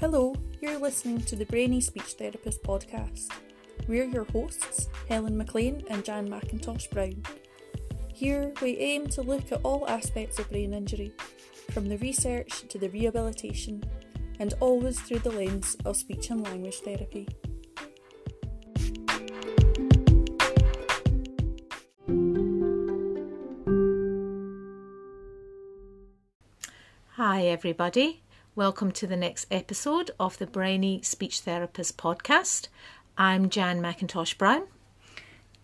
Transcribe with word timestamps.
Hello, 0.00 0.34
you're 0.62 0.78
listening 0.78 1.20
to 1.20 1.36
the 1.36 1.44
Brainy 1.44 1.78
Speech 1.78 2.14
Therapist 2.14 2.62
podcast. 2.62 3.30
We're 3.86 4.06
your 4.06 4.24
hosts, 4.24 4.88
Helen 5.10 5.36
McLean 5.36 5.84
and 5.90 6.02
Jan 6.02 6.26
McIntosh 6.26 6.90
Brown. 6.90 7.22
Here, 8.08 8.50
we 8.62 8.78
aim 8.78 9.08
to 9.08 9.20
look 9.20 9.52
at 9.52 9.60
all 9.62 9.86
aspects 9.90 10.38
of 10.38 10.48
brain 10.48 10.72
injury, 10.72 11.12
from 11.72 11.90
the 11.90 11.98
research 11.98 12.66
to 12.70 12.78
the 12.78 12.88
rehabilitation, 12.88 13.84
and 14.38 14.54
always 14.60 14.98
through 15.00 15.18
the 15.18 15.32
lens 15.32 15.76
of 15.84 15.98
speech 15.98 16.30
and 16.30 16.44
language 16.44 16.76
therapy. 16.76 17.28
Hi, 27.16 27.42
everybody. 27.42 28.22
Welcome 28.60 28.92
to 28.92 29.06
the 29.06 29.16
next 29.16 29.46
episode 29.50 30.10
of 30.20 30.36
the 30.36 30.46
Brainy 30.46 31.00
Speech 31.00 31.40
Therapist 31.40 31.96
podcast. 31.96 32.68
I'm 33.16 33.48
Jan 33.48 33.80
McIntosh 33.80 34.36
Brown. 34.36 34.64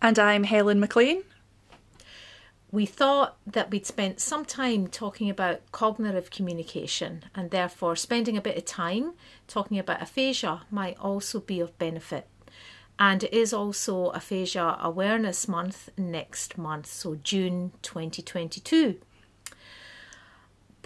And 0.00 0.18
I'm 0.18 0.44
Helen 0.44 0.80
McLean. 0.80 1.22
We 2.70 2.86
thought 2.86 3.36
that 3.46 3.70
we'd 3.70 3.84
spent 3.84 4.18
some 4.18 4.46
time 4.46 4.86
talking 4.86 5.28
about 5.28 5.70
cognitive 5.72 6.30
communication, 6.30 7.24
and 7.34 7.50
therefore 7.50 7.96
spending 7.96 8.34
a 8.34 8.40
bit 8.40 8.56
of 8.56 8.64
time 8.64 9.12
talking 9.46 9.78
about 9.78 10.00
aphasia 10.00 10.62
might 10.70 10.98
also 10.98 11.40
be 11.40 11.60
of 11.60 11.76
benefit. 11.76 12.26
And 12.98 13.24
it 13.24 13.34
is 13.34 13.52
also 13.52 14.06
Aphasia 14.12 14.78
Awareness 14.80 15.46
Month 15.46 15.90
next 15.98 16.56
month, 16.56 16.86
so 16.86 17.16
June 17.16 17.72
2022. 17.82 18.98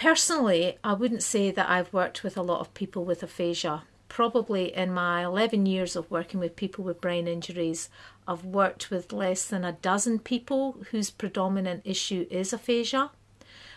Personally, 0.01 0.79
I 0.83 0.95
wouldn't 0.95 1.23
say 1.23 1.51
that 1.51 1.69
I've 1.69 1.93
worked 1.93 2.25
with 2.25 2.39
a 2.39 2.43
lot 2.43 2.61
of 2.61 2.73
people 2.73 3.05
with 3.05 3.23
aphasia. 3.23 3.83
Probably 4.09 4.75
in 4.75 4.95
my 4.95 5.23
11 5.23 5.67
years 5.67 5.95
of 5.95 6.11
working 6.11 6.41
with 6.41 6.57
people 6.57 6.83
with 6.83 7.03
brain 7.03 7.29
injuries, 7.29 7.91
I've 8.27 8.43
worked 8.43 8.91
with 8.91 9.13
less 9.13 9.47
than 9.47 9.63
a 9.63 9.73
dozen 9.73 10.19
people 10.19 10.79
whose 10.91 11.11
predominant 11.11 11.83
issue 11.85 12.27
is 12.31 12.55
aphasia. 12.55 13.11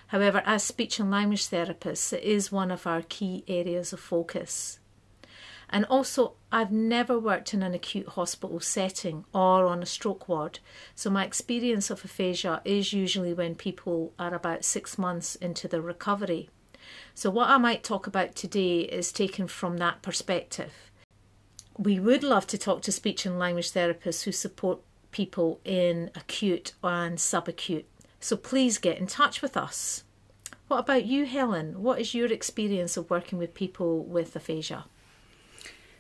However, 0.07 0.41
as 0.45 0.63
speech 0.63 0.97
and 0.97 1.11
language 1.11 1.49
therapists, 1.49 2.13
it 2.13 2.23
is 2.23 2.53
one 2.53 2.71
of 2.71 2.87
our 2.87 3.01
key 3.01 3.43
areas 3.49 3.91
of 3.91 3.99
focus. 3.99 4.79
And 5.69 5.83
also, 5.89 6.35
I've 6.53 6.71
never 6.71 7.17
worked 7.17 7.55
in 7.55 7.63
an 7.63 7.73
acute 7.73 8.09
hospital 8.09 8.59
setting 8.59 9.25
or 9.33 9.65
on 9.65 9.81
a 9.81 9.87
stroke 9.87 10.29
ward, 10.29 10.59
so 10.93 11.09
my 11.09 11.25
experience 11.25 11.89
of 11.89 12.05
aphasia 12.05 12.61
is 12.63 12.93
usually 12.93 13.33
when 13.33 13.55
people 13.55 14.13
are 14.19 14.35
about 14.35 14.63
six 14.63 14.99
months 14.99 15.33
into 15.33 15.67
their 15.67 15.81
recovery. 15.81 16.51
So, 17.15 17.31
what 17.31 17.49
I 17.49 17.57
might 17.57 17.83
talk 17.83 18.05
about 18.05 18.35
today 18.35 18.81
is 18.81 19.11
taken 19.11 19.47
from 19.47 19.77
that 19.77 20.03
perspective. 20.03 20.91
We 21.75 21.99
would 21.99 22.21
love 22.21 22.45
to 22.47 22.57
talk 22.59 22.83
to 22.83 22.91
speech 22.91 23.25
and 23.25 23.39
language 23.39 23.71
therapists 23.71 24.25
who 24.25 24.31
support 24.31 24.79
people 25.09 25.59
in 25.65 26.11
acute 26.13 26.73
and 26.83 27.17
subacute, 27.17 27.85
so 28.19 28.37
please 28.37 28.77
get 28.77 28.99
in 28.99 29.07
touch 29.07 29.41
with 29.41 29.57
us. 29.57 30.03
What 30.67 30.81
about 30.81 31.05
you, 31.05 31.25
Helen? 31.25 31.81
What 31.81 31.99
is 31.99 32.13
your 32.13 32.31
experience 32.31 32.95
of 32.95 33.09
working 33.09 33.39
with 33.39 33.55
people 33.55 34.03
with 34.03 34.35
aphasia? 34.35 34.85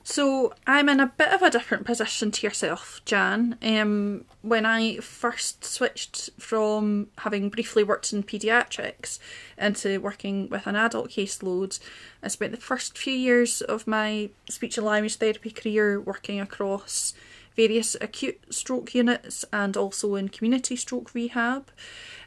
So 0.05 0.53
I'm 0.67 0.89
in 0.89 0.99
a 0.99 1.07
bit 1.07 1.31
of 1.31 1.41
a 1.41 1.49
different 1.49 1.85
position 1.85 2.29
to 2.31 2.45
yourself, 2.45 3.01
Jan. 3.05 3.57
Um, 3.61 4.25
when 4.41 4.65
I 4.65 4.97
first 4.97 5.63
switched 5.63 6.29
from 6.37 7.07
having 7.19 7.49
briefly 7.49 7.85
worked 7.85 8.11
in 8.11 8.21
paediatrics 8.21 9.17
into 9.57 10.01
working 10.01 10.49
with 10.49 10.67
an 10.67 10.75
adult 10.75 11.11
caseload, 11.11 11.79
I 12.21 12.27
spent 12.27 12.51
the 12.51 12.59
first 12.59 12.97
few 12.97 13.13
years 13.13 13.61
of 13.61 13.87
my 13.87 14.29
speech 14.49 14.77
and 14.77 14.85
language 14.85 15.15
therapy 15.15 15.51
career 15.51 16.01
working 16.01 16.41
across 16.41 17.13
various 17.55 17.95
acute 18.01 18.41
stroke 18.53 18.93
units 18.93 19.45
and 19.53 19.77
also 19.77 20.15
in 20.15 20.27
community 20.27 20.75
stroke 20.75 21.13
rehab. 21.13 21.69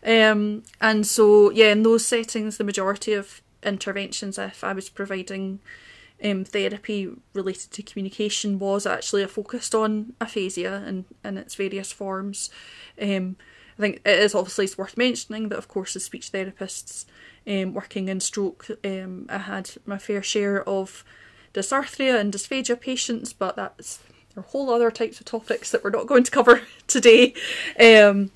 Um, 0.03 0.63
and 0.81 1.07
so, 1.07 1.51
yeah, 1.51 1.73
in 1.73 1.83
those 1.83 2.07
settings, 2.07 2.57
the 2.57 2.65
majority 2.65 3.13
of 3.13 3.43
interventions, 3.63 4.39
if 4.39 4.65
I 4.65 4.73
was 4.73 4.89
providing 4.89 5.59
um, 6.25 6.45
therapy 6.45 7.11
related 7.35 7.71
to 7.73 7.83
communication 7.83 8.59
was 8.59 8.87
actually 8.87 9.27
focused 9.27 9.75
on 9.75 10.15
aphasia 10.21 10.83
and 10.87 11.05
in 11.25 11.39
its 11.39 11.55
various 11.55 11.93
forms. 11.93 12.51
Um, 13.01 13.37
I 13.79 13.83
think 13.83 13.97
it 14.07 14.19
is 14.19 14.35
obviously 14.35 14.69
worth 14.79 14.97
mentioning 14.97 15.51
that, 15.51 15.59
of 15.59 15.69
course, 15.69 15.95
as 15.97 16.05
speech 16.05 16.33
therapists 16.33 17.05
um, 17.47 17.75
working 17.75 18.09
in 18.09 18.21
stroke, 18.21 18.69
um, 18.85 19.27
I 19.29 19.39
had 19.39 19.71
my 19.85 19.99
fair 19.99 20.23
share 20.23 20.67
of 20.67 21.05
dysarthria 21.53 22.19
and 22.19 22.33
dysphagia 22.33 22.81
patients, 22.81 23.33
but 23.33 23.57
that's 23.57 23.99
there 24.35 24.45
are 24.45 24.49
whole 24.49 24.71
other 24.71 24.91
types 24.91 25.19
of 25.19 25.27
topics 25.27 25.71
that 25.71 25.83
we're 25.83 25.91
not 25.91 26.07
going 26.07 26.25
to 26.25 26.31
cover 26.31 26.61
today. 26.87 27.35
Um, 27.81 28.31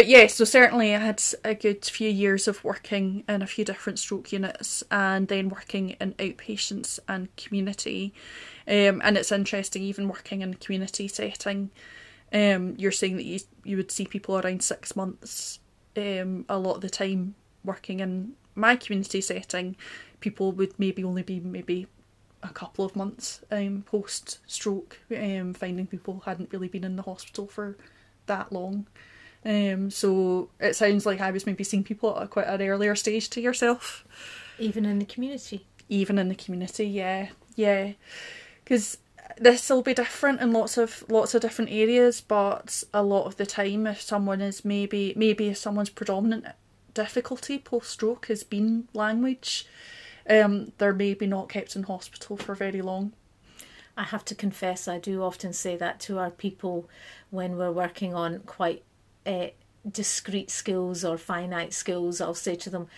but 0.00 0.08
yeah, 0.08 0.26
so 0.28 0.46
certainly 0.46 0.94
I 0.94 0.98
had 0.98 1.22
a 1.44 1.54
good 1.54 1.84
few 1.84 2.08
years 2.08 2.48
of 2.48 2.64
working 2.64 3.22
in 3.28 3.42
a 3.42 3.46
few 3.46 3.66
different 3.66 3.98
stroke 3.98 4.32
units 4.32 4.82
and 4.90 5.28
then 5.28 5.50
working 5.50 5.90
in 6.00 6.14
outpatients 6.14 6.98
and 7.06 7.28
community. 7.36 8.14
Um, 8.66 9.02
and 9.04 9.18
it's 9.18 9.30
interesting, 9.30 9.82
even 9.82 10.08
working 10.08 10.40
in 10.40 10.54
a 10.54 10.56
community 10.56 11.06
setting, 11.06 11.70
um, 12.32 12.76
you're 12.78 12.92
saying 12.92 13.16
that 13.16 13.26
you, 13.26 13.40
you 13.62 13.76
would 13.76 13.90
see 13.90 14.06
people 14.06 14.38
around 14.38 14.62
six 14.62 14.96
months 14.96 15.58
um, 15.98 16.46
a 16.48 16.58
lot 16.58 16.76
of 16.76 16.80
the 16.80 16.88
time 16.88 17.34
working 17.62 18.00
in 18.00 18.32
my 18.54 18.76
community 18.76 19.20
setting. 19.20 19.76
People 20.20 20.52
would 20.52 20.78
maybe 20.78 21.04
only 21.04 21.24
be 21.24 21.40
maybe 21.40 21.88
a 22.42 22.48
couple 22.48 22.86
of 22.86 22.96
months 22.96 23.42
um, 23.50 23.82
post 23.82 24.38
stroke, 24.46 24.98
um, 25.14 25.52
finding 25.52 25.86
people 25.86 26.22
hadn't 26.24 26.54
really 26.54 26.68
been 26.68 26.84
in 26.84 26.96
the 26.96 27.02
hospital 27.02 27.46
for 27.46 27.76
that 28.24 28.50
long. 28.50 28.86
Um, 29.44 29.90
so 29.90 30.50
it 30.60 30.76
sounds 30.76 31.06
like 31.06 31.20
I 31.20 31.30
was 31.30 31.46
maybe 31.46 31.64
seeing 31.64 31.84
people 31.84 32.18
at 32.18 32.30
quite 32.30 32.46
an 32.46 32.62
earlier 32.62 32.94
stage 32.94 33.30
to 33.30 33.40
yourself. 33.40 34.04
Even 34.58 34.84
in 34.84 34.98
the 34.98 35.06
community. 35.06 35.66
Even 35.88 36.18
in 36.18 36.28
the 36.28 36.34
community, 36.34 36.86
yeah, 36.86 37.30
yeah. 37.56 37.92
Because 38.62 38.98
this 39.38 39.68
will 39.70 39.82
be 39.82 39.94
different 39.94 40.40
in 40.40 40.52
lots 40.52 40.76
of 40.76 41.04
lots 41.08 41.34
of 41.34 41.42
different 41.42 41.70
areas, 41.70 42.20
but 42.20 42.84
a 42.92 43.02
lot 43.02 43.26
of 43.26 43.36
the 43.36 43.46
time, 43.46 43.86
if 43.86 44.00
someone 44.00 44.40
is 44.40 44.64
maybe 44.64 45.14
maybe 45.16 45.48
if 45.48 45.56
someone's 45.56 45.90
predominant 45.90 46.46
difficulty 46.92 47.58
post 47.58 47.90
stroke 47.90 48.26
has 48.26 48.42
been 48.42 48.88
language, 48.92 49.66
um, 50.28 50.72
they're 50.78 50.92
maybe 50.92 51.26
not 51.26 51.48
kept 51.48 51.74
in 51.74 51.84
hospital 51.84 52.36
for 52.36 52.54
very 52.54 52.82
long. 52.82 53.12
I 53.96 54.04
have 54.04 54.24
to 54.26 54.34
confess, 54.34 54.88
I 54.88 54.98
do 54.98 55.22
often 55.22 55.52
say 55.52 55.76
that 55.76 56.00
to 56.00 56.18
our 56.18 56.30
people 56.30 56.88
when 57.30 57.56
we're 57.56 57.72
working 57.72 58.14
on 58.14 58.40
quite 58.40 58.82
uh, 59.30 59.48
discrete 59.90 60.50
skills 60.50 61.04
or 61.04 61.16
finite 61.16 61.72
skills, 61.72 62.20
I'll 62.20 62.34
say 62.34 62.54
to 62.56 62.70
them, 62.70 62.88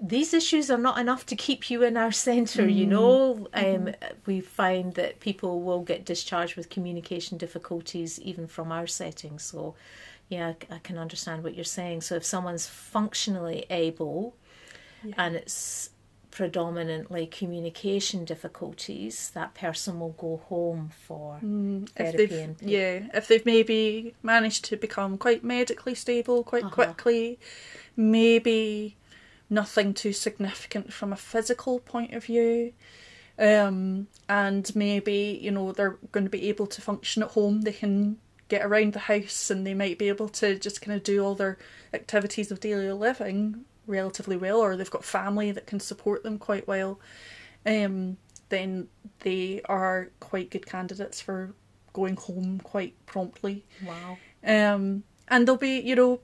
these 0.00 0.34
issues 0.34 0.70
are 0.70 0.78
not 0.78 0.98
enough 0.98 1.24
to 1.26 1.36
keep 1.36 1.70
you 1.70 1.82
in 1.82 1.96
our 1.96 2.12
centre, 2.28 2.64
mm. 2.64 2.74
you 2.74 2.86
know. 2.86 3.48
Um, 3.54 3.64
mm-hmm. 3.64 4.14
We 4.26 4.40
find 4.40 4.94
that 4.94 5.20
people 5.20 5.62
will 5.62 5.82
get 5.82 6.04
discharged 6.04 6.56
with 6.56 6.68
communication 6.68 7.38
difficulties 7.38 8.20
even 8.20 8.46
from 8.46 8.72
our 8.72 8.86
setting. 8.86 9.38
So, 9.38 9.74
yeah, 10.28 10.54
I 10.70 10.78
can 10.78 10.98
understand 10.98 11.42
what 11.42 11.54
you're 11.54 11.64
saying. 11.64 12.02
So, 12.02 12.16
if 12.16 12.24
someone's 12.24 12.66
functionally 12.66 13.66
able 13.70 14.34
yeah. 15.04 15.14
and 15.16 15.36
it's 15.36 15.90
predominantly 16.34 17.28
communication 17.28 18.24
difficulties, 18.24 19.30
that 19.34 19.54
person 19.54 20.00
will 20.00 20.16
go 20.18 20.42
home 20.48 20.90
for 21.06 21.38
mm, 21.42 21.88
therapy. 21.90 22.40
And 22.40 22.56
yeah, 22.60 23.06
if 23.14 23.28
they've 23.28 23.46
maybe 23.46 24.16
managed 24.20 24.64
to 24.66 24.76
become 24.76 25.16
quite 25.16 25.44
medically 25.44 25.94
stable 25.94 26.42
quite 26.42 26.64
uh-huh. 26.64 26.74
quickly, 26.74 27.38
maybe 27.96 28.96
nothing 29.48 29.94
too 29.94 30.12
significant 30.12 30.92
from 30.92 31.12
a 31.12 31.16
physical 31.16 31.78
point 31.78 32.12
of 32.12 32.24
view. 32.24 32.72
Um, 33.38 34.08
and 34.28 34.74
maybe 34.74 35.38
you 35.40 35.52
know 35.52 35.70
they're 35.70 35.98
going 36.10 36.24
to 36.24 36.30
be 36.30 36.48
able 36.48 36.66
to 36.66 36.82
function 36.82 37.22
at 37.22 37.30
home. 37.30 37.60
They 37.60 37.72
can 37.72 38.18
get 38.48 38.66
around 38.66 38.92
the 38.92 38.98
house 38.98 39.50
and 39.50 39.64
they 39.64 39.74
might 39.74 39.98
be 39.98 40.08
able 40.08 40.28
to 40.28 40.58
just 40.58 40.82
kind 40.82 40.96
of 40.96 41.04
do 41.04 41.24
all 41.24 41.36
their 41.36 41.58
activities 41.92 42.50
of 42.50 42.58
daily 42.58 42.90
living 42.90 43.64
relatively 43.86 44.36
well 44.36 44.58
or 44.58 44.76
they've 44.76 44.90
got 44.90 45.04
family 45.04 45.50
that 45.52 45.66
can 45.66 45.80
support 45.80 46.22
them 46.22 46.38
quite 46.38 46.66
well, 46.66 47.00
um, 47.66 48.16
then 48.48 48.88
they 49.20 49.60
are 49.66 50.10
quite 50.20 50.50
good 50.50 50.66
candidates 50.66 51.20
for 51.20 51.54
going 51.92 52.16
home 52.16 52.60
quite 52.62 52.94
promptly. 53.06 53.64
Wow. 53.84 54.18
Um, 54.44 55.04
and 55.28 55.46
there'll 55.46 55.58
be, 55.58 55.80
you 55.80 55.94
know, 55.94 56.20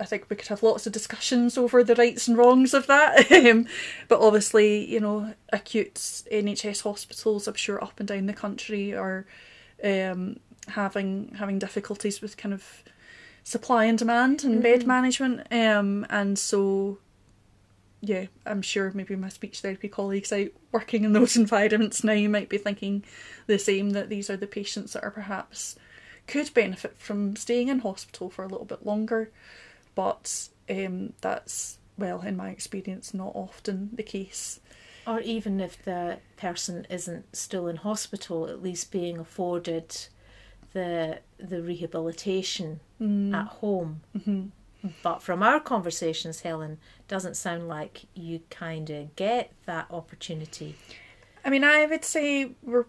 I 0.00 0.04
think 0.04 0.26
we 0.28 0.36
could 0.36 0.48
have 0.48 0.62
lots 0.62 0.86
of 0.86 0.92
discussions 0.92 1.58
over 1.58 1.82
the 1.82 1.94
rights 1.94 2.28
and 2.28 2.36
wrongs 2.36 2.74
of 2.74 2.86
that. 2.86 3.30
Um, 3.38 3.66
but 4.08 4.20
obviously, 4.20 4.84
you 4.84 5.00
know, 5.00 5.34
acute 5.52 5.94
NHS 5.94 6.82
hospitals, 6.82 7.46
I'm 7.46 7.54
sure 7.54 7.82
up 7.82 7.98
and 7.98 8.08
down 8.08 8.26
the 8.26 8.32
country, 8.32 8.94
are 8.94 9.26
um, 9.82 10.40
having 10.68 11.34
having 11.38 11.58
difficulties 11.58 12.20
with 12.20 12.36
kind 12.36 12.52
of 12.52 12.82
supply 13.48 13.86
and 13.86 13.96
demand 13.96 14.44
and 14.44 14.54
mm-hmm. 14.54 14.62
bed 14.62 14.86
management. 14.86 15.50
Um, 15.50 16.06
and 16.10 16.38
so 16.38 16.98
yeah, 18.02 18.26
I'm 18.44 18.60
sure 18.60 18.92
maybe 18.94 19.16
my 19.16 19.30
speech 19.30 19.60
therapy 19.60 19.88
colleagues 19.88 20.32
out 20.32 20.48
working 20.70 21.04
in 21.04 21.14
those 21.14 21.34
environments 21.44 22.04
now 22.04 22.12
you 22.12 22.28
might 22.28 22.50
be 22.50 22.58
thinking 22.58 23.04
the 23.46 23.58
same 23.58 23.90
that 23.90 24.10
these 24.10 24.28
are 24.28 24.36
the 24.36 24.46
patients 24.46 24.92
that 24.92 25.02
are 25.02 25.10
perhaps 25.10 25.76
could 26.26 26.52
benefit 26.52 26.98
from 26.98 27.36
staying 27.36 27.68
in 27.68 27.78
hospital 27.78 28.28
for 28.28 28.44
a 28.44 28.48
little 28.48 28.66
bit 28.66 28.84
longer, 28.84 29.30
but 29.94 30.50
um, 30.68 31.14
that's 31.22 31.78
well, 31.96 32.20
in 32.20 32.36
my 32.36 32.50
experience, 32.50 33.14
not 33.14 33.32
often 33.34 33.88
the 33.94 34.02
case. 34.02 34.60
Or 35.06 35.20
even 35.20 35.58
if 35.58 35.82
the 35.82 36.18
person 36.36 36.86
isn't 36.90 37.34
still 37.34 37.66
in 37.66 37.76
hospital, 37.76 38.46
at 38.46 38.62
least 38.62 38.92
being 38.92 39.18
afforded 39.18 39.96
the 40.72 41.20
the 41.38 41.62
rehabilitation 41.62 42.80
mm. 43.00 43.34
at 43.34 43.46
home. 43.46 44.02
Mm-hmm. 44.16 44.46
But 45.02 45.22
from 45.22 45.42
our 45.42 45.58
conversations, 45.58 46.42
Helen, 46.42 46.78
doesn't 47.08 47.36
sound 47.36 47.68
like 47.68 48.04
you 48.14 48.40
kind 48.48 48.88
of 48.90 49.16
get 49.16 49.52
that 49.66 49.86
opportunity. 49.90 50.76
I 51.44 51.50
mean, 51.50 51.64
I 51.64 51.84
would 51.86 52.04
say 52.04 52.52
we're 52.62 52.86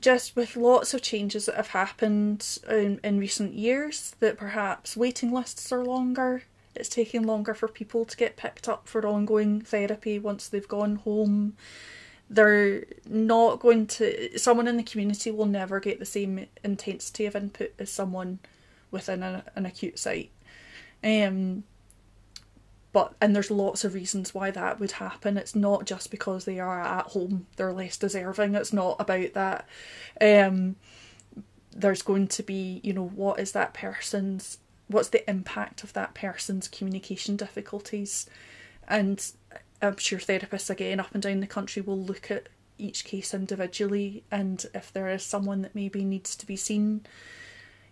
just 0.00 0.36
with 0.36 0.56
lots 0.56 0.94
of 0.94 1.02
changes 1.02 1.46
that 1.46 1.56
have 1.56 1.68
happened 1.68 2.58
in, 2.68 3.00
in 3.02 3.18
recent 3.18 3.54
years, 3.54 4.14
that 4.20 4.38
perhaps 4.38 4.96
waiting 4.96 5.32
lists 5.32 5.72
are 5.72 5.84
longer. 5.84 6.44
It's 6.74 6.88
taking 6.88 7.24
longer 7.24 7.54
for 7.54 7.68
people 7.68 8.04
to 8.04 8.16
get 8.16 8.36
picked 8.36 8.68
up 8.68 8.86
for 8.86 9.04
ongoing 9.06 9.60
therapy 9.60 10.18
once 10.18 10.48
they've 10.48 10.68
gone 10.68 10.96
home. 10.96 11.56
They're 12.30 12.84
not 13.08 13.60
going 13.60 13.86
to, 13.86 14.38
someone 14.38 14.68
in 14.68 14.76
the 14.76 14.82
community 14.82 15.30
will 15.30 15.46
never 15.46 15.80
get 15.80 15.98
the 15.98 16.04
same 16.04 16.46
intensity 16.62 17.24
of 17.26 17.34
input 17.34 17.72
as 17.78 17.90
someone 17.90 18.38
within 18.90 19.22
a, 19.22 19.44
an 19.54 19.64
acute 19.64 19.98
site. 19.98 20.30
Um, 21.02 21.64
but 22.92 23.14
and 23.20 23.34
there's 23.34 23.50
lots 23.50 23.84
of 23.84 23.94
reasons 23.94 24.34
why 24.34 24.50
that 24.50 24.80
would 24.80 24.92
happen. 24.92 25.36
It's 25.36 25.54
not 25.54 25.84
just 25.84 26.10
because 26.10 26.44
they 26.44 26.58
are 26.58 26.80
at 26.80 27.06
home; 27.08 27.46
they're 27.56 27.72
less 27.72 27.96
deserving. 27.96 28.54
It's 28.54 28.72
not 28.72 28.96
about 28.98 29.34
that. 29.34 29.68
Um, 30.20 30.76
there's 31.70 32.02
going 32.02 32.28
to 32.28 32.42
be, 32.42 32.80
you 32.82 32.92
know, 32.92 33.06
what 33.06 33.38
is 33.38 33.52
that 33.52 33.74
person's, 33.74 34.58
what's 34.88 35.10
the 35.10 35.28
impact 35.30 35.84
of 35.84 35.92
that 35.92 36.14
person's 36.14 36.66
communication 36.66 37.36
difficulties, 37.36 38.28
and 38.88 39.32
I'm 39.80 39.96
sure 39.96 40.18
therapists 40.18 40.70
again 40.70 41.00
up 41.00 41.12
and 41.14 41.22
down 41.22 41.40
the 41.40 41.46
country 41.46 41.82
will 41.82 41.98
look 41.98 42.30
at 42.30 42.48
each 42.78 43.04
case 43.04 43.34
individually, 43.34 44.22
and 44.30 44.64
if 44.74 44.92
there 44.92 45.08
is 45.08 45.22
someone 45.22 45.62
that 45.62 45.74
maybe 45.74 46.04
needs 46.04 46.36
to 46.36 46.46
be 46.46 46.56
seen 46.56 47.02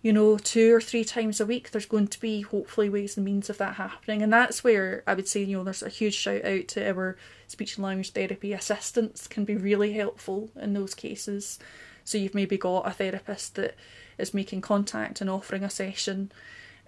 you 0.07 0.13
know, 0.13 0.39
two 0.39 0.73
or 0.73 0.81
three 0.81 1.03
times 1.03 1.41
a 1.41 1.47
week, 1.47 1.73
there's 1.73 1.85
going 1.85 2.07
to 2.07 2.21
be 2.21 2.43
hopefully 2.43 2.89
ways 2.89 3.17
and 3.17 3.25
means 3.25 3.51
of 3.51 3.59
that 3.59 3.75
happening. 3.75 4.23
And 4.23 4.33
that's 4.33 4.63
where 4.63 5.03
I 5.05 5.15
would 5.15 5.27
say, 5.27 5.43
you 5.43 5.57
know, 5.57 5.65
there's 5.65 5.83
a 5.83 5.89
huge 5.89 6.15
shout 6.15 6.45
out 6.45 6.69
to 6.69 6.89
our 6.89 7.17
speech 7.49 7.77
and 7.77 7.85
language 7.85 8.11
therapy 8.11 8.53
assistants 8.53 9.27
can 9.27 9.45
be 9.45 9.57
really 9.57 9.95
helpful 9.95 10.51
in 10.55 10.75
those 10.75 10.95
cases. 10.95 11.59
So 12.05 12.19
you've 12.19 12.37
maybe 12.37 12.57
got 12.57 12.87
a 12.87 12.93
therapist 12.93 13.57
that 13.57 13.75
is 14.17 14.33
making 14.33 14.61
contact 14.61 15.21
and 15.21 15.29
offering 15.29 15.65
a 15.65 15.71
session 15.71 16.31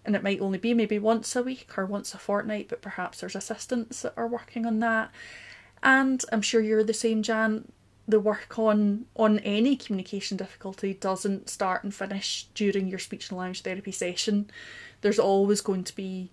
and 0.08 0.16
it 0.16 0.24
might 0.24 0.40
only 0.40 0.58
be 0.58 0.74
maybe 0.74 0.98
once 0.98 1.36
a 1.36 1.42
week 1.42 1.78
or 1.78 1.86
once 1.86 2.14
a 2.14 2.18
fortnight, 2.18 2.68
but 2.68 2.82
perhaps 2.82 3.20
there's 3.20 3.36
assistants 3.36 4.02
that 4.02 4.14
are 4.16 4.26
working 4.26 4.66
on 4.66 4.80
that. 4.80 5.12
And 5.82 6.24
I'm 6.32 6.42
sure 6.42 6.60
you're 6.60 6.82
the 6.82 6.92
same, 6.92 7.22
Jan 7.22 7.70
the 8.08 8.18
work 8.18 8.58
on 8.58 9.04
on 9.16 9.38
any 9.40 9.76
communication 9.76 10.38
difficulty 10.38 10.94
doesn't 10.94 11.50
start 11.50 11.84
and 11.84 11.94
finish 11.94 12.48
during 12.54 12.88
your 12.88 12.98
speech 12.98 13.28
and 13.28 13.38
language 13.38 13.60
therapy 13.60 13.92
session. 13.92 14.50
There's 15.02 15.18
always 15.18 15.60
going 15.60 15.84
to 15.84 15.94
be 15.94 16.30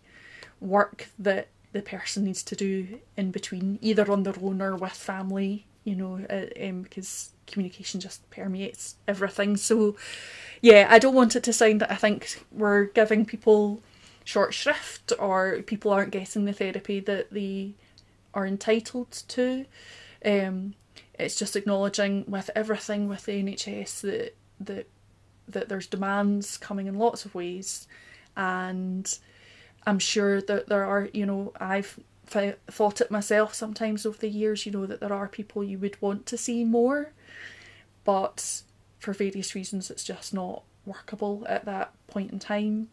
work 0.62 1.10
that 1.20 1.50
the 1.74 1.82
person 1.82 2.24
needs 2.24 2.44
to 2.44 2.56
do 2.56 3.00
in 3.18 3.32
between, 3.32 3.78
either 3.82 4.10
on 4.10 4.24
their 4.24 4.40
own 4.42 4.62
or 4.62 4.78
with 4.78 4.94
family. 4.94 5.68
You 5.86 5.96
know, 5.96 6.20
uh, 6.30 6.68
um, 6.68 6.82
because 6.82 7.30
communication 7.48 8.02
just 8.02 8.30
permeates 8.32 8.96
everything. 9.08 9.56
So, 9.56 9.96
yeah, 10.62 10.88
I 10.90 11.00
don't 11.00 11.16
want 11.16 11.36
it 11.36 11.44
to 11.44 11.54
sound 11.54 11.82
that 11.82 11.92
I 11.92 11.96
think 11.96 12.44
we're 12.52 12.86
giving 12.86 13.26
people 13.26 13.82
short 14.26 14.54
shrift 14.54 15.14
or 15.20 15.62
people 15.62 15.92
aren't 15.92 16.12
getting 16.12 16.46
the 16.46 16.54
therapy 16.54 17.00
that 17.00 17.32
they 17.32 17.76
are 18.34 18.46
entitled 18.46 19.12
to. 19.30 19.66
Um, 20.26 20.74
it's 21.18 21.36
just 21.36 21.56
acknowledging 21.56 22.26
with 22.28 22.50
everything 22.56 23.08
with 23.08 23.26
the 23.26 23.42
NHS 23.44 24.02
that 24.02 24.36
that 24.60 24.88
that 25.48 25.70
there's 25.70 25.88
demands 25.88 26.58
coming 26.58 26.88
in 26.88 26.98
lots 26.98 27.24
of 27.24 27.36
ways, 27.36 27.88
and 28.36 29.18
I'm 29.86 30.00
sure 30.00 30.42
that 30.42 30.68
there 30.68 30.84
are 30.84 31.10
you 31.14 31.26
know 31.26 31.54
I've 31.60 32.00
thought 32.26 33.02
it 33.02 33.12
myself 33.12 33.54
sometimes 33.54 34.06
over 34.06 34.18
the 34.18 34.30
years 34.30 34.66
you 34.66 34.72
know 34.72 34.86
that 34.86 35.00
there 35.00 35.14
are 35.14 35.28
people 35.28 35.64
you 35.64 35.78
would 35.80 36.02
want 36.02 36.26
to 36.28 36.38
see 36.38 36.64
more, 36.64 37.12
but 38.04 38.62
for 39.00 39.14
various 39.14 39.56
reasons 39.56 39.90
it's 39.90 40.04
just 40.04 40.34
not 40.34 40.64
workable 40.86 41.46
at 41.48 41.66
that 41.66 41.94
point 42.08 42.32
in 42.32 42.40
time, 42.40 42.90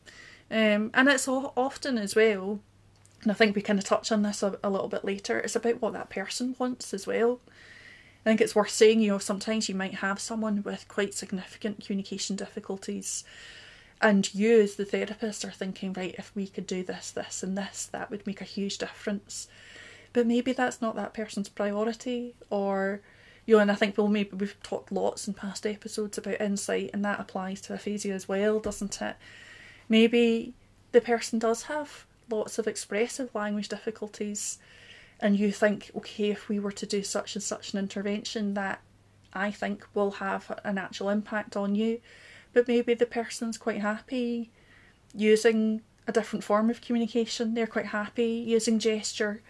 um, 0.50 0.90
and 0.94 1.08
it's 1.08 1.28
often 1.28 1.98
as 1.98 2.14
well. 2.14 2.60
And 3.22 3.30
I 3.30 3.34
think 3.34 3.54
we 3.54 3.62
kind 3.62 3.78
of 3.78 3.84
touch 3.84 4.10
on 4.10 4.22
this 4.22 4.42
a, 4.42 4.58
a 4.64 4.70
little 4.70 4.88
bit 4.88 5.04
later. 5.04 5.38
It's 5.38 5.54
about 5.54 5.80
what 5.80 5.92
that 5.92 6.10
person 6.10 6.56
wants 6.58 6.92
as 6.92 7.06
well. 7.06 7.40
I 8.24 8.30
think 8.30 8.40
it's 8.40 8.54
worth 8.54 8.70
saying, 8.70 9.00
you 9.00 9.10
know, 9.12 9.18
sometimes 9.18 9.68
you 9.68 9.74
might 9.74 9.96
have 9.96 10.20
someone 10.20 10.62
with 10.62 10.86
quite 10.88 11.14
significant 11.14 11.84
communication 11.84 12.36
difficulties, 12.36 13.24
and 14.02 14.34
you, 14.34 14.60
as 14.60 14.74
the 14.74 14.84
therapist, 14.84 15.44
are 15.44 15.50
thinking, 15.50 15.92
right, 15.92 16.14
if 16.18 16.32
we 16.34 16.46
could 16.46 16.66
do 16.66 16.82
this, 16.82 17.10
this, 17.10 17.42
and 17.42 17.56
this, 17.56 17.86
that 17.92 18.10
would 18.10 18.26
make 18.26 18.40
a 18.40 18.44
huge 18.44 18.78
difference. 18.78 19.48
But 20.12 20.26
maybe 20.26 20.52
that's 20.52 20.82
not 20.82 20.96
that 20.96 21.14
person's 21.14 21.48
priority, 21.48 22.34
or, 22.50 23.00
you 23.46 23.56
know, 23.56 23.60
and 23.60 23.70
I 23.70 23.74
think 23.74 23.96
we'll 23.96 24.08
maybe 24.08 24.36
we've 24.36 24.62
talked 24.62 24.92
lots 24.92 25.26
in 25.26 25.34
past 25.34 25.66
episodes 25.66 26.18
about 26.18 26.40
insight, 26.40 26.90
and 26.92 27.04
that 27.04 27.20
applies 27.20 27.60
to 27.62 27.74
aphasia 27.74 28.12
as 28.12 28.28
well, 28.28 28.60
doesn't 28.60 29.00
it? 29.00 29.16
Maybe 29.88 30.52
the 30.92 31.00
person 31.00 31.38
does 31.38 31.64
have 31.64 32.06
lots 32.30 32.58
of 32.58 32.66
expressive 32.66 33.34
language 33.34 33.68
difficulties 33.68 34.58
and 35.22 35.38
you 35.38 35.52
think, 35.52 35.90
okay, 35.96 36.30
if 36.30 36.48
we 36.48 36.58
were 36.58 36.72
to 36.72 36.84
do 36.84 37.02
such 37.04 37.36
and 37.36 37.42
such 37.42 37.72
an 37.72 37.78
intervention, 37.78 38.54
that 38.54 38.80
I 39.32 39.52
think 39.52 39.86
will 39.94 40.10
have 40.12 40.58
an 40.64 40.78
actual 40.78 41.08
impact 41.08 41.56
on 41.56 41.76
you, 41.76 42.00
but 42.52 42.68
maybe 42.68 42.94
the 42.94 43.06
person's 43.06 43.58
quite 43.58 43.80
happy 43.80 44.50
using 45.14 45.82
a 46.06 46.12
different 46.12 46.44
form 46.44 46.70
of 46.70 46.80
communication. 46.80 47.54
They're 47.54 47.66
quite 47.66 47.86
happy 47.86 48.44
using 48.46 48.78
gesture 48.78 49.42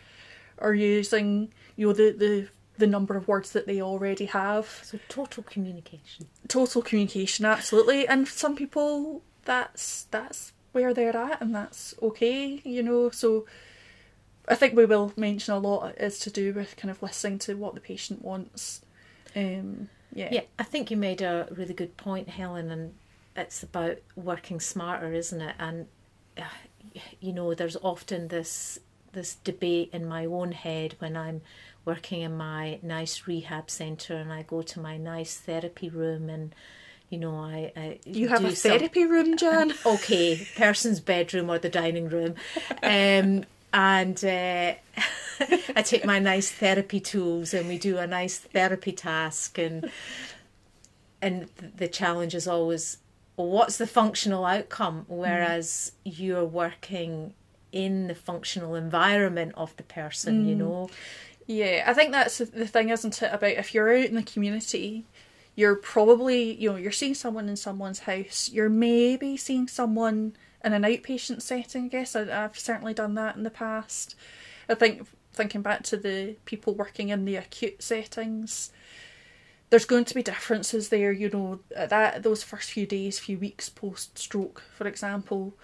or 0.58 0.74
using, 0.74 1.52
you 1.76 1.88
know, 1.88 1.92
the, 1.92 2.10
the 2.12 2.48
the 2.78 2.86
number 2.86 3.16
of 3.16 3.28
words 3.28 3.52
that 3.52 3.66
they 3.66 3.80
already 3.80 4.24
have. 4.24 4.80
So 4.82 4.98
total 5.08 5.42
communication. 5.42 6.26
Total 6.48 6.82
communication, 6.82 7.44
absolutely. 7.44 8.08
And 8.08 8.26
some 8.26 8.56
people 8.56 9.22
that's 9.44 10.06
that's 10.10 10.52
where 10.72 10.94
they're 10.94 11.16
at 11.16 11.40
and 11.40 11.54
that's 11.54 11.94
okay, 12.02 12.60
you 12.64 12.82
know, 12.82 13.10
so 13.10 13.46
I 14.48 14.54
think 14.54 14.74
we 14.74 14.86
will 14.86 15.12
mention 15.16 15.54
a 15.54 15.58
lot 15.58 15.96
is 15.98 16.18
to 16.20 16.30
do 16.30 16.52
with 16.52 16.76
kind 16.76 16.90
of 16.90 17.02
listening 17.02 17.38
to 17.40 17.54
what 17.54 17.74
the 17.74 17.80
patient 17.80 18.22
wants. 18.22 18.82
Um, 19.36 19.88
yeah. 20.14 20.28
Yeah, 20.30 20.42
I 20.58 20.64
think 20.64 20.90
you 20.90 20.96
made 20.96 21.22
a 21.22 21.48
really 21.50 21.74
good 21.74 21.96
point, 21.96 22.28
Helen, 22.28 22.70
and 22.70 22.94
it's 23.36 23.62
about 23.62 23.98
working 24.16 24.60
smarter, 24.60 25.12
isn't 25.12 25.40
it? 25.40 25.54
And 25.58 25.86
uh, 26.36 26.44
you 27.20 27.32
know, 27.32 27.54
there's 27.54 27.76
often 27.76 28.28
this 28.28 28.78
this 29.12 29.36
debate 29.36 29.90
in 29.92 30.06
my 30.06 30.24
own 30.24 30.52
head 30.52 30.96
when 30.98 31.16
I'm 31.16 31.42
working 31.84 32.22
in 32.22 32.36
my 32.36 32.78
nice 32.82 33.26
rehab 33.26 33.70
centre 33.70 34.16
and 34.16 34.32
I 34.32 34.42
go 34.42 34.62
to 34.62 34.80
my 34.80 34.96
nice 34.96 35.36
therapy 35.36 35.88
room 35.88 36.30
and 36.30 36.54
you 37.10 37.18
know, 37.18 37.36
I, 37.36 37.72
I 37.76 37.98
you 38.06 38.28
have 38.28 38.42
a 38.42 38.52
therapy 38.52 39.02
some, 39.02 39.10
room, 39.10 39.36
Jan. 39.36 39.74
okay, 39.84 40.46
person's 40.56 40.98
bedroom 40.98 41.50
or 41.50 41.58
the 41.58 41.68
dining 41.68 42.08
room, 42.08 42.36
um, 42.82 43.44
and 43.74 44.24
uh, 44.24 44.72
I 45.76 45.82
take 45.82 46.04
my 46.04 46.18
nice 46.18 46.50
therapy 46.50 47.00
tools 47.00 47.54
and 47.54 47.68
we 47.68 47.78
do 47.78 47.98
a 47.98 48.06
nice 48.06 48.38
therapy 48.38 48.92
task 48.92 49.58
and 49.58 49.90
and 51.20 51.48
the 51.76 51.88
challenge 51.88 52.34
is 52.34 52.46
always 52.46 52.98
what's 53.36 53.78
the 53.78 53.86
functional 53.86 54.44
outcome 54.44 55.04
whereas 55.08 55.92
mm. 56.06 56.18
you're 56.18 56.44
working 56.44 57.34
in 57.70 58.08
the 58.08 58.14
functional 58.14 58.74
environment 58.74 59.52
of 59.56 59.74
the 59.76 59.82
person 59.82 60.44
mm. 60.44 60.48
you 60.48 60.54
know 60.54 60.90
yeah 61.46 61.84
i 61.86 61.94
think 61.94 62.12
that's 62.12 62.38
the 62.38 62.66
thing 62.66 62.90
isn't 62.90 63.22
it 63.22 63.32
about 63.32 63.50
if 63.50 63.72
you're 63.72 63.92
out 63.96 64.04
in 64.04 64.14
the 64.14 64.22
community 64.22 65.04
you're 65.54 65.76
probably 65.76 66.54
you 66.54 66.70
know 66.70 66.76
you're 66.76 66.92
seeing 66.92 67.14
someone 67.14 67.48
in 67.48 67.56
someone's 67.56 68.00
house 68.00 68.50
you're 68.52 68.68
maybe 68.68 69.36
seeing 69.36 69.66
someone 69.66 70.34
in 70.64 70.72
an 70.72 70.82
outpatient 70.82 71.42
setting. 71.42 71.86
I 71.86 71.88
guess 71.88 72.16
I, 72.16 72.24
have 72.26 72.58
certainly 72.58 72.94
done 72.94 73.14
that 73.14 73.36
in 73.36 73.42
the 73.42 73.50
past. 73.50 74.14
I 74.68 74.74
think 74.74 75.06
thinking 75.32 75.62
back 75.62 75.82
to 75.84 75.96
the 75.96 76.36
people 76.44 76.74
working 76.74 77.08
in 77.10 77.24
the 77.24 77.36
acute 77.36 77.82
settings, 77.82 78.70
there's 79.70 79.86
going 79.86 80.04
to 80.06 80.14
be 80.14 80.22
differences 80.22 80.88
there. 80.90 81.12
You 81.12 81.30
know 81.30 81.60
that 81.74 82.22
those 82.22 82.42
first 82.42 82.72
few 82.72 82.86
days, 82.86 83.18
few 83.18 83.38
weeks 83.38 83.68
post 83.68 84.18
stroke, 84.18 84.62
for 84.76 84.86
example, 84.86 85.54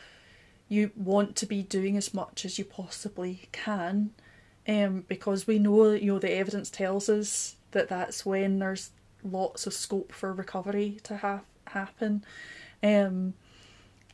you 0.68 0.90
want 0.96 1.36
to 1.36 1.46
be 1.46 1.62
doing 1.62 1.96
as 1.96 2.12
much 2.14 2.44
as 2.44 2.58
you 2.58 2.64
possibly 2.64 3.48
can. 3.52 4.10
um, 4.68 5.04
because 5.08 5.46
we 5.46 5.58
know 5.58 5.92
you 5.92 6.12
know 6.12 6.18
the 6.18 6.32
evidence 6.32 6.70
tells 6.70 7.08
us 7.08 7.56
that 7.72 7.88
that's 7.88 8.24
when 8.26 8.58
there's 8.58 8.90
lots 9.24 9.66
of 9.66 9.72
scope 9.72 10.12
for 10.12 10.32
recovery 10.32 10.98
to 11.04 11.16
have 11.16 11.42
happen, 11.68 12.24
um, 12.82 13.34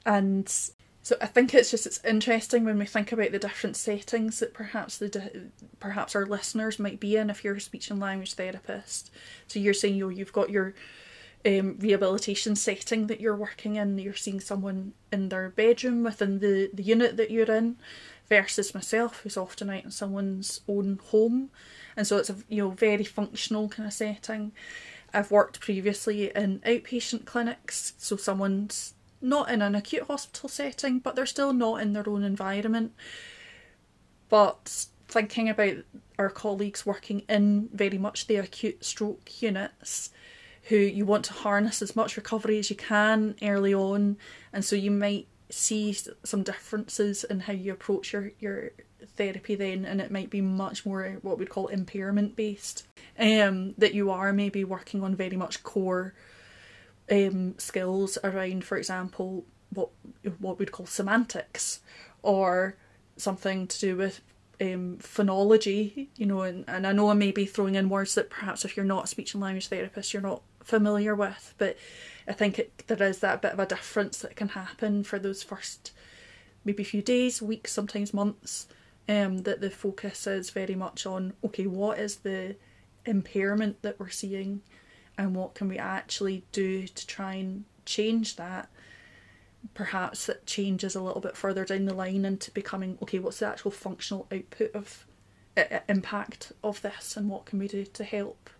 and 0.06 0.52
so 1.04 1.16
I 1.20 1.26
think 1.26 1.52
it's 1.52 1.70
just 1.70 1.84
it's 1.86 2.02
interesting 2.02 2.64
when 2.64 2.78
we 2.78 2.86
think 2.86 3.12
about 3.12 3.30
the 3.30 3.38
different 3.38 3.76
settings 3.76 4.40
that 4.40 4.54
perhaps 4.54 4.96
the 4.96 5.10
di- 5.10 5.30
perhaps 5.78 6.16
our 6.16 6.24
listeners 6.24 6.78
might 6.78 6.98
be 6.98 7.18
in 7.18 7.28
if 7.28 7.44
you're 7.44 7.56
a 7.56 7.60
speech 7.60 7.90
and 7.90 8.00
language 8.00 8.32
therapist. 8.32 9.10
So 9.46 9.58
you're 9.58 9.74
saying 9.74 9.96
you 9.96 10.06
know, 10.06 10.08
you've 10.08 10.32
got 10.32 10.48
your 10.48 10.74
um, 11.44 11.76
rehabilitation 11.78 12.56
setting 12.56 13.08
that 13.08 13.20
you're 13.20 13.36
working 13.36 13.76
in. 13.76 13.98
You're 13.98 14.14
seeing 14.14 14.40
someone 14.40 14.94
in 15.12 15.28
their 15.28 15.50
bedroom 15.50 16.04
within 16.04 16.38
the, 16.38 16.70
the 16.72 16.82
unit 16.82 17.18
that 17.18 17.30
you're 17.30 17.52
in, 17.52 17.76
versus 18.30 18.74
myself, 18.74 19.20
who's 19.20 19.36
often 19.36 19.68
out 19.68 19.84
in 19.84 19.90
someone's 19.90 20.62
own 20.66 21.00
home, 21.10 21.50
and 21.98 22.06
so 22.06 22.16
it's 22.16 22.30
a 22.30 22.36
you 22.48 22.62
know 22.62 22.70
very 22.70 23.04
functional 23.04 23.68
kind 23.68 23.86
of 23.86 23.92
setting. 23.92 24.52
I've 25.12 25.30
worked 25.30 25.60
previously 25.60 26.34
in 26.34 26.60
outpatient 26.60 27.26
clinics, 27.26 27.92
so 27.98 28.16
someone's 28.16 28.94
not 29.24 29.50
in 29.50 29.62
an 29.62 29.74
acute 29.74 30.04
hospital 30.04 30.48
setting, 30.48 30.98
but 30.98 31.16
they're 31.16 31.26
still 31.26 31.52
not 31.52 31.80
in 31.80 31.92
their 31.92 32.08
own 32.08 32.22
environment. 32.22 32.92
But 34.28 34.86
thinking 35.08 35.48
about 35.48 35.76
our 36.18 36.30
colleagues 36.30 36.86
working 36.86 37.20
in 37.28 37.68
very 37.72 37.98
much 37.98 38.26
the 38.26 38.36
acute 38.36 38.84
stroke 38.84 39.42
units, 39.42 40.10
who 40.64 40.76
you 40.76 41.04
want 41.04 41.24
to 41.26 41.32
harness 41.32 41.82
as 41.82 41.96
much 41.96 42.16
recovery 42.16 42.58
as 42.58 42.70
you 42.70 42.76
can 42.76 43.34
early 43.42 43.74
on, 43.74 44.16
and 44.52 44.64
so 44.64 44.76
you 44.76 44.90
might 44.90 45.26
see 45.50 45.96
some 46.24 46.42
differences 46.42 47.24
in 47.24 47.40
how 47.40 47.52
you 47.52 47.72
approach 47.72 48.12
your, 48.12 48.32
your 48.40 48.70
therapy 49.16 49.54
then, 49.54 49.84
and 49.84 50.00
it 50.00 50.10
might 50.10 50.30
be 50.30 50.40
much 50.40 50.84
more 50.84 51.18
what 51.22 51.38
we'd 51.38 51.50
call 51.50 51.68
impairment 51.68 52.34
based. 52.34 52.86
Um, 53.18 53.74
that 53.78 53.94
you 53.94 54.10
are 54.10 54.32
maybe 54.32 54.64
working 54.64 55.04
on 55.04 55.14
very 55.14 55.36
much 55.36 55.62
core 55.62 56.14
um, 57.10 57.58
skills 57.58 58.18
around, 58.24 58.64
for 58.64 58.76
example, 58.78 59.44
what 59.70 59.90
what 60.38 60.58
we'd 60.58 60.72
call 60.72 60.86
semantics, 60.86 61.80
or 62.22 62.76
something 63.16 63.66
to 63.66 63.80
do 63.80 63.96
with 63.96 64.20
um, 64.60 64.98
phonology, 65.00 66.08
you 66.16 66.26
know, 66.26 66.42
and, 66.42 66.64
and 66.68 66.86
I 66.86 66.92
know 66.92 67.10
I 67.10 67.14
may 67.14 67.32
be 67.32 67.46
throwing 67.46 67.74
in 67.74 67.88
words 67.88 68.14
that 68.14 68.30
perhaps 68.30 68.64
if 68.64 68.76
you're 68.76 68.86
not 68.86 69.04
a 69.04 69.08
speech 69.08 69.34
and 69.34 69.42
language 69.42 69.68
therapist, 69.68 70.12
you're 70.12 70.22
not 70.22 70.42
familiar 70.62 71.14
with, 71.14 71.54
but 71.58 71.76
I 72.26 72.32
think 72.32 72.58
it, 72.58 72.84
there 72.86 73.02
is 73.02 73.18
that 73.20 73.42
bit 73.42 73.52
of 73.52 73.58
a 73.58 73.66
difference 73.66 74.18
that 74.18 74.36
can 74.36 74.48
happen 74.50 75.04
for 75.04 75.18
those 75.18 75.42
first 75.42 75.92
maybe 76.64 76.84
few 76.84 77.02
days, 77.02 77.42
weeks, 77.42 77.72
sometimes 77.72 78.14
months, 78.14 78.66
um, 79.08 79.38
that 79.38 79.60
the 79.60 79.70
focus 79.70 80.26
is 80.26 80.50
very 80.50 80.74
much 80.74 81.04
on, 81.04 81.34
okay, 81.44 81.66
what 81.66 81.98
is 81.98 82.16
the 82.16 82.56
impairment 83.04 83.82
that 83.82 84.00
we're 84.00 84.08
seeing 84.08 84.62
and 85.16 85.34
what 85.34 85.54
can 85.54 85.68
we 85.68 85.78
actually 85.78 86.44
do 86.52 86.86
to 86.86 87.06
try 87.06 87.34
and 87.34 87.64
change 87.84 88.36
that? 88.36 88.68
Perhaps 89.74 90.28
it 90.28 90.46
changes 90.46 90.94
a 90.94 91.00
little 91.00 91.20
bit 91.20 91.36
further 91.36 91.64
down 91.64 91.86
the 91.86 91.94
line 91.94 92.24
into 92.24 92.50
becoming 92.50 92.98
okay 93.02 93.18
what's 93.18 93.38
the 93.38 93.46
actual 93.46 93.70
functional 93.70 94.26
output 94.32 94.74
of 94.74 95.06
uh, 95.56 95.80
impact 95.88 96.52
of 96.62 96.82
this 96.82 97.16
and 97.16 97.28
what 97.28 97.46
can 97.46 97.58
we 97.58 97.68
do 97.68 97.84
to 97.84 98.04
help? 98.04 98.50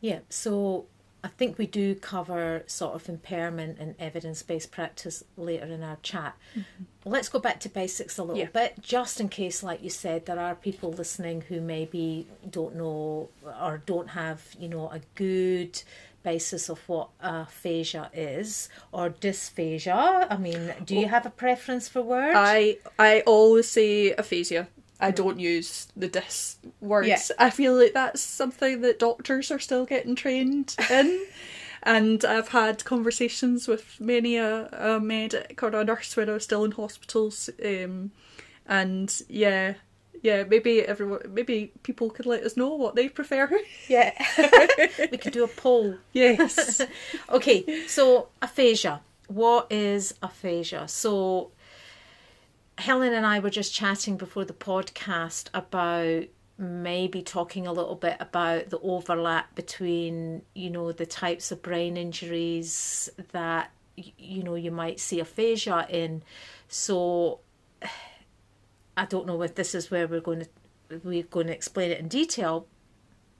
Yeah 0.00 0.20
so 0.28 0.86
I 1.24 1.28
think 1.28 1.56
we 1.56 1.66
do 1.66 1.94
cover 1.94 2.64
sort 2.66 2.94
of 2.94 3.08
impairment 3.08 3.78
and 3.78 3.94
evidence 3.98 4.42
based 4.42 4.72
practice 4.72 5.22
later 5.36 5.66
in 5.66 5.82
our 5.82 5.98
chat. 6.02 6.36
Mm-hmm. 6.56 7.10
Let's 7.10 7.28
go 7.28 7.38
back 7.38 7.60
to 7.60 7.68
basics 7.68 8.18
a 8.18 8.24
little 8.24 8.38
yeah. 8.38 8.46
bit, 8.52 8.80
just 8.80 9.20
in 9.20 9.28
case, 9.28 9.62
like 9.62 9.82
you 9.82 9.90
said, 9.90 10.26
there 10.26 10.40
are 10.40 10.54
people 10.54 10.92
listening 10.92 11.42
who 11.42 11.60
maybe 11.60 12.26
don't 12.48 12.74
know 12.74 13.28
or 13.60 13.82
don't 13.86 14.08
have, 14.08 14.42
you 14.58 14.68
know, 14.68 14.88
a 14.88 15.00
good 15.14 15.80
basis 16.22 16.68
of 16.68 16.78
what 16.88 17.08
aphasia 17.20 18.10
is 18.12 18.68
or 18.92 19.10
dysphasia. 19.10 20.26
I 20.30 20.36
mean, 20.36 20.72
do 20.84 20.96
you 20.96 21.08
have 21.08 21.26
a 21.26 21.30
preference 21.30 21.88
for 21.88 22.02
words? 22.02 22.34
I 22.36 22.78
I 22.98 23.20
always 23.26 23.68
say 23.68 24.12
aphasia. 24.12 24.68
I 25.02 25.10
don't 25.10 25.40
use 25.40 25.88
the 25.96 26.06
dis 26.06 26.56
words. 26.80 27.08
Yeah. 27.08 27.18
I 27.38 27.50
feel 27.50 27.74
like 27.74 27.92
that's 27.92 28.22
something 28.22 28.82
that 28.82 29.00
doctors 29.00 29.50
are 29.50 29.58
still 29.58 29.84
getting 29.84 30.14
trained 30.14 30.76
in. 30.88 31.26
and 31.82 32.24
I've 32.24 32.48
had 32.48 32.84
conversations 32.84 33.66
with 33.66 34.00
many 34.00 34.36
a, 34.36 34.68
a 34.72 35.00
medic 35.00 35.60
or 35.62 35.68
a 35.68 35.84
nurse 35.84 36.16
when 36.16 36.30
I 36.30 36.34
was 36.34 36.44
still 36.44 36.64
in 36.64 36.70
hospitals. 36.70 37.50
Um, 37.64 38.12
and 38.66 39.12
yeah, 39.28 39.74
yeah, 40.22 40.44
maybe 40.44 40.82
everyone, 40.82 41.22
maybe 41.28 41.72
people 41.82 42.08
could 42.08 42.26
let 42.26 42.44
us 42.44 42.56
know 42.56 42.74
what 42.74 42.94
they 42.94 43.08
prefer. 43.08 43.50
Yeah, 43.88 44.12
we 45.10 45.18
could 45.18 45.32
do 45.32 45.42
a 45.42 45.48
poll. 45.48 45.96
Yes. 46.12 46.80
okay, 47.28 47.86
so 47.88 48.28
aphasia. 48.40 49.00
What 49.26 49.66
is 49.72 50.14
aphasia? 50.22 50.86
So 50.86 51.50
Helen 52.78 53.12
and 53.12 53.26
I 53.26 53.38
were 53.38 53.50
just 53.50 53.74
chatting 53.74 54.16
before 54.16 54.44
the 54.44 54.54
podcast 54.54 55.48
about 55.54 56.24
maybe 56.58 57.22
talking 57.22 57.66
a 57.66 57.72
little 57.72 57.94
bit 57.94 58.16
about 58.20 58.70
the 58.70 58.78
overlap 58.80 59.54
between 59.54 60.42
you 60.54 60.70
know 60.70 60.92
the 60.92 61.06
types 61.06 61.50
of 61.50 61.62
brain 61.62 61.96
injuries 61.96 63.10
that 63.32 63.70
you 63.96 64.42
know 64.42 64.54
you 64.54 64.70
might 64.70 65.00
see 65.00 65.20
aphasia 65.20 65.86
in. 65.88 66.22
So 66.68 67.40
i 68.96 69.06
don't 69.06 69.26
know 69.26 69.42
if 69.42 69.54
this 69.54 69.74
is 69.74 69.90
where 69.90 70.06
we're 70.06 70.20
going 70.20 70.40
to 70.40 70.48
we're 71.02 71.22
going 71.22 71.46
to 71.46 71.52
explain 71.52 71.90
it 71.90 71.98
in 71.98 72.08
detail. 72.08 72.66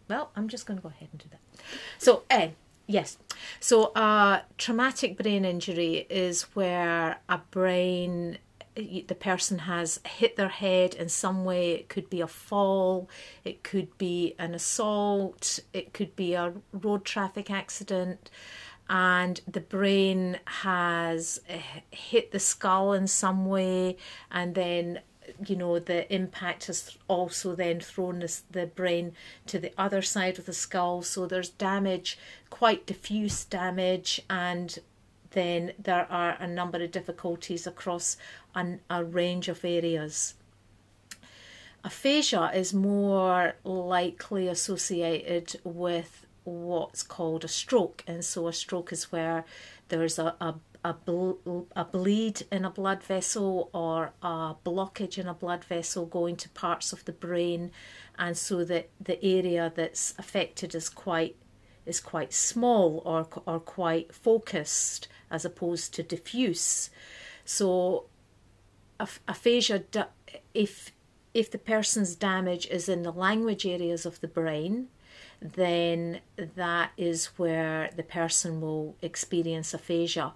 Well 0.09 0.31
i'm 0.37 0.49
just 0.49 0.67
going 0.67 0.79
to 0.79 0.83
go 0.83 0.89
ahead 0.89 1.09
and 1.13 1.21
do 1.21 1.29
that. 1.31 1.41
So 1.99 2.25
uh, 2.31 2.49
yes. 2.87 3.19
So 3.61 3.93
a 3.95 4.43
traumatic 4.59 5.17
brain 5.17 5.45
injury 5.45 6.07
is 6.11 6.43
where 6.55 7.19
a 7.29 7.39
brain 7.51 8.39
the 8.75 9.17
person 9.19 9.61
has 9.61 10.01
hit 10.05 10.37
their 10.37 10.49
head 10.49 10.95
in 10.95 11.09
some 11.09 11.45
way. 11.45 11.73
It 11.73 11.89
could 11.89 12.09
be 12.09 12.21
a 12.21 12.27
fall, 12.27 13.09
it 13.45 13.63
could 13.63 13.97
be 13.99 14.35
an 14.39 14.55
assault, 14.55 15.61
it 15.73 15.93
could 15.93 16.17
be 16.17 16.35
a 16.35 16.55
road 16.73 17.05
traffic 17.05 17.51
accident, 17.51 18.31
and 18.89 19.41
the 19.47 19.61
brain 19.61 20.39
has 20.47 21.41
eh, 21.49 21.61
hit 21.91 22.33
the 22.33 22.41
skull 22.41 22.93
in 22.93 23.07
some 23.07 23.47
way, 23.47 23.97
and 24.31 24.55
then 24.55 25.01
you 25.47 25.57
know 25.57 25.79
the 25.79 26.13
impact 26.13 26.67
has 26.67 26.97
also 27.09 27.55
then 27.55 27.81
thrown 27.81 28.19
this, 28.19 28.43
the 28.51 28.67
brain 28.67 29.13
to 29.47 29.59
the 29.59 29.73
other 29.79 30.03
side 30.03 30.39
of 30.39 30.47
the 30.47 30.53
skull. 30.53 31.03
So 31.03 31.27
there's 31.27 31.49
damage 31.49 32.19
quite 32.51 32.87
diffuse 32.87 33.45
damage. 33.45 34.21
And 34.29 34.79
then 35.31 35.73
there 35.79 36.07
are 36.11 36.37
a 36.39 36.47
number 36.47 36.83
of 36.83 36.91
difficulties 36.91 37.67
across 37.67 38.17
an, 38.55 38.81
a 38.89 39.05
range 39.05 39.49
of 39.49 39.65
areas. 39.65 40.35
Aphasia 41.85 42.51
is 42.55 42.73
more 42.73 43.55
likely 43.65 44.47
associated 44.49 45.61
with 45.65 46.27
what's 46.45 47.03
called 47.03 47.45
a 47.45 47.49
stroke, 47.49 48.05
and 48.07 48.25
so 48.25 48.49
a 48.49 48.53
stroke 48.53 48.93
is 48.93 49.11
where 49.11 49.45
there's 49.89 50.19
a, 50.19 50.35
a 50.41 50.55
a, 50.85 50.95
a 51.77 51.85
bleed 51.85 52.43
in 52.51 52.65
a 52.65 52.71
blood 52.71 53.03
vessel 53.05 53.71
or 53.73 54.13
a 54.23 54.55
blockage 54.65 55.17
in 55.17 55.29
a 55.29 55.35
blood 55.35 55.65
vessel 55.65 56.07
going 56.07 56.37
to 56.37 56.49
parts 56.51 56.93
of 56.93 57.05
the 57.05 57.13
brain, 57.13 57.71
and 58.19 58.37
so 58.37 58.65
that 58.65 58.89
the 59.01 59.25
area 59.25 59.73
that's 59.75 60.15
affected 60.19 60.75
is 60.75 60.89
quite 60.89 61.37
is 61.87 62.01
quite 62.01 62.33
small 62.33 63.03
or 63.05 63.27
or 63.47 63.61
quite 63.61 64.15
focused 64.15 65.09
as 65.31 65.45
opposed 65.45 65.95
to 65.95 66.03
diffuse. 66.03 66.91
So 67.45 68.07
aphasia 69.01 69.85
if 70.55 70.93
if 71.35 71.51
the 71.51 71.59
person's 71.59 72.15
damage 72.15 72.67
is 72.67 72.89
in 72.89 73.03
the 73.03 73.13
language 73.13 73.67
areas 73.67 74.07
of 74.07 74.21
the 74.21 74.29
brain 74.29 74.89
then 75.41 76.21
that 76.37 76.93
is 76.97 77.27
where 77.37 77.91
the 77.97 78.03
person 78.03 78.61
will 78.61 78.95
experience 79.03 79.75
aphasia 79.75 80.35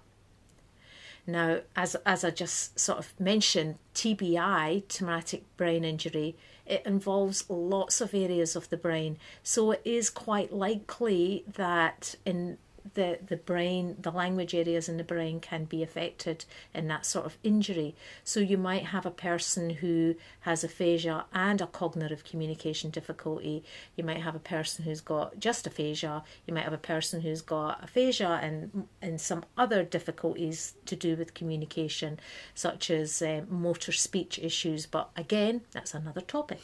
now 1.25 1.59
as 1.75 1.95
as 2.05 2.23
i 2.23 2.29
just 2.29 2.77
sort 2.79 2.99
of 2.99 3.13
mentioned 3.19 3.75
tbi 3.93 4.85
traumatic 4.89 5.43
brain 5.55 5.83
injury 5.83 6.35
it 6.67 6.85
involves 6.85 7.49
lots 7.49 8.01
of 8.01 8.13
areas 8.13 8.55
of 8.55 8.69
the 8.69 8.77
brain. 8.77 9.17
So 9.41 9.71
it 9.71 9.81
is 9.85 10.09
quite 10.09 10.51
likely 10.51 11.45
that 11.55 12.15
in 12.25 12.57
the 12.93 13.19
the 13.25 13.37
brain, 13.37 13.95
the 13.99 14.11
language 14.11 14.53
areas 14.53 14.89
in 14.89 14.97
the 14.97 15.03
brain 15.03 15.39
can 15.39 15.65
be 15.65 15.83
affected 15.83 16.45
in 16.73 16.87
that 16.87 17.05
sort 17.05 17.25
of 17.25 17.37
injury. 17.43 17.95
So 18.23 18.39
you 18.39 18.57
might 18.57 18.85
have 18.87 19.05
a 19.05 19.11
person 19.11 19.69
who 19.69 20.15
has 20.41 20.63
aphasia 20.63 21.25
and 21.33 21.61
a 21.61 21.67
cognitive 21.67 22.23
communication 22.23 22.89
difficulty. 22.89 23.63
You 23.95 24.03
might 24.03 24.21
have 24.21 24.35
a 24.35 24.39
person 24.39 24.85
who's 24.85 25.01
got 25.01 25.39
just 25.39 25.67
aphasia. 25.67 26.23
You 26.45 26.53
might 26.53 26.63
have 26.63 26.73
a 26.73 26.77
person 26.77 27.21
who's 27.21 27.41
got 27.41 27.83
aphasia 27.83 28.39
and 28.41 28.87
and 29.01 29.19
some 29.19 29.43
other 29.57 29.83
difficulties 29.83 30.75
to 30.85 30.95
do 30.95 31.15
with 31.15 31.33
communication, 31.33 32.19
such 32.53 32.89
as 32.89 33.21
uh, 33.21 33.41
motor 33.49 33.91
speech 33.91 34.39
issues. 34.39 34.85
But 34.85 35.09
again, 35.15 35.61
that's 35.71 35.93
another 35.93 36.21
topic. 36.21 36.59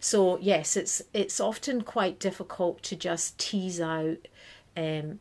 So 0.00 0.38
yes, 0.38 0.76
it's 0.76 1.02
it's 1.12 1.40
often 1.40 1.82
quite 1.82 2.18
difficult 2.18 2.82
to 2.84 2.96
just 2.96 3.38
tease 3.38 3.80
out. 3.80 4.18
Um, 4.76 5.20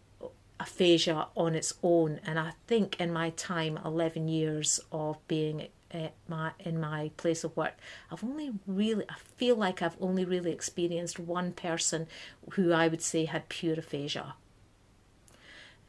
aphasia 0.60 1.28
on 1.36 1.56
its 1.56 1.74
own. 1.84 2.20
And 2.26 2.40
I 2.40 2.54
think 2.68 3.00
in 3.00 3.12
my 3.12 3.32
time, 3.32 3.80
11 3.84 4.28
years 4.28 4.80
of 4.92 5.18
being 5.28 5.68
uh, 5.94 6.08
my 6.28 6.52
in 6.60 6.80
my 6.80 7.12
place 7.18 7.44
of 7.44 7.56
work, 7.56 7.78
I've 8.12 8.24
only 8.24 8.52
really, 8.66 9.06
I 9.10 9.16
feel 9.38 9.56
like 9.56 9.82
I've 9.82 9.98
only 10.02 10.26
really 10.26 10.52
experienced 10.52 11.20
one 11.20 11.52
person 11.54 12.08
who 12.52 12.72
I 12.72 12.88
would 12.88 13.02
say 13.02 13.26
had 13.26 13.50
pure 13.50 13.76
aphasia. 13.80 14.36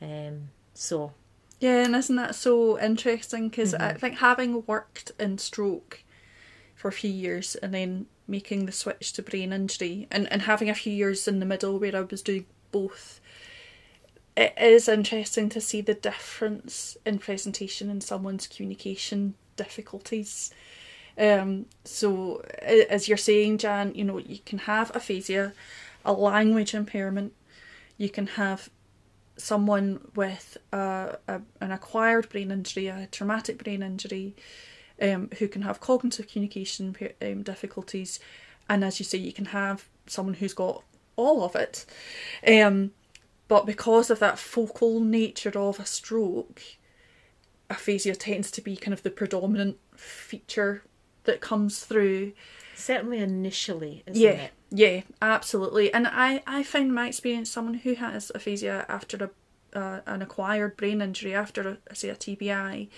Um, 0.00 0.50
so. 0.74 1.12
Yeah, 1.60 1.84
and 1.84 1.96
isn't 1.96 2.16
that 2.16 2.34
so 2.34 2.78
interesting? 2.78 3.48
Because 3.48 3.72
mm-hmm. 3.72 3.82
I 3.82 3.94
think 3.94 4.18
having 4.18 4.66
worked 4.66 5.12
in 5.18 5.38
stroke 5.38 6.02
for 6.74 6.88
a 6.88 6.92
few 6.92 7.10
years 7.10 7.54
and 7.54 7.72
then 7.72 8.06
making 8.26 8.66
the 8.66 8.72
switch 8.72 9.12
to 9.14 9.22
brain 9.22 9.52
injury 9.52 10.06
and, 10.10 10.30
and 10.32 10.42
having 10.42 10.68
a 10.68 10.74
few 10.74 10.92
years 10.92 11.28
in 11.28 11.38
the 11.40 11.46
middle 11.46 11.78
where 11.78 11.96
I 11.96 12.00
was 12.00 12.22
doing 12.22 12.46
both 12.72 13.20
it 14.36 14.54
is 14.60 14.88
interesting 14.88 15.48
to 15.50 15.60
see 15.60 15.80
the 15.80 15.94
difference 15.94 16.96
in 17.06 17.18
presentation 17.18 17.88
in 17.88 18.00
someone's 18.00 18.46
communication 18.46 19.34
difficulties. 19.56 20.52
Um, 21.16 21.66
so, 21.84 22.42
as 22.60 23.06
you're 23.08 23.16
saying, 23.16 23.58
Jan, 23.58 23.94
you 23.94 24.04
know, 24.04 24.18
you 24.18 24.40
can 24.44 24.58
have 24.58 24.94
aphasia, 24.94 25.52
a 26.04 26.12
language 26.12 26.74
impairment, 26.74 27.32
you 27.96 28.08
can 28.08 28.26
have 28.26 28.68
someone 29.36 30.00
with 30.14 30.56
a, 30.72 31.16
a, 31.28 31.40
an 31.60 31.70
acquired 31.70 32.28
brain 32.28 32.50
injury, 32.50 32.88
a 32.88 33.08
traumatic 33.10 33.62
brain 33.62 33.82
injury, 33.82 34.34
um, 35.00 35.30
who 35.38 35.46
can 35.46 35.62
have 35.62 35.80
cognitive 35.80 36.28
communication 36.28 36.96
um, 37.22 37.42
difficulties, 37.42 38.18
and 38.68 38.84
as 38.84 38.98
you 38.98 39.04
say, 39.04 39.18
you 39.18 39.32
can 39.32 39.46
have 39.46 39.88
someone 40.06 40.34
who's 40.34 40.54
got 40.54 40.82
all 41.16 41.44
of 41.44 41.54
it. 41.54 41.86
Um, 42.46 42.90
but 43.48 43.66
because 43.66 44.10
of 44.10 44.18
that 44.20 44.38
focal 44.38 45.00
nature 45.00 45.58
of 45.58 45.78
a 45.78 45.86
stroke, 45.86 46.62
aphasia 47.70 48.14
tends 48.14 48.50
to 48.52 48.60
be 48.60 48.76
kind 48.76 48.92
of 48.92 49.02
the 49.02 49.10
predominant 49.10 49.78
feature 49.96 50.82
that 51.24 51.40
comes 51.40 51.84
through. 51.84 52.32
Certainly 52.74 53.18
initially, 53.18 54.02
yeah, 54.10 54.30
it? 54.30 54.52
Yeah, 54.70 55.00
absolutely. 55.22 55.92
And 55.92 56.06
I, 56.06 56.42
I 56.46 56.62
find 56.62 56.94
my 56.94 57.08
experience 57.08 57.50
someone 57.50 57.74
who 57.74 57.94
has 57.94 58.32
aphasia 58.34 58.84
after 58.88 59.24
a 59.24 59.30
uh, 59.74 60.00
an 60.06 60.22
acquired 60.22 60.76
brain 60.76 61.02
injury, 61.02 61.34
after 61.34 61.78
a, 61.90 61.94
say 61.94 62.08
a 62.08 62.14
TBI, 62.14 62.88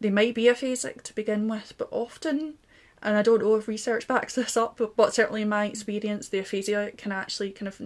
they 0.00 0.10
might 0.10 0.34
be 0.34 0.44
aphasic 0.44 1.02
to 1.02 1.14
begin 1.14 1.48
with, 1.48 1.74
but 1.76 1.88
often, 1.90 2.54
and 3.02 3.16
I 3.16 3.22
don't 3.22 3.42
know 3.42 3.56
if 3.56 3.68
research 3.68 4.06
backs 4.06 4.34
this 4.36 4.56
up, 4.56 4.76
but, 4.78 4.96
but 4.96 5.14
certainly 5.14 5.42
in 5.42 5.48
my 5.48 5.66
experience, 5.66 6.28
the 6.28 6.38
aphasia 6.38 6.92
can 6.96 7.12
actually 7.12 7.50
kind 7.50 7.68
of 7.68 7.80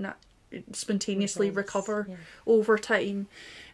spontaneously 0.73 1.50
recover 1.50 2.07
yeah. 2.09 2.17
over 2.47 2.79
time. 2.79 3.29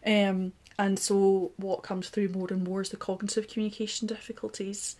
Um, 0.05 0.53
and 0.77 0.97
so 0.97 1.51
what 1.57 1.83
comes 1.83 2.09
through 2.09 2.29
more 2.29 2.47
and 2.49 2.63
more 2.63 2.81
is 2.81 2.89
the 2.89 2.97
cognitive 2.97 3.47
communication 3.47 4.07
difficulties. 4.07 4.95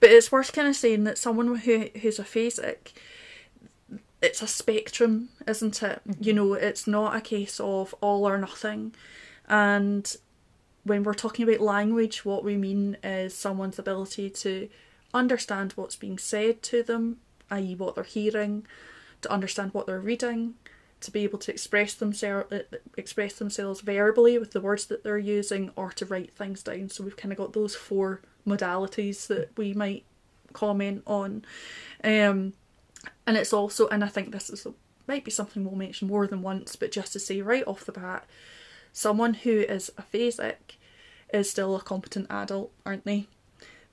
But 0.00 0.10
it's 0.10 0.32
worth 0.32 0.52
kind 0.52 0.68
of 0.68 0.76
saying 0.76 1.04
that 1.04 1.18
someone 1.18 1.54
who 1.56 1.88
who's 2.00 2.18
aphasic, 2.18 2.92
it's 4.20 4.42
a 4.42 4.46
spectrum, 4.46 5.28
isn't 5.46 5.82
it? 5.82 6.00
Mm-hmm. 6.06 6.22
You 6.22 6.32
know, 6.32 6.54
it's 6.54 6.86
not 6.86 7.16
a 7.16 7.20
case 7.20 7.60
of 7.60 7.94
all 8.00 8.26
or 8.26 8.38
nothing. 8.38 8.94
And 9.48 10.16
when 10.84 11.04
we're 11.04 11.14
talking 11.14 11.48
about 11.48 11.60
language, 11.60 12.24
what 12.24 12.44
we 12.44 12.56
mean 12.56 12.96
is 13.04 13.34
someone's 13.34 13.78
ability 13.78 14.30
to 14.30 14.68
understand 15.14 15.72
what's 15.72 15.96
being 15.96 16.18
said 16.18 16.62
to 16.62 16.82
them, 16.82 17.18
i.e., 17.50 17.74
what 17.74 17.94
they're 17.94 18.04
hearing, 18.04 18.66
to 19.20 19.30
understand 19.30 19.72
what 19.72 19.86
they're 19.86 20.00
reading, 20.00 20.54
to 21.02 21.10
be 21.10 21.24
able 21.24 21.38
to 21.40 21.52
express 21.52 21.94
themselves 21.94 22.52
uh, 22.52 22.62
express 22.96 23.34
themselves 23.34 23.80
verbally 23.80 24.38
with 24.38 24.52
the 24.52 24.60
words 24.60 24.86
that 24.86 25.04
they're 25.04 25.18
using 25.18 25.70
or 25.76 25.90
to 25.92 26.06
write 26.06 26.34
things 26.34 26.62
down. 26.62 26.88
So 26.88 27.04
we've 27.04 27.16
kind 27.16 27.32
of 27.32 27.38
got 27.38 27.52
those 27.52 27.74
four 27.74 28.20
modalities 28.46 29.26
that 29.28 29.50
we 29.56 29.74
might 29.74 30.04
comment 30.52 31.02
on. 31.06 31.44
Um, 32.02 32.54
and 33.26 33.36
it's 33.36 33.52
also 33.52 33.88
and 33.88 34.04
i 34.04 34.08
think 34.08 34.30
this 34.30 34.48
is 34.48 34.66
might 35.08 35.24
be 35.24 35.30
something 35.30 35.64
we'll 35.64 35.74
mention 35.74 36.06
more 36.06 36.28
than 36.28 36.42
once 36.42 36.76
but 36.76 36.92
just 36.92 37.12
to 37.12 37.18
say 37.18 37.42
right 37.42 37.66
off 37.66 37.84
the 37.84 37.90
bat 37.90 38.24
someone 38.92 39.34
who 39.34 39.50
is 39.50 39.90
aphasic 39.98 40.76
is 41.32 41.50
still 41.50 41.74
a 41.74 41.80
competent 41.80 42.26
adult 42.30 42.70
aren't 42.84 43.04
they? 43.04 43.26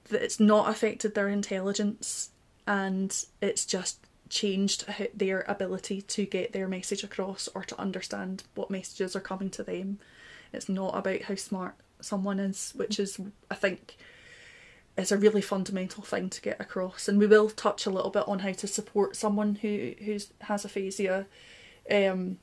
That 0.09 0.21
it's 0.21 0.39
not 0.39 0.69
affected 0.69 1.15
their 1.15 1.29
intelligence 1.29 2.31
and 2.67 3.15
it's 3.41 3.65
just 3.65 4.05
changed 4.29 4.85
their 5.13 5.43
ability 5.47 6.01
to 6.01 6.25
get 6.25 6.53
their 6.53 6.67
message 6.67 7.03
across 7.03 7.47
or 7.53 7.63
to 7.63 7.79
understand 7.79 8.43
what 8.55 8.71
messages 8.71 9.15
are 9.15 9.21
coming 9.21 9.49
to 9.51 9.63
them. 9.63 9.99
It's 10.53 10.69
not 10.69 10.97
about 10.97 11.23
how 11.23 11.35
smart 11.35 11.75
someone 12.01 12.39
is, 12.39 12.71
which 12.75 12.99
is, 12.99 13.19
I 13.49 13.55
think, 13.55 13.97
is 14.97 15.11
a 15.11 15.17
really 15.17 15.41
fundamental 15.41 16.03
thing 16.03 16.29
to 16.29 16.41
get 16.41 16.59
across. 16.59 17.07
And 17.07 17.19
we 17.19 17.27
will 17.27 17.49
touch 17.49 17.85
a 17.85 17.89
little 17.89 18.11
bit 18.11 18.27
on 18.27 18.39
how 18.39 18.51
to 18.51 18.67
support 18.67 19.15
someone 19.15 19.55
who 19.55 19.93
who's 20.03 20.31
has 20.41 20.65
aphasia. 20.65 21.27
Um, 21.89 22.37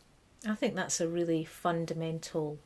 I 0.46 0.54
think 0.54 0.74
that's 0.74 1.00
a 1.00 1.08
really 1.08 1.44
fundamental 1.44 2.58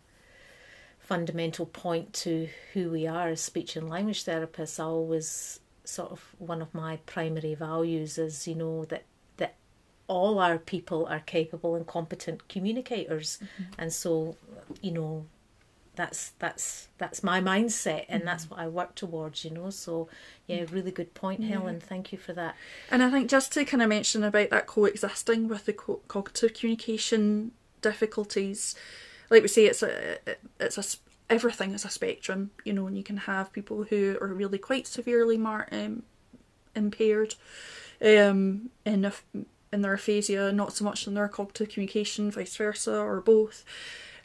fundamental 0.98 1.66
point 1.66 2.12
to 2.12 2.48
who 2.72 2.90
we 2.90 3.06
are 3.06 3.28
as 3.28 3.40
speech 3.40 3.74
and 3.76 3.88
language 3.88 4.24
therapists. 4.24 4.78
I 4.78 4.84
always 4.84 5.60
sort 5.84 6.12
of 6.12 6.34
one 6.38 6.62
of 6.62 6.72
my 6.72 6.98
primary 7.06 7.54
values 7.54 8.16
is 8.16 8.46
you 8.46 8.54
know 8.54 8.84
that 8.84 9.04
all 10.10 10.40
our 10.40 10.58
people 10.58 11.06
are 11.06 11.20
capable 11.20 11.76
and 11.76 11.86
competent 11.86 12.48
communicators 12.48 13.38
mm-hmm. 13.40 13.70
and 13.78 13.92
so 13.92 14.36
you 14.82 14.90
know 14.90 15.24
that's 15.94 16.32
that's 16.40 16.88
that's 16.98 17.22
my 17.22 17.40
mindset 17.40 18.06
and 18.08 18.20
mm-hmm. 18.20 18.26
that's 18.26 18.50
what 18.50 18.58
I 18.58 18.66
work 18.66 18.96
towards 18.96 19.44
you 19.44 19.52
know 19.52 19.70
so 19.70 20.08
yeah 20.48 20.58
mm. 20.58 20.72
really 20.72 20.90
good 20.90 21.14
point 21.14 21.40
yeah. 21.40 21.50
Helen 21.50 21.78
thank 21.78 22.10
you 22.10 22.18
for 22.18 22.32
that 22.32 22.56
and 22.90 23.04
I 23.04 23.10
think 23.10 23.30
just 23.30 23.52
to 23.52 23.64
kind 23.64 23.82
of 23.82 23.88
mention 23.88 24.24
about 24.24 24.50
that 24.50 24.66
coexisting 24.66 25.46
with 25.46 25.66
the 25.66 25.74
co- 25.74 26.00
cognitive 26.08 26.54
communication 26.54 27.52
difficulties 27.80 28.74
like 29.30 29.42
we 29.42 29.48
say 29.48 29.66
it's 29.66 29.84
a 29.84 30.18
it's 30.58 30.76
a 30.76 30.98
everything 31.32 31.72
is 31.72 31.84
a 31.84 31.90
spectrum 31.90 32.50
you 32.64 32.72
know 32.72 32.88
and 32.88 32.96
you 32.96 33.04
can 33.04 33.16
have 33.16 33.52
people 33.52 33.84
who 33.84 34.18
are 34.20 34.34
really 34.34 34.58
quite 34.58 34.88
severely 34.88 35.38
mar- 35.38 35.68
um, 35.70 36.02
impaired 36.74 37.36
um, 38.02 38.70
in 38.84 39.04
a 39.04 39.12
in 39.72 39.82
their 39.82 39.94
aphasia, 39.94 40.52
not 40.52 40.72
so 40.72 40.84
much 40.84 41.06
in 41.06 41.14
their 41.14 41.28
cognitive 41.28 41.68
communication, 41.68 42.30
vice 42.30 42.56
versa, 42.56 42.96
or 42.96 43.20
both. 43.20 43.64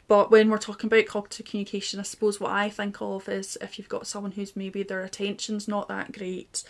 But 0.08 0.30
when 0.30 0.50
we're 0.50 0.58
talking 0.58 0.86
about 0.86 1.06
cognitive 1.06 1.46
communication, 1.46 1.98
I 1.98 2.04
suppose 2.04 2.38
what 2.38 2.52
I 2.52 2.68
think 2.70 3.00
of 3.00 3.28
is 3.28 3.58
if 3.60 3.78
you've 3.78 3.88
got 3.88 4.06
someone 4.06 4.32
who's 4.32 4.54
maybe 4.54 4.82
their 4.82 5.02
attention's 5.02 5.66
not 5.66 5.88
that 5.88 6.12
great 6.12 6.62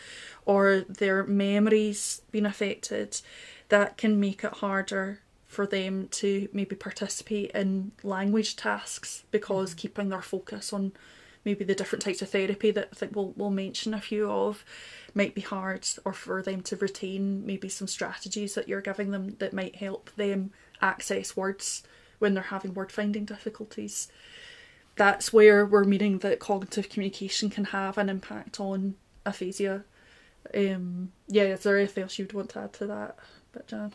or 0.47 0.85
their 0.89 1.25
memory's 1.25 2.23
been 2.31 2.47
affected, 2.47 3.21
that 3.69 3.99
can 3.99 4.19
make 4.19 4.43
it 4.43 4.55
harder 4.55 5.21
for 5.47 5.67
them 5.67 6.09
to 6.09 6.49
maybe 6.53 6.75
participate 6.77 7.51
in 7.53 7.93
language 8.03 8.57
tasks 8.57 9.25
because 9.31 9.71
mm-hmm. 9.71 9.79
keeping 9.79 10.09
their 10.09 10.23
focus 10.23 10.73
on 10.73 10.93
maybe 11.47 11.65
the 11.65 11.77
different 11.77 12.03
types 12.03 12.21
of 12.21 12.29
therapy 12.29 12.73
that 12.73 12.89
I 12.93 12.95
think 12.95 13.15
we'll, 13.15 13.33
we'll 13.37 13.51
mention 13.51 13.95
a 13.95 14.01
few 14.01 14.31
of 14.31 14.65
might 15.15 15.35
be 15.35 15.41
hard 15.41 15.89
or 16.05 16.13
for 16.13 16.43
them 16.43 16.61
to 16.63 16.77
retain 16.77 17.47
maybe 17.47 17.69
some 17.69 17.87
strategies 17.87 18.55
that 18.55 18.69
you're 18.69 18.83
giving 18.83 19.13
them 19.13 19.37
that 19.39 19.55
might 19.55 19.77
help 19.77 20.11
them 20.17 20.51
access 20.83 21.37
words 21.37 21.85
when 22.19 22.35
they're 22.35 22.43
having 22.43 22.75
word 22.75 22.91
finding 22.91 23.25
difficulties. 23.25 24.09
That's 24.97 25.33
where 25.33 25.65
we're 25.65 25.85
meaning 25.85 26.19
that 26.19 26.41
cognitive 26.41 26.89
communication 26.89 27.49
can 27.49 27.67
have 27.67 27.97
an 27.97 28.09
impact 28.09 28.59
on 28.59 28.97
aphasia. 29.25 29.85
Um, 30.55 31.13
yeah, 31.29 31.45
is 31.45 31.63
there 31.63 31.79
anything 31.79 32.03
else 32.03 32.19
you'd 32.19 32.33
want 32.33 32.51
to 32.51 32.61
add 32.61 32.73
to 32.75 32.87
that, 32.89 33.17
but 33.53 33.69
Jan? 33.69 33.93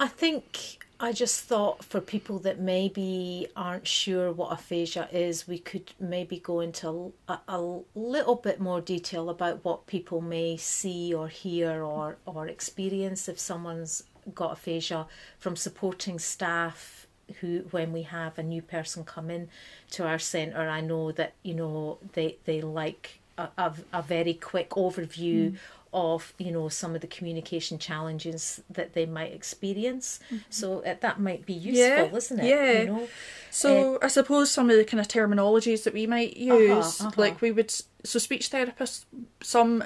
I 0.00 0.08
think 0.08 0.87
I 1.00 1.12
just 1.12 1.44
thought 1.44 1.84
for 1.84 2.00
people 2.00 2.40
that 2.40 2.58
maybe 2.58 3.46
aren't 3.54 3.86
sure 3.86 4.32
what 4.32 4.52
aphasia 4.52 5.08
is, 5.12 5.46
we 5.46 5.60
could 5.60 5.92
maybe 6.00 6.40
go 6.40 6.58
into 6.58 7.12
a, 7.28 7.38
a, 7.46 7.80
little 7.94 8.34
bit 8.34 8.58
more 8.58 8.80
detail 8.80 9.30
about 9.30 9.64
what 9.64 9.86
people 9.86 10.20
may 10.20 10.56
see 10.56 11.14
or 11.14 11.28
hear 11.28 11.84
or, 11.84 12.16
or 12.26 12.48
experience 12.48 13.28
if 13.28 13.38
someone's 13.38 14.02
got 14.34 14.52
aphasia 14.52 15.06
from 15.38 15.54
supporting 15.54 16.18
staff 16.18 17.06
who 17.40 17.60
when 17.70 17.92
we 17.92 18.02
have 18.02 18.38
a 18.38 18.42
new 18.42 18.62
person 18.62 19.04
come 19.04 19.30
in 19.30 19.48
to 19.90 20.04
our 20.04 20.18
centre, 20.18 20.68
I 20.68 20.80
know 20.80 21.12
that 21.12 21.34
you 21.42 21.54
know 21.54 21.98
they 22.14 22.38
they 22.44 22.60
like 22.60 23.20
a, 23.36 23.48
a, 23.56 23.74
a 23.92 24.02
very 24.02 24.34
quick 24.34 24.70
overview. 24.70 25.52
Mm. 25.52 25.56
Of 25.90 26.34
you 26.38 26.52
know 26.52 26.68
some 26.68 26.94
of 26.94 27.00
the 27.00 27.06
communication 27.06 27.78
challenges 27.78 28.60
that 28.68 28.92
they 28.92 29.06
might 29.06 29.32
experience, 29.32 30.20
so 30.50 30.80
uh, 30.84 30.96
that 31.00 31.18
might 31.18 31.46
be 31.46 31.54
useful, 31.54 31.86
Yeah, 31.86 32.14
isn't 32.14 32.40
it? 32.40 32.44
yeah. 32.44 32.80
You 32.80 32.86
know, 32.86 33.08
So 33.50 33.98
I 34.02 34.08
suppose 34.08 34.50
some 34.50 34.68
of 34.68 34.76
the 34.76 34.84
kind 34.84 35.00
of 35.00 35.08
terminologies 35.08 35.84
that 35.84 35.94
we 35.94 36.06
might 36.06 36.36
use, 36.36 37.00
uh-huh. 37.00 37.12
like 37.16 37.40
we 37.40 37.52
would, 37.52 37.70
so 37.70 38.18
speech 38.18 38.50
therapists, 38.50 39.06
some 39.42 39.82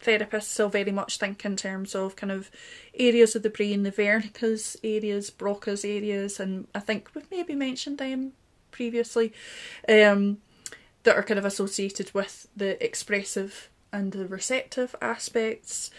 therapists 0.00 0.44
still 0.44 0.68
very 0.68 0.92
much 0.92 1.18
think 1.18 1.44
in 1.44 1.56
terms 1.56 1.94
of 1.94 2.14
kind 2.14 2.30
of 2.30 2.50
areas 2.94 3.34
of 3.34 3.42
the 3.42 3.50
brain, 3.50 3.82
the 3.82 3.90
Wernicke's 3.92 4.76
areas, 4.84 5.30
Broca's 5.30 5.84
areas, 5.84 6.38
and 6.38 6.68
I 6.74 6.78
think 6.80 7.10
we've 7.14 7.30
maybe 7.30 7.54
mentioned 7.56 7.98
them 7.98 8.32
previously, 8.70 9.32
um, 9.88 10.38
that 11.02 11.16
are 11.16 11.22
kind 11.24 11.38
of 11.38 11.44
associated 11.44 12.14
with 12.14 12.46
the 12.56 12.82
expressive 12.84 13.68
and 13.92 14.12
the 14.12 14.26
receptive 14.26 14.94
aspects. 15.00 15.90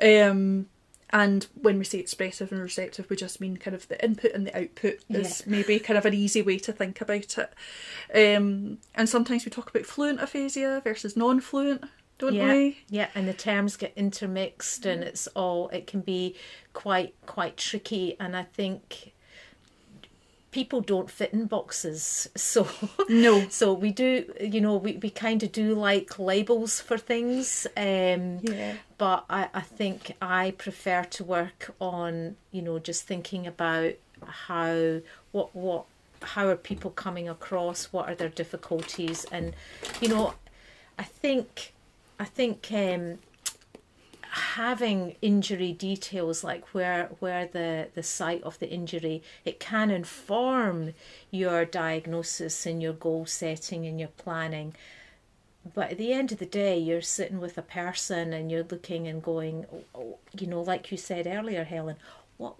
Um, 0.00 0.66
and 1.10 1.46
when 1.60 1.78
we 1.78 1.84
say 1.84 1.98
expressive 1.98 2.52
and 2.52 2.60
receptive, 2.60 3.08
we 3.08 3.16
just 3.16 3.40
mean 3.40 3.56
kind 3.56 3.74
of 3.74 3.88
the 3.88 4.02
input 4.04 4.32
and 4.32 4.46
the 4.46 4.56
output 4.58 4.98
is 5.08 5.42
maybe 5.46 5.78
kind 5.78 5.96
of 5.96 6.04
an 6.04 6.14
easy 6.14 6.42
way 6.42 6.58
to 6.58 6.72
think 6.72 7.00
about 7.00 7.38
it. 7.38 7.52
Um, 8.14 8.78
and 8.94 9.08
sometimes 9.08 9.44
we 9.44 9.50
talk 9.50 9.70
about 9.70 9.86
fluent 9.86 10.20
aphasia 10.20 10.82
versus 10.84 11.16
non-fluent, 11.16 11.84
don't 12.18 12.34
yeah, 12.34 12.52
we? 12.52 12.78
yeah, 12.90 13.08
and 13.14 13.26
the 13.26 13.32
terms 13.32 13.76
get 13.76 13.92
intermixed, 13.96 14.84
and 14.84 15.02
it's 15.02 15.28
all 15.28 15.68
it 15.68 15.86
can 15.86 16.00
be 16.00 16.36
quite 16.72 17.14
quite 17.26 17.56
tricky. 17.56 18.16
And 18.18 18.36
I 18.36 18.42
think 18.42 19.12
people 20.58 20.80
don't 20.80 21.10
fit 21.10 21.32
in 21.32 21.46
boxes, 21.46 22.28
so 22.36 22.66
No. 23.08 23.34
so 23.48 23.72
we 23.84 23.90
do. 23.92 24.10
You 24.54 24.60
know, 24.60 24.76
we 24.76 24.92
we 25.04 25.10
kind 25.10 25.40
of 25.42 25.50
do 25.52 25.66
like 25.74 26.18
labels 26.18 26.80
for 26.80 26.98
things. 26.98 27.66
Um, 27.76 28.22
Yeah. 28.42 28.74
but 29.04 29.20
I, 29.30 29.42
I 29.54 29.64
think 29.78 30.00
I 30.20 30.42
prefer 30.64 31.02
to 31.16 31.22
work 31.24 31.60
on 31.80 32.36
you 32.50 32.62
know 32.66 32.78
just 32.90 33.06
thinking 33.06 33.46
about 33.46 33.92
how 34.46 35.00
what 35.32 35.48
what 35.54 35.84
how 36.34 36.44
are 36.48 36.56
people 36.70 36.90
coming 36.90 37.28
across 37.28 37.92
what 37.92 38.08
are 38.08 38.16
their 38.16 38.34
difficulties 38.42 39.24
and 39.30 39.54
you 40.02 40.08
know 40.08 40.34
I 40.98 41.04
think 41.04 41.72
I 42.18 42.24
think 42.38 42.58
um, 42.72 43.18
having 44.30 45.16
injury 45.22 45.72
details 45.72 46.44
like 46.44 46.66
where 46.68 47.10
where 47.18 47.46
the 47.46 47.88
the 47.94 48.02
site 48.02 48.42
of 48.42 48.58
the 48.58 48.68
injury 48.68 49.22
it 49.44 49.58
can 49.58 49.90
inform 49.90 50.92
your 51.30 51.64
diagnosis 51.64 52.66
and 52.66 52.82
your 52.82 52.92
goal 52.92 53.26
setting 53.26 53.86
and 53.86 53.98
your 53.98 54.10
planning. 54.10 54.74
But 55.74 55.92
at 55.92 55.98
the 55.98 56.12
end 56.12 56.32
of 56.32 56.38
the 56.38 56.46
day 56.46 56.78
you're 56.78 57.02
sitting 57.02 57.40
with 57.40 57.58
a 57.58 57.62
person 57.62 58.32
and 58.32 58.50
you're 58.50 58.64
looking 58.64 59.06
and 59.06 59.22
going 59.22 59.66
oh, 59.72 59.84
oh, 59.94 60.18
you 60.38 60.46
know 60.46 60.62
like 60.62 60.90
you 60.90 60.96
said 60.96 61.26
earlier 61.26 61.64
helen 61.64 61.96
what 62.38 62.54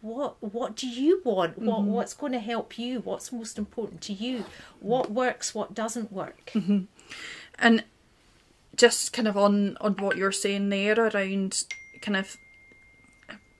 what 0.00 0.36
what 0.40 0.76
do 0.76 0.88
you 0.88 1.20
want? 1.24 1.58
What 1.58 1.80
mm-hmm. 1.80 1.90
what's 1.90 2.14
going 2.14 2.32
to 2.32 2.38
help 2.38 2.78
you? 2.78 3.00
What's 3.00 3.32
most 3.32 3.58
important 3.58 4.00
to 4.02 4.12
you? 4.12 4.44
What 4.78 5.10
works 5.10 5.54
what 5.54 5.74
doesn't 5.74 6.12
work? 6.12 6.52
Mm-hmm. 6.54 6.84
And 7.58 7.84
just 8.76 9.12
kind 9.12 9.28
of 9.28 9.36
on 9.36 9.76
on 9.80 9.94
what 9.94 10.16
you're 10.16 10.32
saying 10.32 10.68
there 10.68 10.98
around 10.98 11.64
kind 12.00 12.16
of 12.16 12.36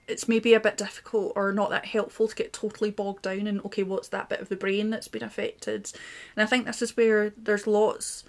it's 0.07 0.27
maybe 0.27 0.53
a 0.53 0.59
bit 0.59 0.77
difficult 0.77 1.33
or 1.35 1.51
not 1.51 1.69
that 1.69 1.85
helpful 1.85 2.29
to 2.29 2.35
get 2.35 2.53
totally 2.53 2.89
bogged 2.91 3.23
down 3.23 3.45
in 3.45 3.59
okay 3.61 3.83
what's 3.83 4.07
that 4.09 4.29
bit 4.29 4.39
of 4.39 4.49
the 4.49 4.55
brain 4.55 4.89
that's 4.89 5.09
been 5.09 5.23
affected? 5.23 5.91
And 6.35 6.43
i 6.43 6.45
think 6.45 6.65
this 6.65 6.81
is 6.81 6.95
where 6.95 7.31
there's 7.37 7.67
lots 7.67 8.23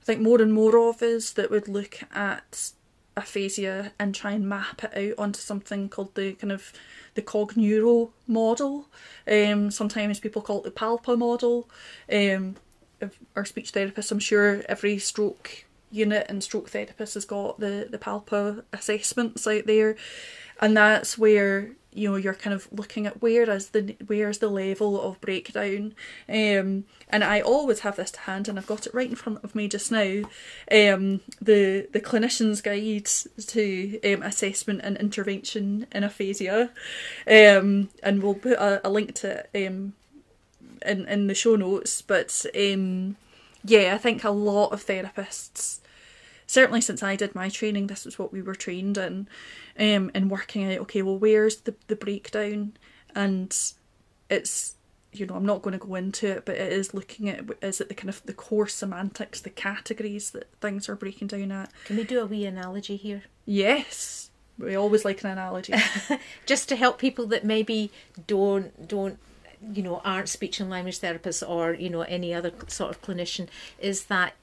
i 0.00 0.04
think 0.04 0.20
more 0.20 0.40
and 0.40 0.52
more 0.52 0.88
of 0.88 1.02
us 1.02 1.30
that 1.32 1.50
would 1.50 1.68
look 1.68 1.98
at 2.14 2.72
aphasia 3.16 3.92
and 3.98 4.14
try 4.14 4.32
and 4.32 4.48
map 4.48 4.82
it 4.84 4.96
out 4.96 5.22
onto 5.22 5.40
something 5.40 5.88
called 5.88 6.14
the 6.14 6.32
kind 6.34 6.52
of 6.52 6.72
the 7.14 7.22
cogneuro 7.22 8.10
model. 8.26 8.88
Um 9.30 9.70
sometimes 9.70 10.20
people 10.20 10.42
call 10.42 10.58
it 10.58 10.64
the 10.64 10.70
PALPA 10.70 11.18
model 11.18 11.68
um 12.10 12.56
our 13.34 13.44
speech 13.44 13.70
therapist, 13.70 14.12
I'm 14.12 14.18
sure 14.18 14.62
every 14.68 14.98
stroke 14.98 15.64
unit 15.90 16.26
and 16.28 16.42
stroke 16.42 16.70
therapist 16.70 17.14
has 17.14 17.24
got 17.24 17.60
the, 17.60 17.88
the 17.90 17.98
PALPA 17.98 18.64
assessments 18.72 19.46
out 19.46 19.66
there. 19.66 19.96
And 20.60 20.76
that's 20.76 21.16
where, 21.16 21.70
you 21.92 22.10
know, 22.10 22.16
you're 22.16 22.34
kind 22.34 22.54
of 22.54 22.68
looking 22.70 23.06
at 23.06 23.22
where 23.22 23.48
is 23.50 23.70
the 23.70 23.96
where's 24.06 24.38
the 24.38 24.48
level 24.48 25.00
of 25.00 25.20
breakdown. 25.20 25.94
Um 26.28 26.84
and 27.08 27.24
I 27.24 27.40
always 27.40 27.80
have 27.80 27.96
this 27.96 28.10
to 28.12 28.20
hand 28.20 28.46
and 28.46 28.58
I've 28.58 28.66
got 28.66 28.86
it 28.86 28.94
right 28.94 29.08
in 29.08 29.16
front 29.16 29.42
of 29.42 29.54
me 29.54 29.68
just 29.68 29.90
now. 29.90 30.22
Um 30.70 31.20
the 31.40 31.88
the 31.92 32.00
clinician's 32.00 32.60
guide 32.60 33.06
to 33.46 34.00
um, 34.04 34.22
assessment 34.22 34.82
and 34.84 34.98
intervention 34.98 35.86
in 35.92 36.04
aphasia. 36.04 36.70
Um 37.26 37.88
and 38.02 38.22
we'll 38.22 38.34
put 38.34 38.58
a, 38.58 38.86
a 38.86 38.90
link 38.90 39.14
to 39.16 39.46
it 39.52 39.66
um 39.66 39.94
in, 40.84 41.06
in 41.06 41.26
the 41.26 41.34
show 41.34 41.56
notes, 41.56 42.02
but 42.02 42.44
um, 42.54 43.16
yeah, 43.64 43.94
I 43.94 43.98
think 43.98 44.24
a 44.24 44.30
lot 44.30 44.68
of 44.68 44.84
therapists, 44.84 45.80
certainly 46.46 46.80
since 46.80 47.02
I 47.02 47.16
did 47.16 47.34
my 47.34 47.48
training, 47.48 47.86
this 47.86 48.06
is 48.06 48.18
what 48.18 48.32
we 48.32 48.42
were 48.42 48.54
trained 48.54 48.98
in, 48.98 49.28
um, 49.78 50.10
in 50.14 50.28
working 50.28 50.70
out, 50.70 50.80
okay, 50.80 51.02
well, 51.02 51.18
where's 51.18 51.56
the, 51.62 51.74
the 51.86 51.96
breakdown? 51.96 52.74
And 53.14 53.56
it's, 54.28 54.74
you 55.12 55.26
know, 55.26 55.34
I'm 55.34 55.46
not 55.46 55.62
going 55.62 55.78
to 55.78 55.84
go 55.84 55.94
into 55.94 56.28
it, 56.28 56.44
but 56.44 56.56
it 56.56 56.72
is 56.72 56.94
looking 56.94 57.28
at, 57.28 57.44
is 57.62 57.80
it 57.80 57.88
the 57.88 57.94
kind 57.94 58.08
of 58.08 58.24
the 58.26 58.32
core 58.32 58.68
semantics, 58.68 59.40
the 59.40 59.50
categories 59.50 60.30
that 60.30 60.52
things 60.60 60.88
are 60.88 60.96
breaking 60.96 61.28
down 61.28 61.50
at? 61.52 61.72
can 61.84 61.96
we 61.96 62.04
do 62.04 62.20
a 62.20 62.26
wee 62.26 62.46
analogy 62.46 62.96
here 62.96 63.24
Yes, 63.50 64.30
we 64.58 64.76
always 64.76 65.04
like 65.04 65.24
an 65.24 65.30
analogy. 65.30 65.74
just 66.46 66.68
to 66.68 66.76
help 66.76 67.00
people 67.00 67.26
that 67.26 67.44
maybe 67.44 67.90
don't 68.28 68.86
don't 68.86 69.18
you 69.72 69.82
know 69.82 70.00
aren't 70.04 70.28
speech 70.28 70.60
and 70.60 70.70
language 70.70 71.00
therapists 71.00 71.46
or 71.46 71.74
you 71.74 71.90
know 71.90 72.02
any 72.02 72.32
other 72.32 72.52
sort 72.66 72.90
of 72.90 73.02
clinician 73.02 73.46
is 73.78 74.04
that 74.04 74.34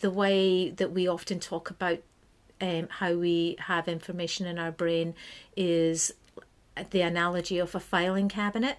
the 0.00 0.10
way 0.10 0.70
that 0.70 0.92
we 0.92 1.08
often 1.08 1.40
talk 1.40 1.70
about 1.70 1.98
um, 2.60 2.88
how 2.90 3.14
we 3.14 3.56
have 3.60 3.88
information 3.88 4.46
in 4.46 4.58
our 4.58 4.70
brain 4.70 5.14
is 5.56 6.12
the 6.90 7.00
analogy 7.00 7.58
of 7.58 7.74
a 7.74 7.80
filing 7.80 8.28
cabinet 8.28 8.78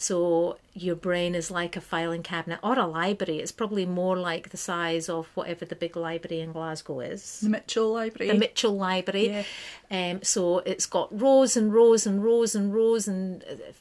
so 0.00 0.56
your 0.74 0.94
brain 0.94 1.34
is 1.34 1.50
like 1.50 1.76
a 1.76 1.80
filing 1.80 2.22
cabinet 2.22 2.60
or 2.62 2.78
a 2.78 2.86
library 2.86 3.40
it's 3.40 3.52
probably 3.52 3.84
more 3.84 4.16
like 4.16 4.50
the 4.50 4.56
size 4.56 5.08
of 5.08 5.26
whatever 5.34 5.64
the 5.64 5.74
big 5.74 5.96
library 5.96 6.40
in 6.40 6.52
glasgow 6.52 7.00
is 7.00 7.40
the 7.40 7.48
Mitchell 7.48 7.92
Library. 7.92 8.30
the 8.30 8.38
Mitchell 8.38 8.76
Library. 8.76 9.44
Yeah. 9.90 10.10
Um, 10.10 10.22
so 10.22 10.58
it's 10.60 10.86
got 10.86 11.08
rows 11.20 11.56
and 11.56 11.74
rows 11.74 12.06
and 12.06 12.24
rows 12.24 12.54
and 12.54 12.72
rows 12.72 13.08
and 13.08 13.42
uh, 13.42 13.72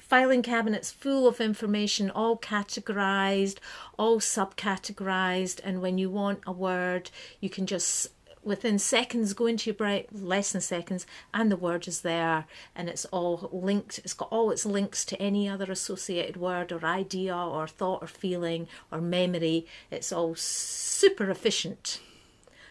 filing 0.00 0.42
cabinets 0.42 0.90
full 0.90 1.26
of 1.26 1.40
information, 1.40 2.10
all 2.10 2.36
categorized, 2.38 3.58
all 3.98 4.20
subcategorized. 4.20 5.60
And 5.62 5.82
when 5.82 5.98
you 5.98 6.10
want 6.10 6.40
a 6.46 6.52
word, 6.52 7.10
you 7.40 7.50
can 7.50 7.66
just 7.66 8.10
within 8.42 8.78
seconds 8.78 9.32
go 9.34 9.46
into 9.46 9.68
your 9.68 9.74
brain 9.74 10.04
less 10.12 10.52
than 10.52 10.60
seconds 10.60 11.04
and 11.34 11.50
the 11.50 11.56
word 11.56 11.88
is 11.88 12.02
there 12.02 12.46
and 12.76 12.88
it's 12.88 13.04
all 13.06 13.50
linked 13.52 13.98
it's 13.98 14.14
got 14.14 14.28
all 14.30 14.52
its 14.52 14.64
links 14.64 15.04
to 15.04 15.20
any 15.20 15.48
other 15.48 15.64
associated 15.72 16.36
word 16.36 16.70
or 16.70 16.84
idea 16.84 17.36
or 17.36 17.66
thought 17.66 18.00
or 18.00 18.06
feeling 18.06 18.68
or 18.92 19.00
memory 19.00 19.66
it's 19.90 20.12
all 20.12 20.36
super 20.36 21.28
efficient 21.28 21.98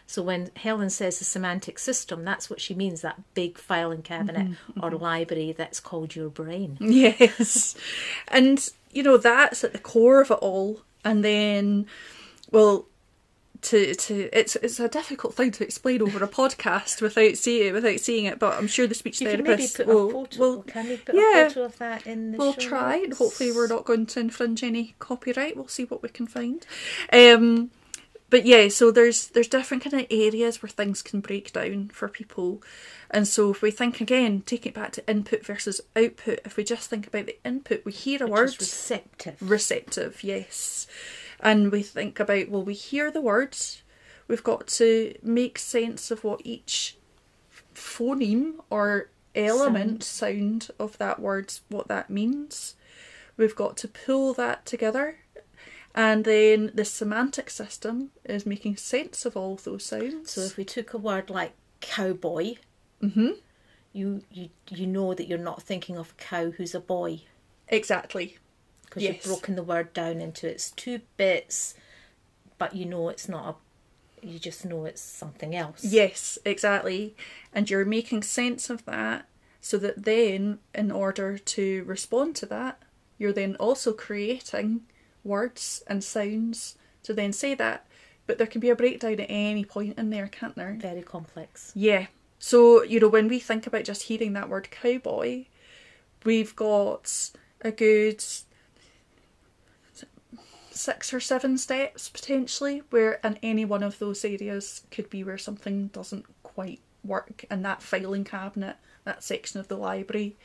so 0.06 0.22
when 0.22 0.50
Helen 0.54 0.90
says 0.90 1.18
the 1.18 1.24
semantic 1.24 1.78
system, 1.78 2.24
that's 2.24 2.48
what 2.48 2.60
she 2.60 2.74
means 2.74 3.00
that 3.00 3.20
big 3.34 3.58
filing 3.58 4.02
cabinet 4.02 4.56
or 4.80 4.92
library 4.92 5.52
that's 5.52 5.80
called 5.80 6.14
your 6.14 6.30
brain. 6.30 6.78
Yes. 6.96 7.76
And, 8.28 8.68
you 8.92 9.02
know, 9.02 9.16
that's 9.16 9.64
at 9.64 9.72
the 9.72 9.78
core 9.78 10.20
of 10.20 10.30
it 10.30 10.34
all. 10.34 10.80
And 11.04 11.24
then, 11.24 11.86
well, 12.50 12.86
to 13.62 13.94
to 13.94 14.28
it's 14.38 14.54
it's 14.56 14.78
a 14.78 14.88
difficult 14.88 15.34
thing 15.34 15.50
to 15.50 15.64
explain 15.64 16.02
over 16.02 16.22
a 16.22 16.28
podcast 16.28 17.00
without 17.00 17.36
seeing 17.36 17.68
it 17.68 17.72
without 17.72 17.98
seeing 17.98 18.26
it, 18.26 18.38
but 18.38 18.54
I'm 18.54 18.66
sure 18.68 18.86
the 18.86 18.94
speech 18.94 19.20
You 19.20 19.28
can 19.28 19.42
maybe 19.42 19.66
therapist 19.66 19.76
put 19.78 19.86
will 19.86 20.08
a 20.08 20.12
photo. 20.12 20.38
will 20.38 20.62
can 20.62 20.88
we 20.88 20.96
put 20.98 21.14
yeah. 21.14 21.46
a 21.46 21.48
photo 21.48 21.64
of 21.64 21.78
that 21.78 22.06
in 22.06 22.32
the 22.32 22.38
show? 22.38 22.44
we'll 22.44 22.52
try 22.54 22.96
and 22.96 23.08
notes? 23.08 23.18
hopefully 23.18 23.52
we're 23.52 23.66
not 23.66 23.84
going 23.84 24.06
to 24.06 24.20
infringe 24.20 24.62
any 24.62 24.94
copyright. 24.98 25.56
We'll 25.56 25.68
see 25.68 25.84
what 25.84 26.02
we 26.02 26.10
can 26.10 26.26
find. 26.26 26.64
Um 27.12 27.70
but 28.30 28.44
yeah, 28.44 28.68
so 28.68 28.90
there's 28.90 29.28
there's 29.28 29.48
different 29.48 29.84
kind 29.84 29.94
of 30.02 30.06
areas 30.10 30.62
where 30.62 30.70
things 30.70 31.02
can 31.02 31.20
break 31.20 31.52
down 31.52 31.88
for 31.92 32.08
people. 32.08 32.62
And 33.10 33.28
so 33.28 33.50
if 33.52 33.62
we 33.62 33.70
think 33.70 34.00
again, 34.00 34.42
take 34.44 34.66
it 34.66 34.74
back 34.74 34.92
to 34.92 35.08
input 35.08 35.46
versus 35.46 35.80
output, 35.94 36.40
if 36.44 36.56
we 36.56 36.64
just 36.64 36.90
think 36.90 37.06
about 37.06 37.26
the 37.26 37.38
input, 37.44 37.84
we 37.84 37.92
hear 37.92 38.22
a 38.22 38.26
Which 38.26 38.32
word 38.32 38.56
receptive. 38.58 39.36
receptive, 39.40 40.24
yes. 40.24 40.88
And 41.38 41.70
we 41.70 41.82
think 41.82 42.18
about, 42.18 42.48
well, 42.48 42.64
we 42.64 42.74
hear 42.74 43.10
the 43.10 43.20
words, 43.20 43.82
we've 44.26 44.42
got 44.42 44.66
to 44.68 45.14
make 45.22 45.58
sense 45.58 46.10
of 46.10 46.24
what 46.24 46.40
each 46.44 46.96
phoneme 47.74 48.54
or 48.70 49.10
element 49.36 50.02
sound, 50.02 50.70
of 50.80 50.98
that 50.98 51.20
word, 51.20 51.52
what 51.68 51.88
that 51.88 52.10
means. 52.10 52.74
we've 53.36 53.56
got 53.56 53.76
to 53.78 53.88
pull 53.88 54.32
that 54.34 54.64
together. 54.66 55.18
And 55.96 56.26
then 56.26 56.70
the 56.74 56.84
semantic 56.84 57.48
system 57.48 58.10
is 58.24 58.44
making 58.44 58.76
sense 58.76 59.24
of 59.24 59.34
all 59.36 59.56
those 59.56 59.84
sounds. 59.84 60.30
So 60.32 60.42
if 60.42 60.56
we 60.58 60.64
took 60.64 60.92
a 60.92 60.98
word 60.98 61.30
like 61.30 61.54
cowboy, 61.80 62.56
hmm 63.00 63.30
you 63.92 64.22
you 64.30 64.50
you 64.68 64.86
know 64.86 65.14
that 65.14 65.26
you're 65.26 65.38
not 65.38 65.62
thinking 65.62 65.96
of 65.96 66.10
a 66.10 66.22
cow 66.22 66.50
who's 66.50 66.74
a 66.74 66.80
boy 66.80 67.22
Exactly. 67.68 68.36
because 68.84 69.02
Yes. 69.02 69.14
you've 69.14 69.24
broken 69.24 69.56
the 69.56 69.62
word 69.62 69.94
down 69.94 70.20
into 70.20 70.46
its 70.46 70.70
two 70.72 71.00
bits, 71.16 71.74
but 72.58 72.76
you 72.76 72.84
know 72.84 73.08
it's 73.08 73.28
not 73.28 73.56
a. 74.22 74.26
You 74.26 74.38
just 74.38 74.64
know 74.66 74.84
it's 74.84 75.00
something 75.00 75.54
else. 75.56 75.82
Yes, 75.84 76.38
exactly. 76.44 77.14
And 77.54 77.70
you're 77.70 77.84
making 77.86 78.22
sense 78.22 78.68
of 78.68 78.84
that 78.84 79.26
so 79.62 79.78
that 79.78 80.04
then, 80.04 80.58
in 80.74 80.90
order 80.90 81.38
to 81.38 81.84
respond 81.84 82.36
to 82.36 82.46
that, 82.46 82.82
you're 83.18 83.32
then 83.32 83.56
also 83.56 83.92
creating 83.92 84.82
words 85.26 85.82
and 85.86 86.02
sounds 86.02 86.76
to 87.02 87.12
then 87.12 87.32
say 87.32 87.54
that. 87.54 87.86
But 88.26 88.38
there 88.38 88.46
can 88.46 88.60
be 88.60 88.70
a 88.70 88.76
breakdown 88.76 89.20
at 89.20 89.30
any 89.30 89.64
point 89.64 89.98
in 89.98 90.10
there, 90.10 90.26
can't 90.26 90.56
there? 90.56 90.76
Very 90.80 91.02
complex. 91.02 91.72
Yeah. 91.74 92.06
So, 92.38 92.82
you 92.82 93.00
know, 93.00 93.08
when 93.08 93.28
we 93.28 93.38
think 93.38 93.66
about 93.66 93.84
just 93.84 94.04
hearing 94.04 94.32
that 94.32 94.48
word 94.48 94.70
cowboy, 94.70 95.46
we've 96.24 96.54
got 96.56 97.30
a 97.62 97.70
good 97.70 98.22
six 100.70 101.14
or 101.14 101.20
seven 101.20 101.56
steps 101.56 102.10
potentially 102.10 102.82
where 102.90 103.14
in 103.24 103.38
any 103.42 103.64
one 103.64 103.82
of 103.82 103.98
those 103.98 104.24
areas 104.24 104.82
could 104.90 105.08
be 105.08 105.24
where 105.24 105.38
something 105.38 105.86
doesn't 105.88 106.26
quite 106.42 106.80
work 107.02 107.44
in 107.50 107.62
that 107.62 107.80
filing 107.80 108.24
cabinet, 108.24 108.76
that 109.04 109.24
section 109.24 109.58
of 109.58 109.68
the 109.68 109.76
library. 109.76 110.36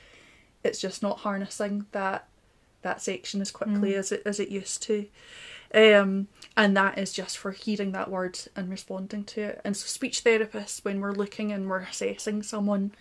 It's 0.64 0.80
just 0.80 1.02
not 1.02 1.20
harnessing 1.20 1.88
that 1.92 2.28
that 2.82 3.02
section 3.02 3.42
as 3.42 3.52
quickly 3.52 3.96
as 3.96 4.12
it 4.12 4.24
as 4.26 4.40
it 4.40 4.50
used 4.50 4.82
to. 4.84 5.08
Um, 5.74 6.28
and 6.58 6.76
that 6.76 6.98
is 6.98 7.14
just 7.14 7.38
for 7.38 7.52
hearing 7.52 7.94
that 7.94 8.10
word 8.10 8.38
and 8.56 8.70
responding 8.70 9.24
to 9.26 9.42
it. 9.42 9.62
And 9.64 9.76
so, 9.76 9.88
speech 9.88 10.24
therapists, 10.24 10.84
when 10.84 11.00
we're 11.00 11.14
looking 11.14 11.52
and 11.52 11.70
we're 11.70 11.80
assessing 11.80 12.44
someone, 12.44 12.92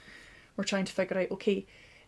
we're 0.57 0.65
trying 0.65 0.85
to 0.85 0.93
figure 0.93 1.19
out 1.19 1.31
okay, 1.33 1.67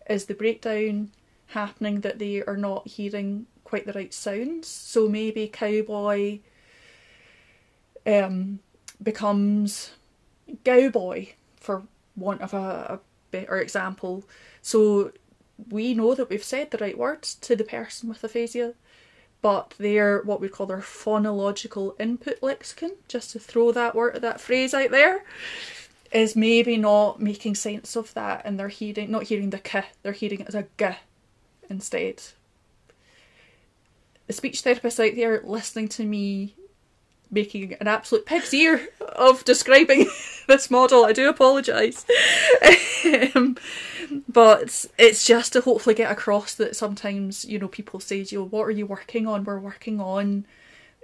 is 0.08 0.26
the 0.26 0.34
breakdown 0.34 1.10
happening 1.46 2.00
that 2.00 2.18
they 2.18 2.42
are 2.44 2.56
not 2.56 2.86
hearing 2.86 3.46
quite 3.64 3.86
the 3.86 3.92
right 3.92 4.14
sounds? 4.14 4.68
So, 4.68 5.08
maybe 5.08 5.48
cowboy 5.48 6.40
um, 8.06 8.60
becomes 9.02 9.90
cowboy, 10.64 11.28
for 11.56 11.82
want 12.16 12.40
of 12.40 12.54
a, 12.54 12.56
a 12.56 13.00
better 13.32 13.58
example. 13.58 14.24
So, 14.60 15.12
we 15.70 15.94
know 15.94 16.14
that 16.14 16.30
we've 16.30 16.44
said 16.44 16.70
the 16.70 16.78
right 16.78 16.98
words 16.98 17.34
to 17.36 17.56
the 17.56 17.64
person 17.64 18.08
with 18.08 18.24
aphasia 18.24 18.74
but 19.42 19.74
their 19.76 20.22
what 20.22 20.40
we 20.40 20.48
call 20.48 20.66
their 20.66 20.78
phonological 20.78 22.00
input 22.00 22.40
lexicon, 22.40 22.92
just 23.08 23.32
to 23.32 23.40
throw 23.40 23.72
that 23.72 23.94
word 23.94 24.22
that 24.22 24.40
phrase 24.40 24.72
out 24.72 24.92
there, 24.92 25.24
is 26.12 26.36
maybe 26.36 26.76
not 26.76 27.20
making 27.20 27.56
sense 27.56 27.96
of 27.96 28.14
that, 28.14 28.42
and 28.44 28.58
they're 28.58 28.68
hearing 28.68 29.10
not 29.10 29.24
hearing 29.24 29.50
the 29.50 29.58
k, 29.58 29.84
they're 30.02 30.12
hearing 30.12 30.40
it 30.40 30.48
as 30.48 30.54
a 30.54 30.66
g 30.78 30.90
instead. 31.68 32.22
The 34.28 34.32
speech 34.32 34.60
therapist 34.60 35.00
out 35.00 35.16
there 35.16 35.42
listening 35.44 35.88
to 35.88 36.04
me 36.04 36.54
making 37.32 37.74
an 37.80 37.88
absolute 37.88 38.26
pig's 38.26 38.52
ear 38.54 38.88
of 39.16 39.44
describing 39.44 40.06
this 40.48 40.70
model, 40.70 41.04
I 41.04 41.12
do 41.12 41.28
apologise. 41.28 42.04
um, 43.34 43.56
but 44.28 44.86
it's 44.98 45.24
just 45.26 45.54
to 45.54 45.62
hopefully 45.62 45.94
get 45.94 46.12
across 46.12 46.54
that 46.54 46.76
sometimes, 46.76 47.44
you 47.44 47.58
know, 47.58 47.68
people 47.68 47.98
say, 47.98 48.18
you 48.18 48.38
know, 48.40 48.46
what 48.46 48.64
are 48.64 48.70
you 48.70 48.86
working 48.86 49.26
on? 49.26 49.44
We're 49.44 49.58
working 49.58 50.00
on 50.00 50.44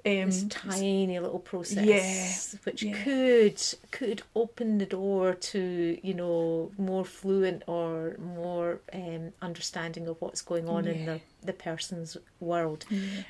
um, 0.07 0.27
This 0.27 0.45
tiny 0.49 1.19
little 1.19 1.39
process, 1.39 1.85
Yeah, 1.85 2.61
which 2.65 2.83
yeah. 2.83 3.03
could 3.03 3.63
could 3.91 4.23
open 4.35 4.79
the 4.79 4.87
door 4.87 5.35
to 5.35 5.99
you 6.03 6.15
know 6.15 6.71
more 6.79 7.05
fluent 7.05 7.63
or 7.67 8.17
more 8.19 8.81
um, 8.93 9.33
understanding 9.43 10.07
of 10.09 10.21
what's 10.21 10.41
going 10.43 10.69
on 10.69 10.87
in 10.87 11.07
the 11.07 11.21
the 11.43 11.53
person's 11.53 12.17
world. 12.41 12.85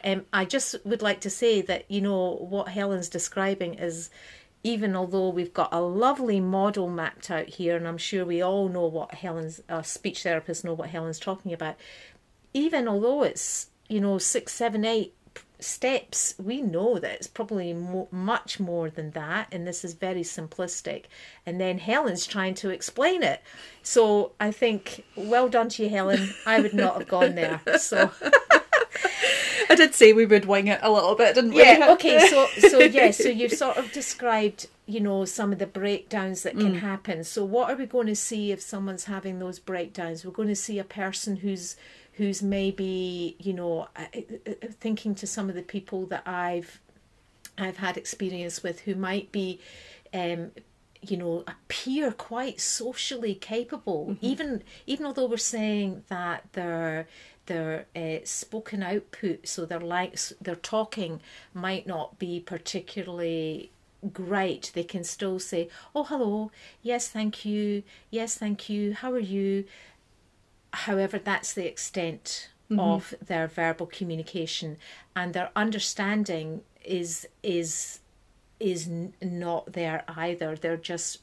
Um, 0.04 0.26
I 0.32 0.44
just 0.44 0.76
would 0.84 1.02
like 1.02 1.20
to 1.20 1.30
say 1.30 1.62
that 1.62 1.90
you 1.90 2.00
know 2.00 2.34
what 2.34 2.68
Helen's 2.68 3.08
describing 3.08 3.74
is. 3.74 4.10
Even 4.64 4.96
although 4.96 5.28
we've 5.28 5.54
got 5.54 5.68
a 5.72 5.80
lovely 5.80 6.40
model 6.40 6.88
mapped 6.88 7.30
out 7.30 7.46
here, 7.46 7.76
and 7.76 7.86
I'm 7.86 7.96
sure 7.96 8.24
we 8.24 8.42
all 8.42 8.68
know 8.68 8.86
what 8.86 9.14
Helen's 9.14 9.62
uh, 9.68 9.82
speech 9.82 10.24
therapists 10.24 10.64
know 10.64 10.74
what 10.74 10.90
Helen's 10.90 11.20
talking 11.20 11.52
about, 11.52 11.76
even 12.52 12.88
although 12.88 13.22
it's 13.22 13.68
you 13.88 14.00
know 14.00 14.18
six 14.18 14.52
seven 14.52 14.84
eight 14.84 15.14
steps 15.60 16.34
we 16.38 16.62
know 16.62 16.98
that 16.98 17.12
it's 17.12 17.26
probably 17.26 17.72
mo- 17.72 18.08
much 18.10 18.60
more 18.60 18.88
than 18.88 19.10
that 19.12 19.48
and 19.52 19.66
this 19.66 19.84
is 19.84 19.94
very 19.94 20.22
simplistic. 20.22 21.04
And 21.44 21.60
then 21.60 21.78
helen's 21.78 22.26
trying 22.26 22.54
to 22.56 22.70
explain 22.70 23.22
it. 23.22 23.42
So 23.82 24.32
i 24.40 24.50
think 24.50 25.04
well 25.16 25.48
done 25.48 25.68
to 25.70 25.82
you 25.82 25.88
helen. 25.88 26.34
I 26.46 26.60
would 26.60 26.74
not 26.74 26.98
have 26.98 27.08
gone 27.08 27.34
there. 27.34 27.60
So 27.78 28.10
I 29.70 29.74
did 29.74 29.94
say 29.94 30.12
we 30.12 30.26
would 30.26 30.44
wing 30.44 30.68
it 30.68 30.80
a 30.82 30.90
little 30.90 31.14
bit, 31.14 31.34
didn't 31.34 31.52
we? 31.52 31.62
yeah 31.62 31.88
okay 31.92 32.28
so 32.28 32.46
so 32.68 32.78
yeah 32.78 33.10
so 33.10 33.28
you've 33.28 33.52
sort 33.52 33.76
of 33.76 33.92
described 33.92 34.66
you 34.88 35.00
know 35.00 35.24
some 35.26 35.52
of 35.52 35.58
the 35.58 35.66
breakdowns 35.66 36.42
that 36.42 36.56
can 36.56 36.74
mm. 36.74 36.80
happen. 36.80 37.22
So 37.22 37.44
what 37.44 37.70
are 37.70 37.76
we 37.76 37.84
going 37.84 38.06
to 38.06 38.16
see 38.16 38.52
if 38.52 38.60
someone's 38.62 39.04
having 39.04 39.38
those 39.38 39.58
breakdowns? 39.58 40.24
We're 40.24 40.32
going 40.32 40.48
to 40.48 40.56
see 40.56 40.78
a 40.78 40.84
person 40.84 41.36
who's 41.36 41.76
who's 42.18 42.42
maybe 42.42 43.36
you 43.38 43.52
know 43.52 43.88
uh, 43.96 44.04
uh, 44.14 44.50
uh, 44.50 44.66
thinking 44.80 45.14
to 45.14 45.26
some 45.26 45.48
of 45.48 45.54
the 45.54 45.62
people 45.62 46.06
that 46.06 46.22
i've 46.26 46.80
i've 47.56 47.78
had 47.78 47.96
experience 47.96 48.62
with 48.62 48.80
who 48.80 48.94
might 48.94 49.32
be 49.32 49.58
um 50.12 50.50
you 51.00 51.16
know 51.16 51.44
appear 51.46 52.12
quite 52.12 52.60
socially 52.60 53.34
capable 53.34 54.16
even 54.20 54.62
even 54.86 55.06
although 55.06 55.26
we're 55.26 55.36
saying 55.36 56.02
that 56.08 56.44
they're 56.52 57.06
their 57.48 57.86
uh, 57.96 58.18
spoken 58.24 58.82
output, 58.82 59.48
so 59.48 59.66
their 59.66 59.80
likes, 59.80 60.32
their 60.40 60.54
talking 60.54 61.20
might 61.52 61.86
not 61.86 62.18
be 62.18 62.38
particularly 62.38 63.72
great. 64.12 64.70
They 64.74 64.84
can 64.84 65.02
still 65.02 65.40
say, 65.40 65.68
"Oh, 65.94 66.04
hello, 66.04 66.52
yes, 66.82 67.08
thank 67.08 67.44
you, 67.44 67.82
yes, 68.10 68.36
thank 68.36 68.68
you, 68.68 68.94
how 68.94 69.12
are 69.12 69.18
you?" 69.18 69.64
However, 70.72 71.18
that's 71.18 71.52
the 71.52 71.66
extent 71.66 72.50
mm-hmm. 72.70 72.80
of 72.80 73.14
their 73.24 73.46
verbal 73.46 73.86
communication, 73.86 74.76
and 75.16 75.34
their 75.34 75.50
understanding 75.56 76.62
is 76.84 77.26
is 77.42 78.00
is 78.60 78.88
not 79.22 79.72
there 79.72 80.04
either. 80.08 80.56
They're 80.56 80.76
just 80.76 81.20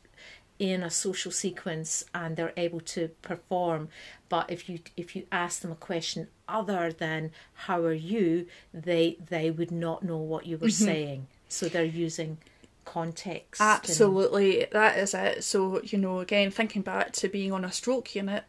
in 0.58 0.84
a 0.84 0.90
social 0.90 1.32
sequence 1.32 2.06
and 2.14 2.38
they're 2.38 2.54
able 2.56 2.80
to 2.80 3.10
perform. 3.22 3.90
But 4.30 4.50
if 4.50 4.70
you 4.70 4.80
if 4.96 5.16
you 5.16 5.26
ask 5.32 5.62
them 5.62 5.72
a 5.72 5.76
question 5.76 6.28
other 6.48 6.92
than 6.92 7.32
how 7.54 7.82
are 7.82 7.94
you? 7.94 8.48
they 8.74 9.18
they 9.28 9.52
would 9.52 9.72
not 9.72 10.04
know 10.04 10.18
what 10.18 10.46
you 10.46 10.58
were 10.58 10.68
mm-hmm. 10.68 10.86
saying. 10.86 11.28
So 11.50 11.68
they're 11.68 11.84
using 11.84 12.38
context 12.86 13.62
and- 13.62 13.70
Absolutely, 13.70 14.68
that 14.72 14.98
is 14.98 15.14
it. 15.14 15.44
So, 15.44 15.82
you 15.84 15.98
know, 15.98 16.20
again, 16.20 16.52
thinking 16.52 16.82
back 16.82 17.12
to 17.14 17.28
being 17.28 17.52
on 17.52 17.66
a 17.66 17.72
stroke 17.72 18.16
unit, 18.16 18.46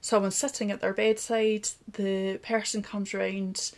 someone's 0.00 0.36
sitting 0.36 0.70
at 0.70 0.80
their 0.80 0.92
bedside, 0.92 1.68
the 1.90 2.38
person 2.42 2.82
comes 2.82 3.14
round, 3.14 3.72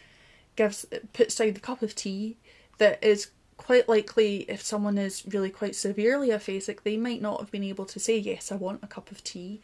gives 0.57 0.87
puts 1.13 1.37
down 1.37 1.53
the 1.53 1.61
cup 1.61 1.83
of 1.83 1.95
tea 1.95 2.37
that 2.79 3.03
is 3.03 3.31
quite 3.57 3.89
likely 3.89 4.39
if 4.49 4.63
someone 4.63 4.97
is 4.97 5.23
really 5.27 5.51
quite 5.51 5.77
severely 5.77 6.31
aphasic, 6.31 6.83
they 6.83 6.97
might 6.97 7.21
not 7.21 7.41
have 7.41 7.51
been 7.51 7.65
able 7.65 7.85
to 7.85 8.01
say, 8.01 8.17
Yes, 8.17 8.51
I 8.51 8.57
want 8.57 8.83
a 8.83 8.87
cup 8.87 9.11
of 9.11 9.23
tea. 9.23 9.61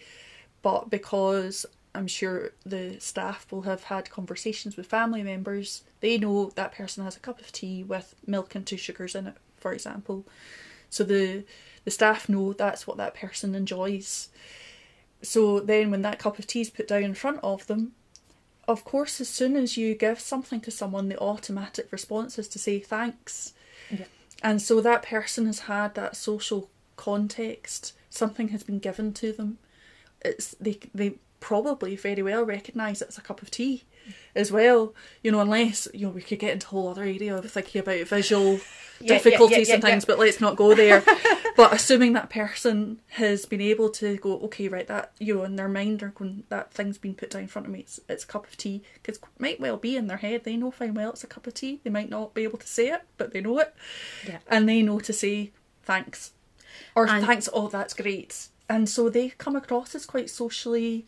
But 0.63 0.91
because 0.91 1.65
I'm 1.95 2.07
sure 2.07 2.51
the 2.65 3.01
staff 3.01 3.51
will 3.51 3.63
have 3.63 3.85
had 3.85 4.11
conversations 4.11 4.77
with 4.77 4.87
family 4.87 5.23
members, 5.23 5.83
they 6.01 6.19
know 6.19 6.51
that 6.51 6.75
person 6.75 7.05
has 7.05 7.17
a 7.17 7.21
cup 7.21 7.41
of 7.41 7.53
tea 7.53 7.83
with 7.83 8.15
milk 8.27 8.55
and 8.55 8.67
two 8.67 8.77
sugars 8.77 9.15
in 9.15 9.29
it, 9.29 9.37
for 9.57 9.73
example. 9.73 10.27
So 10.91 11.03
the 11.03 11.45
the 11.85 11.91
staff 11.91 12.29
know 12.29 12.53
that's 12.53 12.87
what 12.87 12.99
that 12.99 13.15
person 13.15 13.55
enjoys. 13.55 14.29
So 15.27 15.61
then 15.61 15.91
when 15.91 16.03
that 16.03 16.19
cup 16.19 16.39
of 16.39 16.47
tea 16.47 16.61
is 16.61 16.71
put 16.71 16.89
down 16.89 17.03
in 17.03 17.15
front 17.15 17.41
of 17.43 17.67
them, 17.67 17.93
of 18.69 18.85
course 18.85 19.21
as 19.21 19.29
soon 19.29 19.57
as 19.57 19.77
you 19.77 19.95
give 19.95 20.21
something 20.21 20.61
to 20.61 20.71
someone 20.71 21.09
the 21.09 21.19
automatic 21.19 21.89
response 21.91 22.39
is 22.39 22.49
to 22.49 22.59
say 22.59 22.79
thanks. 22.79 23.53
Yeah. 23.91 24.07
And 24.43 24.61
so 24.61 24.81
that 24.81 25.03
person 25.03 25.47
has 25.47 25.61
had 25.61 25.95
that 25.95 26.17
social 26.17 26.71
context, 26.97 27.93
something 28.11 28.49
has 28.49 28.63
been 28.63 28.79
given 28.79 29.13
to 29.15 29.33
them. 29.33 29.59
It's 30.23 30.55
they 30.61 30.79
they 30.95 31.15
probably 31.41 31.97
very 31.97 32.23
well 32.23 32.45
recognise 32.45 33.03
it's 33.03 33.19
a 33.19 33.23
cup 33.23 33.43
of 33.43 33.51
tea 33.51 33.85
as 34.35 34.51
well. 34.53 34.95
You 35.23 35.33
know, 35.33 35.41
unless 35.41 35.89
you 35.95 36.07
know 36.07 36.13
we 36.13 36.23
could 36.23 36.39
get 36.39 36.53
into 36.53 36.67
a 36.67 36.71
whole 36.71 36.89
other 36.89 37.03
area 37.03 37.37
of 37.37 37.51
thinking 37.51 37.81
about 37.81 38.07
visual 38.07 38.61
Yeah, 39.01 39.09
difficulties 39.19 39.69
yeah, 39.69 39.75
and 39.75 39.83
yeah, 39.83 39.91
things, 39.91 40.05
yeah. 40.05 40.07
but 40.15 40.19
let's 40.19 40.41
not 40.41 40.57
go 40.57 40.75
there. 40.75 41.03
but 41.57 41.73
assuming 41.73 42.13
that 42.15 42.31
person 42.31 43.01
has 43.09 43.45
been 43.47 43.61
able 43.61 43.89
to 43.91 44.17
go, 44.19 44.39
okay, 44.41 44.69
right, 44.69 44.87
that 44.89 45.13
you 45.19 45.35
know, 45.37 45.45
in 45.45 45.57
their 45.57 45.69
mind 45.69 46.01
they're 46.01 46.09
going, 46.11 46.45
that 46.49 46.73
thing's 46.73 46.99
been 46.99 47.15
put 47.15 47.31
down 47.31 47.43
in 47.43 47.49
front 47.49 47.67
of 47.67 47.73
me. 47.73 47.81
It's, 47.81 48.01
it's 48.09 48.25
a 48.25 48.27
cup 48.27 48.47
of 48.47 48.57
tea 48.57 48.83
because 48.95 49.19
might 49.39 49.61
well 49.61 49.77
be 49.77 49.97
in 49.97 50.07
their 50.07 50.17
head. 50.19 50.45
They 50.45 50.57
know 50.57 50.71
fine 50.71 50.95
well 50.95 51.11
it's 51.11 51.25
a 51.25 51.27
cup 51.27 51.47
of 51.47 51.55
tea. 51.55 51.81
They 51.85 51.91
might 51.91 52.11
not 52.11 52.35
be 52.35 52.45
able 52.45 52.59
to 52.59 52.67
say 52.69 52.89
it, 52.89 53.03
but 53.19 53.33
they 53.33 53.41
know 53.41 53.59
it, 53.59 53.75
and 54.49 54.69
they 54.69 54.83
know 54.83 55.01
to 55.01 55.13
say 55.13 55.51
thanks 55.83 56.33
or 56.95 57.07
And- 57.09 57.25
thanks. 57.25 57.49
Oh, 57.53 57.69
that's 57.69 57.95
great. 57.95 58.49
And 58.69 58.89
so 58.89 59.09
they 59.09 59.29
come 59.31 59.55
across 59.55 59.95
as 59.95 60.05
quite 60.07 60.29
socially 60.29 61.07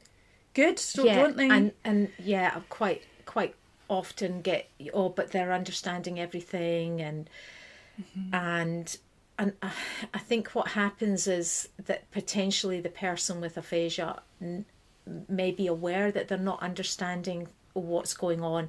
good, 0.61 0.79
so 0.79 1.05
yeah, 1.05 1.19
don't 1.21 1.37
they? 1.37 1.49
and 1.49 1.73
and 1.85 2.01
yeah, 2.19 2.53
I 2.57 2.61
quite 2.69 3.03
quite 3.27 3.55
often 3.89 4.43
get 4.43 4.69
oh, 4.93 5.09
but 5.09 5.31
they're 5.33 5.53
understanding 5.53 6.19
everything, 6.21 7.01
and 7.01 7.29
Mm-hmm. 8.01 8.35
and 8.35 8.97
and 9.39 9.53
I 9.63 9.73
I 10.15 10.19
think 10.19 10.49
what 10.55 10.69
happens 10.69 11.27
is 11.27 11.69
that 11.87 12.11
potentially 12.11 12.81
the 12.81 12.89
person 13.07 13.41
with 13.41 13.57
aphasia 13.57 14.23
n- 14.41 14.65
may 15.29 15.51
be 15.51 15.67
aware 15.67 16.13
that 16.13 16.29
they're 16.29 16.39
not 16.39 16.63
understanding 16.63 17.49
what's 17.73 18.15
going 18.15 18.43
on, 18.43 18.69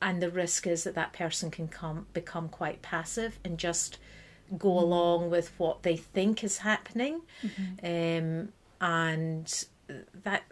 and 0.00 0.22
the 0.22 0.30
risk 0.30 0.66
is 0.66 0.84
that 0.84 0.94
that 0.94 1.12
person 1.12 1.50
can 1.50 1.68
come 1.68 2.06
become 2.12 2.48
quite 2.48 2.82
passive 2.82 3.38
and 3.44 3.58
just 3.58 3.98
go 4.58 4.68
Mm-hmm. 4.68 4.78
along 4.78 5.30
with 5.30 5.52
what 5.58 5.82
they 5.82 5.96
think 5.96 6.44
is 6.44 6.58
happening, 6.58 7.22
um, 7.82 8.52
and 8.80 9.64
that 10.24 10.42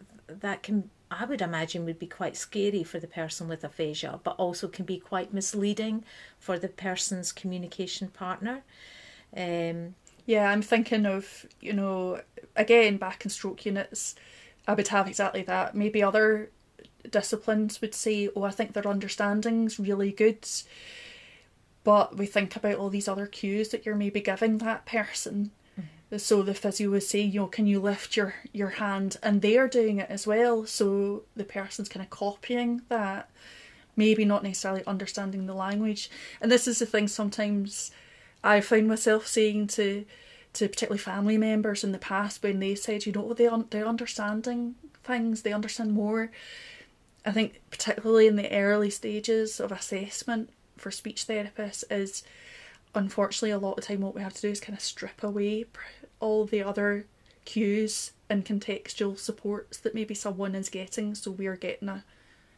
that 0.40 0.62
can 0.62 0.90
I 1.10 1.26
would 1.26 1.42
imagine 1.42 1.84
would 1.84 1.98
be 1.98 2.06
quite 2.06 2.36
scary 2.36 2.84
for 2.84 2.98
the 2.98 3.06
person 3.06 3.46
with 3.46 3.64
aphasia, 3.64 4.20
but 4.24 4.36
also 4.38 4.66
can 4.66 4.86
be 4.86 4.98
quite 4.98 5.34
misleading 5.34 6.04
for 6.38 6.58
the 6.58 6.68
person's 6.68 7.32
communication 7.32 8.08
partner. 8.08 8.62
Um, 9.36 9.94
Yeah, 10.24 10.48
I'm 10.50 10.62
thinking 10.62 11.04
of, 11.04 11.46
you 11.60 11.72
know, 11.72 12.20
again, 12.54 12.96
back 12.96 13.24
in 13.24 13.30
stroke 13.30 13.66
units, 13.66 14.14
I 14.68 14.74
would 14.74 14.88
have 14.88 15.08
exactly 15.08 15.42
that. 15.42 15.74
Maybe 15.74 16.02
other 16.02 16.50
disciplines 17.10 17.80
would 17.80 17.94
say, 17.94 18.28
oh, 18.36 18.44
I 18.44 18.50
think 18.50 18.72
their 18.72 18.86
understanding's 18.86 19.78
really 19.78 20.12
good. 20.12 20.46
But 21.84 22.16
we 22.16 22.26
think 22.26 22.54
about 22.54 22.76
all 22.76 22.90
these 22.90 23.08
other 23.08 23.26
cues 23.26 23.70
that 23.70 23.84
you're 23.84 23.96
maybe 23.96 24.20
giving 24.20 24.58
that 24.58 24.86
person. 24.86 25.50
So 26.18 26.42
the 26.42 26.54
physio 26.54 26.90
would 26.90 27.02
say, 27.02 27.20
you 27.20 27.40
know, 27.40 27.46
can 27.46 27.66
you 27.66 27.80
lift 27.80 28.16
your, 28.16 28.34
your 28.52 28.68
hand? 28.70 29.16
And 29.22 29.40
they're 29.40 29.68
doing 29.68 29.98
it 29.98 30.10
as 30.10 30.26
well. 30.26 30.66
So 30.66 31.22
the 31.34 31.44
person's 31.44 31.88
kind 31.88 32.04
of 32.04 32.10
copying 32.10 32.82
that, 32.88 33.30
maybe 33.96 34.24
not 34.24 34.42
necessarily 34.42 34.84
understanding 34.86 35.46
the 35.46 35.54
language. 35.54 36.10
And 36.40 36.50
this 36.50 36.66
is 36.66 36.78
the 36.78 36.86
thing 36.86 37.08
sometimes 37.08 37.90
I 38.44 38.60
find 38.60 38.88
myself 38.88 39.26
saying 39.26 39.68
to 39.68 40.04
to 40.54 40.68
particularly 40.68 40.98
family 40.98 41.38
members 41.38 41.82
in 41.82 41.92
the 41.92 41.98
past 41.98 42.42
when 42.42 42.60
they 42.60 42.74
said, 42.74 43.06
you 43.06 43.12
know, 43.12 43.32
they 43.32 43.46
un- 43.46 43.66
they're 43.70 43.86
understanding 43.86 44.74
things, 45.02 45.42
they 45.42 45.52
understand 45.52 45.92
more. 45.92 46.30
I 47.24 47.32
think 47.32 47.60
particularly 47.70 48.26
in 48.26 48.36
the 48.36 48.52
early 48.52 48.90
stages 48.90 49.60
of 49.60 49.72
assessment 49.72 50.50
for 50.76 50.90
speech 50.90 51.26
therapists 51.26 51.84
is 51.90 52.22
unfortunately 52.94 53.50
a 53.50 53.58
lot 53.58 53.70
of 53.70 53.76
the 53.76 53.82
time 53.82 54.00
what 54.00 54.14
we 54.14 54.20
have 54.20 54.34
to 54.34 54.42
do 54.42 54.50
is 54.50 54.60
kind 54.60 54.76
of 54.76 54.82
strip 54.82 55.22
away 55.22 55.64
all 56.22 56.46
the 56.46 56.62
other 56.62 57.06
cues 57.44 58.12
and 58.30 58.44
contextual 58.44 59.18
supports 59.18 59.78
that 59.78 59.94
maybe 59.94 60.14
someone 60.14 60.54
is 60.54 60.68
getting 60.68 61.14
so 61.14 61.30
we're 61.30 61.56
getting 61.56 61.88
a 61.88 62.04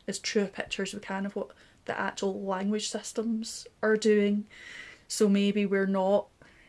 as 0.07 0.19
true 0.19 0.45
a 0.45 0.47
picture 0.47 0.83
as 0.83 0.95
we 0.95 1.01
can 1.01 1.27
of 1.27 1.35
what 1.35 1.51
the 1.87 1.99
actual 1.99 2.43
language 2.43 2.89
systems 2.89 3.67
are 3.83 3.97
doing. 3.97 4.47
So 5.09 5.29
maybe 5.29 5.67
we're 5.67 5.87
not 5.87 6.27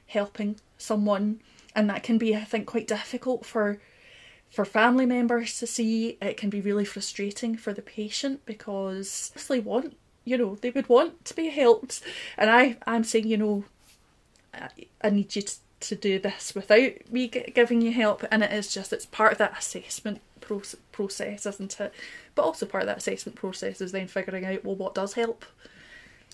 helping 0.07 0.57
someone 0.77 1.41
and 1.75 1.89
that 1.89 2.03
can 2.03 2.17
be 2.17 2.35
i 2.35 2.43
think 2.43 2.67
quite 2.67 2.87
difficult 2.87 3.43
for 3.43 3.79
for 4.51 4.63
family 4.63 5.05
members 5.05 5.57
to 5.59 5.67
see. 5.67 6.17
It 6.21 6.37
can 6.37 6.49
be 6.49 6.61
really 6.61 6.85
frustrating 6.85 7.57
for 7.57 7.73
the 7.73 7.81
patient 7.81 8.45
because 8.45 9.31
they 9.49 9.59
want 9.59 9.97
you 10.23 10.37
know 10.37 10.55
they 10.55 10.69
would 10.69 10.87
want 10.87 11.25
to 11.25 11.35
be 11.35 11.49
helped. 11.49 12.01
And 12.37 12.49
i 12.49 12.77
i'm 12.85 13.03
saying 13.03 13.27
you 13.27 13.37
know 13.37 13.63
i, 14.53 14.69
I 15.01 15.09
need 15.09 15.35
you 15.35 15.41
to, 15.41 15.55
to 15.79 15.95
do 15.95 16.17
this 16.17 16.55
without 16.55 16.91
me 17.11 17.27
giving 17.27 17.81
you 17.81 17.91
help 17.91 18.23
and 18.31 18.43
it 18.43 18.51
is 18.51 18.73
just 18.73 18.93
it's 18.93 19.05
part 19.05 19.31
of 19.33 19.37
that 19.37 19.57
assessment 19.57 20.21
proce- 20.41 20.75
process 20.91 21.45
isn't 21.45 21.79
it 21.79 21.93
but 22.33 22.43
also 22.43 22.65
part 22.65 22.83
of 22.83 22.87
that 22.87 22.97
assessment 22.97 23.35
process 23.35 23.81
is 23.81 23.91
then 23.91 24.07
figuring 24.07 24.45
out 24.45 24.63
well 24.63 24.75
what 24.75 24.95
does 24.95 25.13
help 25.13 25.45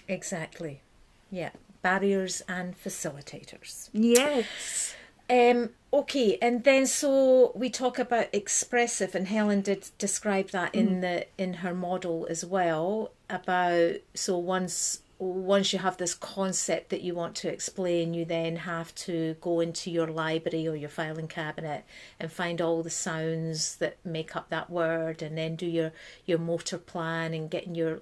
exactly. 0.07 0.81
Yeah. 1.29 1.51
Barriers 1.81 2.41
and 2.47 2.75
facilitators. 2.81 3.89
yes 3.93 4.95
Um, 5.29 5.69
okay, 5.93 6.37
and 6.41 6.65
then 6.65 6.85
so 6.85 7.53
we 7.55 7.69
talk 7.69 7.97
about 7.97 8.27
expressive, 8.33 9.15
and 9.15 9.29
Helen 9.29 9.61
did 9.61 9.89
describe 9.97 10.49
that 10.49 10.75
in 10.75 10.99
the 10.99 11.25
in 11.37 11.53
her 11.55 11.73
model 11.73 12.27
as 12.29 12.43
well. 12.43 13.11
About 13.29 13.93
so 14.13 14.37
once 14.37 15.00
once 15.21 15.71
you 15.71 15.77
have 15.77 15.97
this 15.97 16.15
concept 16.15 16.89
that 16.89 17.01
you 17.01 17.13
want 17.13 17.35
to 17.35 17.47
explain, 17.47 18.11
you 18.11 18.25
then 18.25 18.55
have 18.55 18.93
to 18.95 19.35
go 19.39 19.59
into 19.59 19.91
your 19.91 20.07
library 20.07 20.67
or 20.67 20.75
your 20.75 20.89
filing 20.89 21.27
cabinet 21.27 21.83
and 22.19 22.31
find 22.31 22.59
all 22.59 22.81
the 22.81 22.89
sounds 22.89 23.75
that 23.75 23.97
make 24.03 24.35
up 24.35 24.49
that 24.49 24.71
word, 24.71 25.21
and 25.21 25.37
then 25.37 25.55
do 25.55 25.67
your 25.67 25.91
your 26.25 26.39
motor 26.39 26.79
plan 26.79 27.35
and 27.35 27.51
getting 27.51 27.75
your 27.75 27.99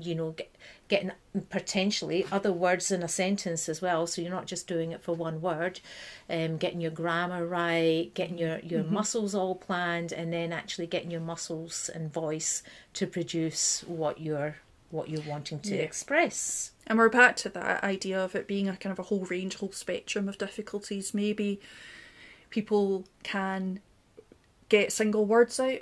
you 0.00 0.14
know 0.14 0.30
get, 0.30 0.54
getting 0.86 1.10
potentially 1.48 2.24
other 2.30 2.52
words 2.52 2.92
in 2.92 3.02
a 3.02 3.08
sentence 3.08 3.68
as 3.68 3.82
well. 3.82 4.06
So 4.06 4.22
you're 4.22 4.30
not 4.30 4.46
just 4.46 4.68
doing 4.68 4.92
it 4.92 5.02
for 5.02 5.12
one 5.12 5.40
word, 5.40 5.80
um, 6.28 6.56
getting 6.56 6.80
your 6.80 6.92
grammar 6.92 7.44
right, 7.44 8.14
getting 8.14 8.38
your 8.38 8.60
your 8.60 8.84
muscles 8.84 9.34
all 9.34 9.56
planned, 9.56 10.12
and 10.12 10.32
then 10.32 10.52
actually 10.52 10.86
getting 10.86 11.10
your 11.10 11.20
muscles 11.20 11.90
and 11.92 12.12
voice 12.12 12.62
to 12.92 13.08
produce 13.08 13.82
what 13.88 14.20
you're 14.20 14.58
what 14.90 15.08
you're 15.08 15.22
wanting 15.22 15.60
to 15.60 15.76
Yeah. 15.76 15.82
express. 15.82 16.72
And 16.86 16.98
we're 16.98 17.08
back 17.08 17.36
to 17.36 17.48
that 17.50 17.84
idea 17.84 18.22
of 18.22 18.34
it 18.34 18.46
being 18.46 18.68
a 18.68 18.76
kind 18.76 18.92
of 18.92 18.98
a 18.98 19.04
whole 19.04 19.24
range, 19.26 19.56
whole 19.56 19.72
spectrum 19.72 20.28
of 20.28 20.38
difficulties. 20.38 21.14
Maybe 21.14 21.60
people 22.50 23.04
can 23.22 23.80
get 24.68 24.92
single 24.92 25.26
words 25.26 25.60
out, 25.60 25.80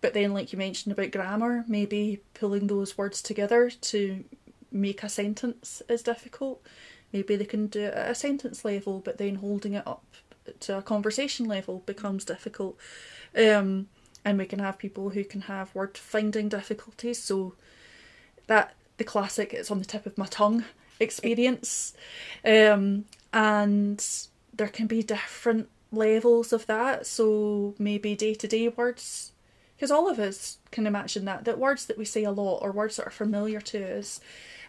but 0.00 0.14
then, 0.14 0.32
like 0.32 0.52
you 0.52 0.58
mentioned 0.58 0.92
about 0.92 1.12
grammar, 1.12 1.64
maybe 1.68 2.20
pulling 2.34 2.66
those 2.66 2.98
words 2.98 3.22
together 3.22 3.70
to 3.70 4.24
make 4.70 5.02
a 5.02 5.08
sentence 5.08 5.82
is 5.88 6.02
difficult. 6.02 6.60
Maybe 7.12 7.36
they 7.36 7.44
can 7.44 7.68
do 7.68 7.82
it 7.82 7.94
at 7.94 8.10
a 8.10 8.14
sentence 8.14 8.64
level, 8.64 9.00
but 9.00 9.18
then 9.18 9.36
holding 9.36 9.74
it 9.74 9.86
up 9.86 10.04
to 10.60 10.78
a 10.78 10.82
conversation 10.82 11.46
level 11.46 11.82
becomes 11.86 12.24
difficult. 12.24 12.76
Um, 13.36 13.88
and 14.24 14.38
we 14.38 14.46
can 14.46 14.58
have 14.58 14.78
people 14.78 15.10
who 15.10 15.24
can 15.24 15.42
have 15.42 15.74
word 15.74 15.96
finding 15.96 16.48
difficulties, 16.48 17.22
so 17.22 17.54
that 18.46 18.74
the 18.96 19.04
classic 19.04 19.52
it's 19.52 19.70
on 19.70 19.78
the 19.78 19.84
tip 19.84 20.06
of 20.06 20.18
my 20.18 20.26
tongue 20.26 20.64
experience. 21.00 21.94
Um 22.44 23.06
and 23.32 24.04
there 24.52 24.68
can 24.68 24.86
be 24.86 25.02
different 25.02 25.68
levels 25.90 26.52
of 26.52 26.66
that. 26.66 27.06
So 27.06 27.74
maybe 27.78 28.14
day-to-day 28.14 28.68
words 28.68 29.32
because 29.76 29.90
all 29.90 30.08
of 30.08 30.18
us 30.18 30.58
can 30.70 30.86
imagine 30.86 31.24
that 31.24 31.44
that 31.44 31.58
words 31.58 31.86
that 31.86 31.98
we 31.98 32.04
say 32.04 32.24
a 32.24 32.30
lot 32.30 32.58
or 32.58 32.72
words 32.72 32.96
that 32.96 33.06
are 33.06 33.10
familiar 33.10 33.60
to 33.60 33.98
us. 33.98 34.20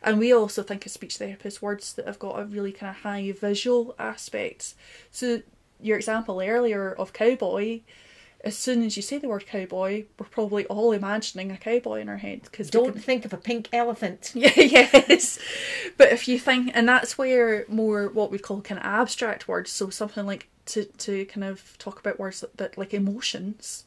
And 0.01 0.19
we 0.19 0.33
also 0.33 0.61
think 0.61 0.85
as 0.85 0.93
speech 0.93 1.17
therapists 1.17 1.61
words 1.61 1.93
that 1.93 2.05
have 2.05 2.19
got 2.19 2.39
a 2.39 2.45
really 2.45 2.71
kind 2.71 2.89
of 2.91 2.97
high 2.97 3.31
visual 3.31 3.95
aspect. 3.97 4.75
So 5.11 5.41
your 5.79 5.97
example 5.97 6.41
earlier 6.41 6.93
of 6.93 7.13
cowboy 7.13 7.81
as 8.45 8.55
soon 8.55 8.83
as 8.83 8.95
you 8.95 9.01
say 9.01 9.17
the 9.17 9.27
word 9.27 9.45
cowboy 9.47 10.05
we're 10.19 10.27
probably 10.27 10.65
all 10.67 10.91
imagining 10.91 11.51
a 11.51 11.57
cowboy 11.57 11.99
in 11.99 12.07
our 12.07 12.17
head 12.17 12.43
because 12.43 12.69
Don't 12.69 13.03
think 13.03 13.25
of 13.25 13.33
a 13.33 13.37
pink 13.37 13.67
elephant. 13.73 14.31
yeah, 14.35 14.51
yes. 14.55 15.39
But 15.97 16.11
if 16.11 16.27
you 16.27 16.37
think, 16.37 16.71
and 16.75 16.87
that's 16.87 17.17
where 17.17 17.65
more 17.67 18.07
what 18.09 18.31
we 18.31 18.37
call 18.37 18.61
kind 18.61 18.79
of 18.79 18.85
abstract 18.85 19.47
words, 19.47 19.71
so 19.71 19.89
something 19.89 20.25
like 20.25 20.47
to, 20.67 20.85
to 20.85 21.25
kind 21.25 21.43
of 21.43 21.77
talk 21.79 21.99
about 21.99 22.19
words 22.19 22.41
that, 22.41 22.57
that 22.57 22.77
like 22.77 22.93
emotions, 22.93 23.83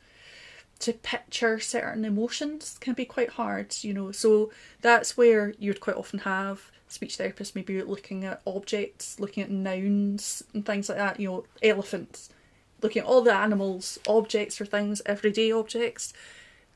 to 0.81 0.93
picture 0.93 1.59
certain 1.61 2.05
emotions 2.05 2.77
can 2.81 2.95
be 2.95 3.05
quite 3.05 3.31
hard, 3.31 3.77
you 3.83 3.95
know. 3.95 4.13
So 4.13 4.51
that's 4.81 5.17
where 5.17 5.55
you'd 5.59 5.81
quite 5.81 5.97
often 5.97 6.21
have 6.21 6.71
speech 6.89 7.19
therapists 7.19 7.55
maybe 7.55 7.83
looking 7.83 8.25
at 8.25 8.43
objects, 8.47 9.21
looking 9.21 9.43
at 9.43 9.51
nouns 9.51 10.43
and 10.55 10.65
things 10.65 10.89
like 10.89 10.99
that, 10.99 11.21
you 11.21 11.29
know, 11.29 11.45
elephants, 11.63 12.31
looking 12.83 13.03
at 13.03 13.09
all 13.09 13.23
the 13.23 13.35
animals, 13.35 13.99
objects 14.07 14.61
or 14.61 14.67
things, 14.67 15.03
everyday 15.07 15.53
objects. 15.53 16.13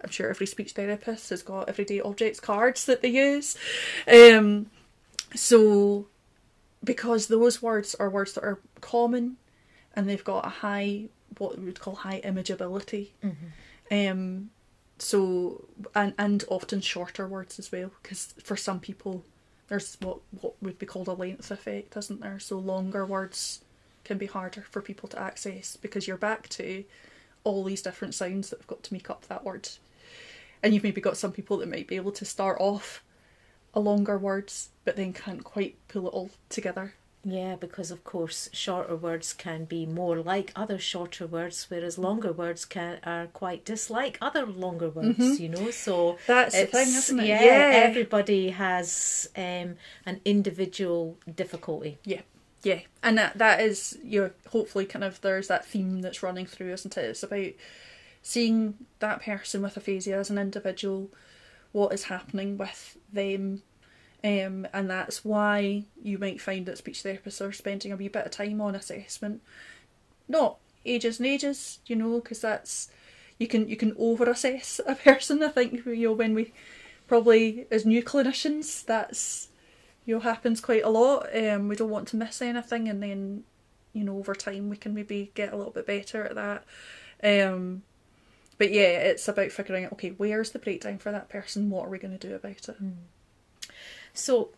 I'm 0.03 0.11
sure 0.11 0.31
every 0.31 0.47
speech 0.47 0.73
therapist 0.73 1.31
has 1.31 1.43
got 1.43 1.69
everyday 1.69 2.01
objects 2.01 2.41
cards 2.41 2.87
that 2.87 3.03
they 3.03 3.09
use. 3.09 3.57
Um, 4.13 4.67
so, 5.35 6.07
because 6.83 7.29
those 7.29 7.63
words 7.63 7.95
are 7.95 8.11
words 8.11 8.33
that 8.33 8.45
are 8.45 8.59
common 8.81 9.37
and 9.95 10.09
they've 10.09 10.25
got 10.25 10.45
a 10.45 10.49
high, 10.49 11.05
what 11.39 11.59
we 11.59 11.67
would 11.67 11.81
call 11.81 11.95
high 11.95 12.21
imageability, 12.25 13.11
Um, 13.91 14.51
so 14.99 15.67
and 15.95 16.15
and 16.19 16.45
often 16.49 16.81
shorter 16.81 17.27
words 17.27 17.59
as 17.59 17.71
well, 17.73 17.91
because 18.03 18.35
for 18.43 18.57
some 18.57 18.81
people 18.81 19.25
there's 19.69 19.97
what 20.01 20.19
what 20.41 20.55
would 20.63 20.79
be 20.79 20.87
called 20.87 21.09
a 21.09 21.13
length 21.13 21.51
effect, 21.51 21.97
isn't 21.97 22.21
there? 22.21 22.39
So 22.39 22.59
longer 22.59 23.05
words 23.05 23.65
can 24.05 24.19
be 24.19 24.27
harder 24.27 24.65
for 24.71 24.83
people 24.83 25.09
to 25.11 25.19
access 25.19 25.77
because 25.77 26.07
you're 26.07 26.17
back 26.17 26.49
to 26.51 26.85
all 27.45 27.65
these 27.65 27.83
different 27.83 28.15
sounds 28.15 28.51
that 28.51 28.59
have 28.61 28.67
got 28.67 28.83
to 28.85 28.93
make 28.93 29.11
up 29.11 29.27
that 29.29 29.45
word. 29.45 29.69
And 30.63 30.73
you've 30.75 30.85
maybe 30.85 31.01
got 31.01 31.17
some 31.17 31.33
people 31.33 31.57
that 31.59 31.69
might 31.69 31.89
be 31.89 31.97
able 31.97 32.13
to 32.13 32.25
start 32.25 32.57
off 32.61 33.03
a 33.75 33.81
longer 33.81 34.19
words 34.19 34.69
but 34.85 34.97
then 34.97 35.13
can't 35.13 35.43
quite 35.45 35.77
pull 35.89 36.07
it 36.07 36.11
all 36.11 36.31
together. 36.49 36.95
Yeah, 37.25 37.55
because 37.55 37.93
of 37.93 38.03
course 38.03 38.49
shorter 38.53 38.97
words 38.97 39.33
can 39.33 39.65
be 39.65 39.87
more 39.87 40.17
like 40.19 40.51
other 40.57 40.77
shorter 40.79 41.25
words, 41.25 41.67
whereas 41.69 41.97
longer 41.97 42.33
words 42.33 42.65
can 42.65 42.99
are 43.05 43.29
quite 43.29 43.65
dislike 43.65 44.19
other 44.21 44.45
longer 44.45 44.89
words. 44.89 45.39
You 45.39 45.49
know, 45.49 45.71
so 45.71 46.19
That's 46.27 46.53
the 46.59 46.67
thing, 46.67 46.89
isn't 46.89 47.21
it? 47.21 47.27
Yeah, 47.27 47.45
Yeah. 47.45 47.71
everybody 47.89 48.51
has 48.51 49.29
um, 49.37 49.77
an 50.05 50.21
individual 50.25 51.17
difficulty. 51.33 51.99
Yeah, 52.05 52.23
yeah, 52.63 52.81
and 53.03 53.19
that 53.19 53.39
that 53.39 53.61
is 53.61 53.99
you. 54.05 54.21
know, 54.23 54.31
hopefully, 54.49 54.87
kind 54.87 55.05
of 55.05 55.21
there's 55.21 55.49
that 55.49 55.67
theme 55.67 56.01
that's 56.01 56.23
running 56.23 56.47
through, 56.47 56.73
isn't 56.73 56.97
it? 56.97 57.05
It's 57.05 57.23
about 57.23 57.53
seeing 58.23 58.75
that 59.01 59.23
person 59.23 59.63
with 59.63 59.77
aphasia 59.77 60.15
as 60.15 60.31
an 60.31 60.39
individual, 60.39 61.11
what 61.73 61.93
is 61.93 62.05
happening 62.05 62.57
with 62.57 62.97
them, 63.13 63.63
um, 64.23 64.67
and 64.73 64.89
that's 64.89 65.25
why 65.25 65.85
you 66.01 66.19
might 66.19 66.41
find 66.41 66.67
that 66.67 66.79
speech 66.79 67.03
therapists 67.03 67.41
are 67.41 67.53
spending 67.53 67.91
a 67.91 67.97
wee 67.97 68.09
bit 68.09 68.27
of 68.27 68.31
time 68.31 68.61
on 68.61 68.77
assessment, 68.77 69.43
not 70.29 70.59
ages 70.87 71.19
and 71.19 71.27
ages, 71.27 71.81
you 71.87 71.97
know, 71.97 72.21
because 72.21 72.41
that's 72.41 72.89
you 73.39 73.49
can 73.49 73.69
you 73.69 73.77
can 73.77 73.95
over 73.99 74.25
assess 74.31 74.81
a 74.87 74.95
person. 75.05 75.43
I 75.43 75.49
think 75.49 75.85
you 75.85 76.09
know 76.09 76.13
when 76.13 76.35
we 76.35 76.53
probably 77.09 77.67
as 77.73 77.85
new 77.85 78.03
clinicians 78.03 78.85
that's 78.85 79.49
you 80.05 80.15
know 80.15 80.21
happens 80.21 80.61
quite 80.61 80.85
a 80.85 80.91
lot. 80.91 81.29
Um, 81.37 81.69
we 81.69 81.77
don't 81.77 81.91
want 81.91 82.09
to 82.09 82.17
miss 82.17 82.43
anything, 82.43 82.89
and 82.89 83.03
then 83.03 83.45
you 83.93 84.05
know 84.05 84.19
over 84.19 84.35
time 84.35 84.69
we 84.69 84.77
can 84.77 84.95
maybe 84.95 85.31
get 85.35 85.53
a 85.53 85.57
little 85.57 85.73
bit 85.73 85.87
better 85.87 86.25
at 86.25 86.35
that. 86.35 86.65
Um, 87.23 87.83
but 88.59 88.73
yeah, 88.73 88.83
it's 88.83 89.27
about 89.29 89.53
figuring 89.53 89.85
out 89.85 89.93
okay, 89.95 90.11
where's 90.11 90.51
the 90.51 90.59
breakdown 90.59 90.99
for 90.99 91.13
that 91.13 91.29
person? 91.29 91.71
What 91.71 91.87
are 91.87 91.91
we 91.91 91.99
going 91.99 92.17
to 92.17 92.29
do 92.29 92.35
about 92.35 92.69
it? 92.69 92.77
So 94.15 94.51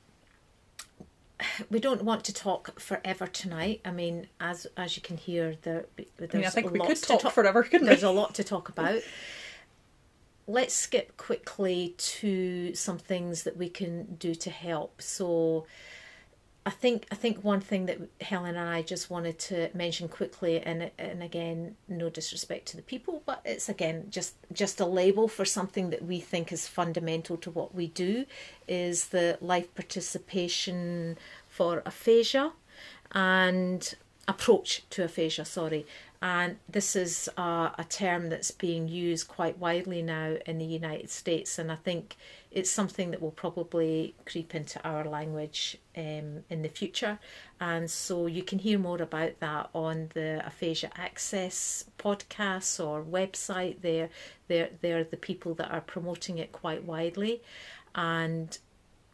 we 1.70 1.78
don't 1.80 2.02
want 2.02 2.24
to 2.24 2.32
talk 2.32 2.78
forever 2.80 3.26
tonight. 3.26 3.80
I 3.84 3.90
mean, 3.90 4.28
as 4.40 4.66
as 4.76 4.96
you 4.96 5.02
can 5.02 5.16
hear, 5.16 5.56
there 5.62 5.86
there's 6.16 6.34
I 6.34 6.36
mean, 6.36 6.46
I 6.46 6.50
think 6.50 6.70
we 6.70 6.80
could 6.80 6.96
to 6.96 7.02
talk 7.02 7.20
talk 7.20 7.32
forever, 7.32 7.62
couldn't 7.62 7.86
There's 7.86 8.02
we? 8.02 8.08
a 8.08 8.12
lot 8.12 8.34
to 8.36 8.44
talk 8.44 8.68
about. 8.68 9.00
Let's 10.46 10.74
skip 10.74 11.16
quickly 11.16 11.94
to 11.96 12.74
some 12.74 12.98
things 12.98 13.44
that 13.44 13.56
we 13.56 13.68
can 13.68 14.16
do 14.16 14.34
to 14.34 14.50
help. 14.50 15.00
So, 15.00 15.66
I 16.66 16.70
think 16.70 17.06
I 17.12 17.14
think 17.14 17.44
one 17.44 17.60
thing 17.60 17.86
that 17.86 17.98
Helen 18.22 18.56
and 18.56 18.70
I 18.70 18.80
just 18.80 19.10
wanted 19.10 19.38
to 19.40 19.68
mention 19.74 20.08
quickly, 20.08 20.60
and 20.60 20.90
and 20.98 21.22
again, 21.22 21.76
no 21.88 22.08
disrespect 22.08 22.66
to 22.68 22.76
the 22.76 22.82
people, 22.82 23.22
but 23.26 23.42
it's 23.44 23.68
again 23.68 24.06
just 24.08 24.34
just 24.50 24.80
a 24.80 24.86
label 24.86 25.28
for 25.28 25.44
something 25.44 25.90
that 25.90 26.02
we 26.02 26.20
think 26.20 26.52
is 26.52 26.66
fundamental 26.66 27.36
to 27.38 27.50
what 27.50 27.74
we 27.74 27.88
do, 27.88 28.24
is 28.66 29.08
the 29.08 29.36
life 29.42 29.74
participation 29.74 31.18
for 31.48 31.82
aphasia, 31.84 32.52
and 33.12 33.94
approach 34.26 34.84
to 34.88 35.04
aphasia. 35.04 35.44
Sorry, 35.44 35.84
and 36.24 36.56
this 36.66 36.96
is 36.96 37.28
uh, 37.36 37.68
a 37.76 37.84
term 37.84 38.30
that's 38.30 38.50
being 38.50 38.88
used 38.88 39.28
quite 39.28 39.58
widely 39.58 40.00
now 40.00 40.36
in 40.46 40.56
the 40.56 40.64
United 40.64 41.10
States, 41.10 41.58
and 41.58 41.70
I 41.70 41.76
think 41.76 42.16
it's 42.50 42.70
something 42.70 43.10
that 43.10 43.20
will 43.20 43.30
probably 43.30 44.14
creep 44.24 44.54
into 44.54 44.82
our 44.88 45.04
language 45.04 45.76
um, 45.94 46.42
in 46.48 46.62
the 46.62 46.70
future. 46.70 47.18
And 47.60 47.90
so 47.90 48.26
you 48.26 48.42
can 48.42 48.58
hear 48.58 48.78
more 48.78 49.02
about 49.02 49.38
that 49.40 49.68
on 49.74 50.08
the 50.14 50.42
Aphasia 50.46 50.92
Access 50.96 51.84
podcast 51.98 52.82
or 52.82 53.02
website. 53.02 53.82
They're, 53.82 54.08
they're, 54.48 54.70
they're 54.80 55.04
the 55.04 55.18
people 55.18 55.52
that 55.56 55.70
are 55.70 55.82
promoting 55.82 56.38
it 56.38 56.52
quite 56.52 56.84
widely. 56.84 57.42
And 57.94 58.56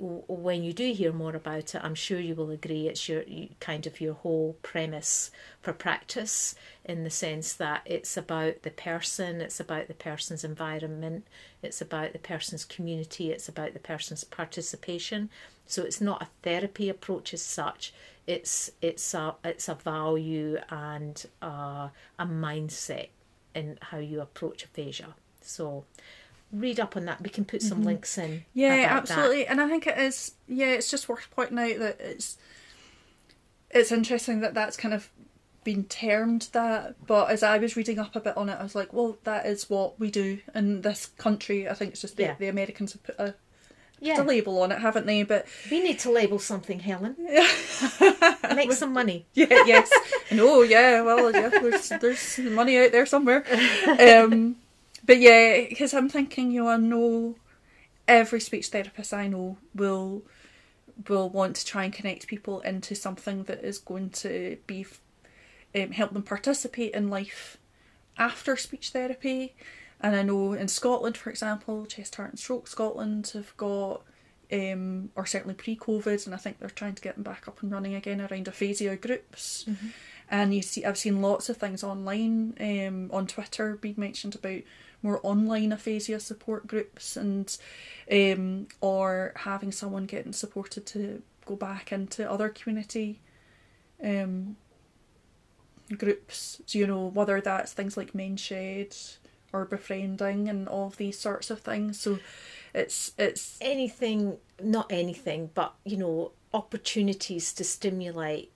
when 0.00 0.64
you 0.64 0.72
do 0.72 0.94
hear 0.94 1.12
more 1.12 1.36
about 1.36 1.74
it, 1.74 1.80
I'm 1.84 1.94
sure 1.94 2.18
you 2.18 2.34
will 2.34 2.50
agree 2.50 2.88
it's 2.88 3.06
your 3.06 3.22
kind 3.60 3.86
of 3.86 4.00
your 4.00 4.14
whole 4.14 4.56
premise 4.62 5.30
for 5.60 5.74
practice 5.74 6.54
in 6.84 7.04
the 7.04 7.10
sense 7.10 7.52
that 7.54 7.82
it's 7.84 8.16
about 8.16 8.62
the 8.62 8.70
person, 8.70 9.42
it's 9.42 9.60
about 9.60 9.88
the 9.88 9.94
person's 9.94 10.42
environment, 10.42 11.26
it's 11.62 11.82
about 11.82 12.14
the 12.14 12.18
person's 12.18 12.64
community, 12.64 13.30
it's 13.30 13.48
about 13.48 13.74
the 13.74 13.78
person's 13.78 14.24
participation. 14.24 15.28
So 15.66 15.82
it's 15.82 16.00
not 16.00 16.22
a 16.22 16.28
therapy 16.42 16.88
approach 16.88 17.34
as 17.34 17.42
such. 17.42 17.92
It's 18.26 18.70
it's 18.80 19.12
a 19.12 19.34
it's 19.44 19.68
a 19.68 19.74
value 19.74 20.58
and 20.70 21.22
a, 21.42 21.90
a 22.18 22.26
mindset 22.26 23.08
in 23.54 23.78
how 23.82 23.98
you 23.98 24.22
approach 24.22 24.64
aphasia. 24.64 25.14
So 25.42 25.84
read 26.52 26.80
up 26.80 26.96
on 26.96 27.04
that. 27.06 27.20
We 27.22 27.30
can 27.30 27.44
put 27.44 27.62
some 27.62 27.82
links 27.84 28.16
in. 28.18 28.30
Mm-hmm. 28.30 28.38
Yeah, 28.54 28.74
about 28.74 29.06
that. 29.06 29.18
absolutely. 29.18 29.46
And 29.46 29.60
I 29.60 29.68
think 29.68 29.86
it 29.86 29.98
is. 29.98 30.32
Yeah, 30.48 30.68
it's 30.68 30.90
just 30.90 31.08
worth 31.08 31.28
pointing 31.34 31.58
out 31.58 31.78
that 31.78 32.00
it's 32.00 32.36
it's 33.70 33.92
interesting 33.92 34.40
that 34.40 34.54
that's 34.54 34.76
kind 34.76 34.94
of 34.94 35.08
been 35.62 35.84
termed 35.84 36.48
that. 36.52 36.94
But 37.06 37.30
as 37.30 37.42
I 37.42 37.58
was 37.58 37.76
reading 37.76 37.98
up 37.98 38.16
a 38.16 38.20
bit 38.20 38.36
on 38.36 38.48
it, 38.48 38.56
I 38.58 38.62
was 38.62 38.74
like, 38.74 38.92
well, 38.92 39.18
that 39.24 39.46
is 39.46 39.70
what 39.70 39.98
we 40.00 40.10
do 40.10 40.38
in 40.54 40.82
this 40.82 41.06
country. 41.18 41.68
I 41.68 41.74
think 41.74 41.92
it's 41.92 42.00
just 42.00 42.16
the, 42.16 42.24
Yeah. 42.24 42.34
the 42.38 42.48
Americans 42.48 42.94
have 42.94 43.02
put 43.04 43.18
a, 43.18 43.34
Yeah, 44.00 44.20
a 44.20 44.24
label 44.24 44.60
on 44.62 44.72
it, 44.72 44.80
haven't 44.80 45.06
they? 45.06 45.22
But 45.22 45.46
we 45.70 45.80
need 45.82 45.98
to 46.00 46.10
label 46.10 46.38
something, 46.38 46.80
Helen. 46.80 47.14
Make 48.54 48.72
some 48.72 48.92
money. 48.92 49.26
yeah, 49.34 49.46
yes, 49.66 49.90
no, 50.32 50.62
yeah. 50.62 51.02
Well, 51.02 51.30
yeah, 51.32 51.48
there's 51.48 51.88
there's 51.90 52.38
money 52.38 52.78
out 52.78 52.92
there 52.92 53.06
somewhere. 53.06 53.44
Um, 54.00 54.56
but 55.04 55.18
yeah, 55.18 55.66
because 55.68 55.94
I'm 55.94 56.08
thinking, 56.08 56.50
you 56.50 56.64
know, 56.64 56.70
I 56.70 56.76
know 56.76 57.36
every 58.06 58.40
speech 58.40 58.68
therapist 58.68 59.14
I 59.14 59.28
know 59.28 59.56
will 59.74 60.22
will 61.08 61.30
want 61.30 61.56
to 61.56 61.64
try 61.64 61.84
and 61.84 61.92
connect 61.92 62.26
people 62.26 62.60
into 62.60 62.94
something 62.94 63.44
that 63.44 63.64
is 63.64 63.78
going 63.78 64.10
to 64.10 64.58
be 64.66 64.86
um, 65.74 65.92
help 65.92 66.12
them 66.12 66.22
participate 66.22 66.92
in 66.92 67.08
life 67.08 67.56
after 68.18 68.56
speech 68.56 68.90
therapy. 68.90 69.54
And 70.00 70.16
I 70.16 70.22
know 70.22 70.52
in 70.52 70.68
Scotland, 70.68 71.16
for 71.16 71.30
example, 71.30 71.86
Chest, 71.86 72.16
Heart 72.16 72.30
and 72.30 72.38
Stroke 72.38 72.66
Scotland 72.66 73.30
have 73.34 73.56
got, 73.56 74.02
um, 74.52 75.10
or 75.14 75.26
certainly 75.26 75.54
pre-COVID, 75.54 76.26
and 76.26 76.34
I 76.34 76.38
think 76.38 76.58
they're 76.58 76.70
trying 76.70 76.94
to 76.94 77.02
get 77.02 77.14
them 77.14 77.22
back 77.22 77.46
up 77.46 77.62
and 77.62 77.70
running 77.70 77.94
again 77.94 78.20
around 78.20 78.48
aphasia 78.48 78.96
groups. 78.96 79.66
And 80.30 80.54
you 80.54 80.62
see, 80.62 80.84
I've 80.84 80.96
seen 80.98 81.20
lots 81.20 81.48
of 81.48 81.58
things 81.58 81.84
online, 81.84 82.54
um, 82.60 83.10
on 83.12 83.26
Twitter 83.26 83.76
being 83.76 83.96
mentioned 83.98 84.34
about 84.34 84.62
more 85.02 85.20
online 85.22 85.72
aphasia 85.72 86.20
support 86.20 86.66
groups, 86.66 87.16
and 87.16 87.56
um, 88.10 88.68
or 88.80 89.32
having 89.36 89.72
someone 89.72 90.06
getting 90.06 90.32
supported 90.32 90.86
to 90.86 91.22
go 91.46 91.56
back 91.56 91.92
into 91.92 92.30
other 92.30 92.48
community, 92.48 93.20
um, 94.02 94.56
groups. 95.96 96.60
So, 96.66 96.78
you 96.78 96.86
know, 96.86 97.06
whether 97.06 97.40
that's 97.40 97.72
things 97.72 97.96
like 97.96 98.14
Men's 98.14 98.40
Shed 98.40 98.96
or 99.52 99.64
befriending 99.64 100.48
and 100.48 100.68
all 100.68 100.86
of 100.86 100.96
these 100.96 101.18
sorts 101.18 101.50
of 101.50 101.60
things. 101.60 102.00
So, 102.00 102.18
it's 102.72 103.12
it's 103.18 103.58
Anything, 103.60 104.38
not 104.62 104.92
anything, 104.92 105.50
but 105.54 105.74
you 105.84 105.96
know, 105.96 106.32
opportunities 106.54 107.52
to 107.54 107.64
stimulate 107.64 108.52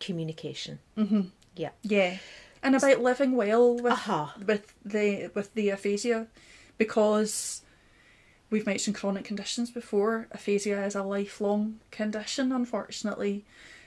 communication. 0.00 0.78
Mm-hmm. 0.96 1.22
Yeah. 1.56 1.70
Yeah, 1.82 2.18
and 2.64 2.74
about 2.74 3.00
living 3.02 3.36
well 3.36 3.74
with 3.74 3.92
Uh-huh. 3.92 4.28
with 4.44 4.74
the 4.84 5.30
with 5.34 5.54
the 5.54 5.70
aphasia, 5.70 6.26
because 6.78 7.62
we've 8.50 8.66
mentioned 8.66 8.96
chronic 8.96 9.24
conditions 9.24 9.70
before. 9.70 10.26
Aphasia 10.32 10.82
is 10.84 10.94
a 10.94 11.02
lifelong 11.02 11.80
condition. 11.90 12.50
Unfortunately, 12.52 13.44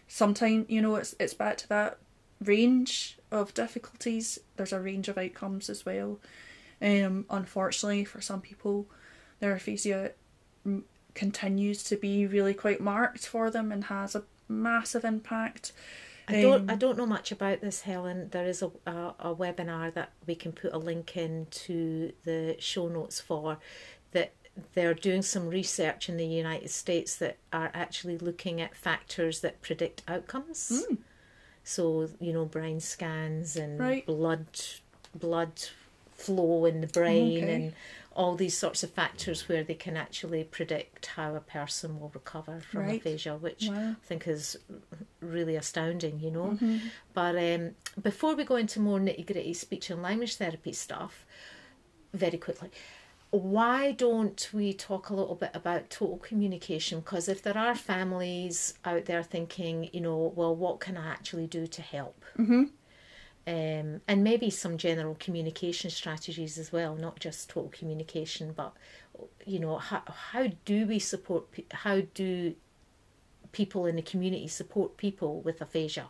sometimes 0.07 0.65
you 0.69 0.81
know 0.81 0.95
it's 0.95 1.15
it's 1.19 1.33
back 1.33 1.57
to 1.57 1.69
that 1.69 1.97
range 2.41 3.17
of 3.31 3.53
difficulties. 3.53 4.39
There's 4.55 4.73
a 4.73 4.79
range 4.79 5.07
of 5.09 5.17
outcomes 5.17 5.69
as 5.69 5.85
well. 5.85 6.19
Um, 6.81 7.25
unfortunately, 7.29 8.05
for 8.05 8.21
some 8.21 8.41
people, 8.41 8.85
their 9.39 9.53
aphasia 9.55 10.11
mm, 10.65 10.83
continues 11.15 11.83
to 11.85 11.95
be 11.97 12.27
really 12.27 12.53
quite 12.53 12.79
marked 12.79 13.25
for 13.25 13.49
them 13.49 13.71
and 13.71 13.85
has 13.85 14.13
a 14.15 14.23
massive 14.47 15.03
impact. 15.03 15.71
I 16.27 16.41
don't. 16.41 16.61
Um, 16.61 16.69
I 16.69 16.75
don't 16.75 16.97
know 16.97 17.05
much 17.05 17.31
about 17.31 17.61
this, 17.61 17.81
Helen. 17.81 18.29
There 18.31 18.45
is 18.45 18.61
a, 18.61 18.71
a 18.85 19.13
a 19.19 19.35
webinar 19.35 19.93
that 19.93 20.11
we 20.25 20.35
can 20.35 20.51
put 20.51 20.73
a 20.73 20.77
link 20.77 21.15
in 21.15 21.47
to 21.51 22.11
the 22.23 22.55
show 22.59 22.87
notes 22.89 23.21
for. 23.21 23.57
That 24.11 24.33
they're 24.73 24.93
doing 24.93 25.21
some 25.21 25.47
research 25.47 26.09
in 26.09 26.17
the 26.17 26.25
United 26.25 26.69
States 26.71 27.15
that 27.17 27.37
are 27.53 27.71
actually 27.73 28.17
looking 28.17 28.59
at 28.59 28.75
factors 28.75 29.41
that 29.41 29.61
predict 29.61 30.03
outcomes. 30.07 30.85
So 31.63 32.09
you 32.19 32.33
know, 32.33 32.45
brain 32.45 32.79
scans 32.79 33.55
and 33.55 33.79
Right. 33.79 34.05
blood 34.05 34.47
blood 35.15 35.51
flow 36.11 36.65
in 36.65 36.81
the 36.81 36.87
brain 36.87 37.37
Okay. 37.37 37.53
and 37.53 37.73
all 38.15 38.35
these 38.35 38.57
sorts 38.57 38.81
of 38.83 38.89
factors 38.89 39.47
where 39.47 39.63
they 39.63 39.75
can 39.75 39.95
actually 39.95 40.43
predict 40.43 41.05
how 41.05 41.35
a 41.35 41.39
person 41.39 41.99
will 41.99 42.09
recover 42.09 42.59
from 42.59 42.85
Right. 42.85 42.99
aphasia, 42.99 43.37
which 43.37 43.69
Wow. 43.69 43.91
I 43.91 44.05
think 44.07 44.27
is 44.27 44.57
really 45.31 45.55
astounding, 45.55 46.19
you 46.19 46.31
know. 46.31 46.51
Mm-hmm. 46.51 46.77
But 47.13 47.35
um, 47.35 47.71
before 48.01 48.35
we 48.35 48.43
go 48.43 48.55
into 48.55 48.79
more 48.79 48.99
nitty 48.99 49.25
gritty 49.25 49.53
speech 49.53 49.89
and 49.89 50.01
language 50.01 50.35
therapy 50.35 50.73
stuff, 50.73 51.25
very 52.13 52.37
quickly, 52.37 52.69
why 53.31 53.91
don't 53.91 54.49
we 54.53 54.73
talk 54.73 55.09
a 55.09 55.13
little 55.13 55.35
bit 55.35 55.51
about 55.53 55.89
total 55.89 56.17
communication? 56.17 56.99
Because 56.99 57.27
if 57.27 57.41
there 57.41 57.57
are 57.57 57.75
families 57.75 58.73
out 58.85 59.05
there 59.05 59.23
thinking, 59.23 59.89
you 59.91 60.01
know, 60.01 60.33
well, 60.35 60.55
what 60.55 60.79
can 60.79 60.97
I 60.97 61.07
actually 61.07 61.47
do 61.47 61.67
to 61.67 61.81
help? 61.81 62.23
Mm-hmm. 62.37 62.63
Um, 63.47 64.01
and 64.07 64.23
maybe 64.23 64.49
some 64.49 64.77
general 64.77 65.15
communication 65.19 65.89
strategies 65.89 66.57
as 66.57 66.71
well, 66.71 66.95
not 66.95 67.19
just 67.19 67.49
total 67.49 67.69
communication, 67.69 68.51
but 68.51 68.73
you 69.45 69.59
know, 69.59 69.77
how 69.77 70.03
how 70.07 70.47
do 70.65 70.85
we 70.85 70.99
support? 70.99 71.47
How 71.71 72.01
do 72.13 72.55
people 73.51 73.85
in 73.85 73.95
the 73.95 74.01
community 74.01 74.47
support 74.47 74.97
people 74.97 75.41
with 75.41 75.61
aphasia? 75.61 76.07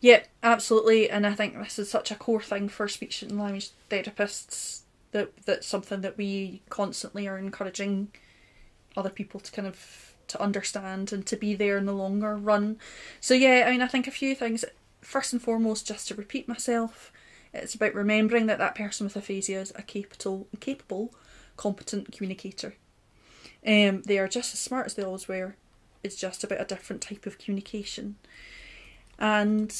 Yeah, 0.00 0.24
absolutely. 0.42 1.08
And 1.08 1.26
I 1.26 1.34
think 1.34 1.54
this 1.56 1.78
is 1.78 1.90
such 1.90 2.10
a 2.10 2.14
core 2.14 2.42
thing 2.42 2.68
for 2.68 2.88
speech 2.88 3.22
and 3.22 3.38
language 3.40 3.70
therapists 3.88 4.82
that 5.12 5.30
that's 5.46 5.66
something 5.66 6.02
that 6.02 6.18
we 6.18 6.60
constantly 6.68 7.26
are 7.26 7.38
encouraging 7.38 8.08
other 8.96 9.08
people 9.08 9.40
to 9.40 9.52
kind 9.52 9.66
of 9.66 10.14
to 10.26 10.40
understand 10.42 11.12
and 11.12 11.24
to 11.26 11.36
be 11.36 11.54
there 11.54 11.78
in 11.78 11.86
the 11.86 11.92
longer 11.92 12.36
run. 12.36 12.78
So 13.20 13.32
yeah, 13.32 13.64
I 13.66 13.70
mean 13.70 13.80
I 13.80 13.86
think 13.86 14.06
a 14.06 14.10
few 14.10 14.34
things. 14.34 14.64
First 15.00 15.32
and 15.32 15.40
foremost, 15.40 15.86
just 15.86 16.08
to 16.08 16.14
repeat 16.14 16.48
myself, 16.48 17.12
it's 17.52 17.74
about 17.74 17.94
remembering 17.94 18.46
that 18.46 18.58
that 18.58 18.74
person 18.74 19.04
with 19.04 19.16
aphasia 19.16 19.60
is 19.60 19.72
a 19.76 19.82
capable, 19.82 20.48
capable, 20.60 21.14
competent 21.56 22.12
communicator. 22.12 22.74
Um, 23.66 24.02
they 24.02 24.18
are 24.18 24.28
just 24.28 24.52
as 24.52 24.60
smart 24.60 24.86
as 24.86 24.94
they 24.94 25.02
always 25.02 25.28
were. 25.28 25.56
It's 26.04 26.16
just 26.16 26.44
about 26.44 26.60
a 26.60 26.66
different 26.66 27.02
type 27.02 27.26
of 27.26 27.38
communication. 27.38 28.16
And 29.18 29.74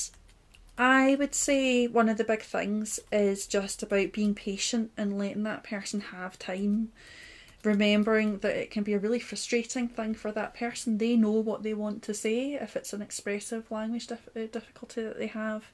I 0.77 1.15
would 1.17 1.35
say 1.35 1.87
one 1.87 2.09
of 2.09 2.17
the 2.17 2.25
big 2.25 2.43
things 2.43 2.99
is 3.13 3.47
just 3.47 3.83
about 3.83 4.13
being 4.13 4.35
patient 4.35 4.91
and 4.97 5.19
letting 5.19 5.45
that 5.45 5.63
person 5.63 6.01
have 6.01 6.39
time. 6.39 6.91
Remembering 7.63 8.39
that 8.39 8.57
it 8.57 8.71
can 8.71 8.83
be 8.83 8.93
a 8.93 8.99
really 8.99 9.21
frustrating 9.21 9.89
thing 9.89 10.15
for 10.15 10.31
that 10.33 10.55
person. 10.55 10.99
They 10.99 11.17
know 11.17 11.31
what 11.31 11.63
they 11.63 11.73
want 11.73 12.03
to 12.03 12.13
say 12.13 12.55
if 12.55 12.77
it's 12.77 12.93
an 12.93 13.01
expressive 13.01 13.71
language 13.71 14.07
dif- 14.09 14.29
uh, 14.37 14.47
difficulty 14.53 15.03
that 15.03 15.19
they 15.19 15.29
have, 15.29 15.65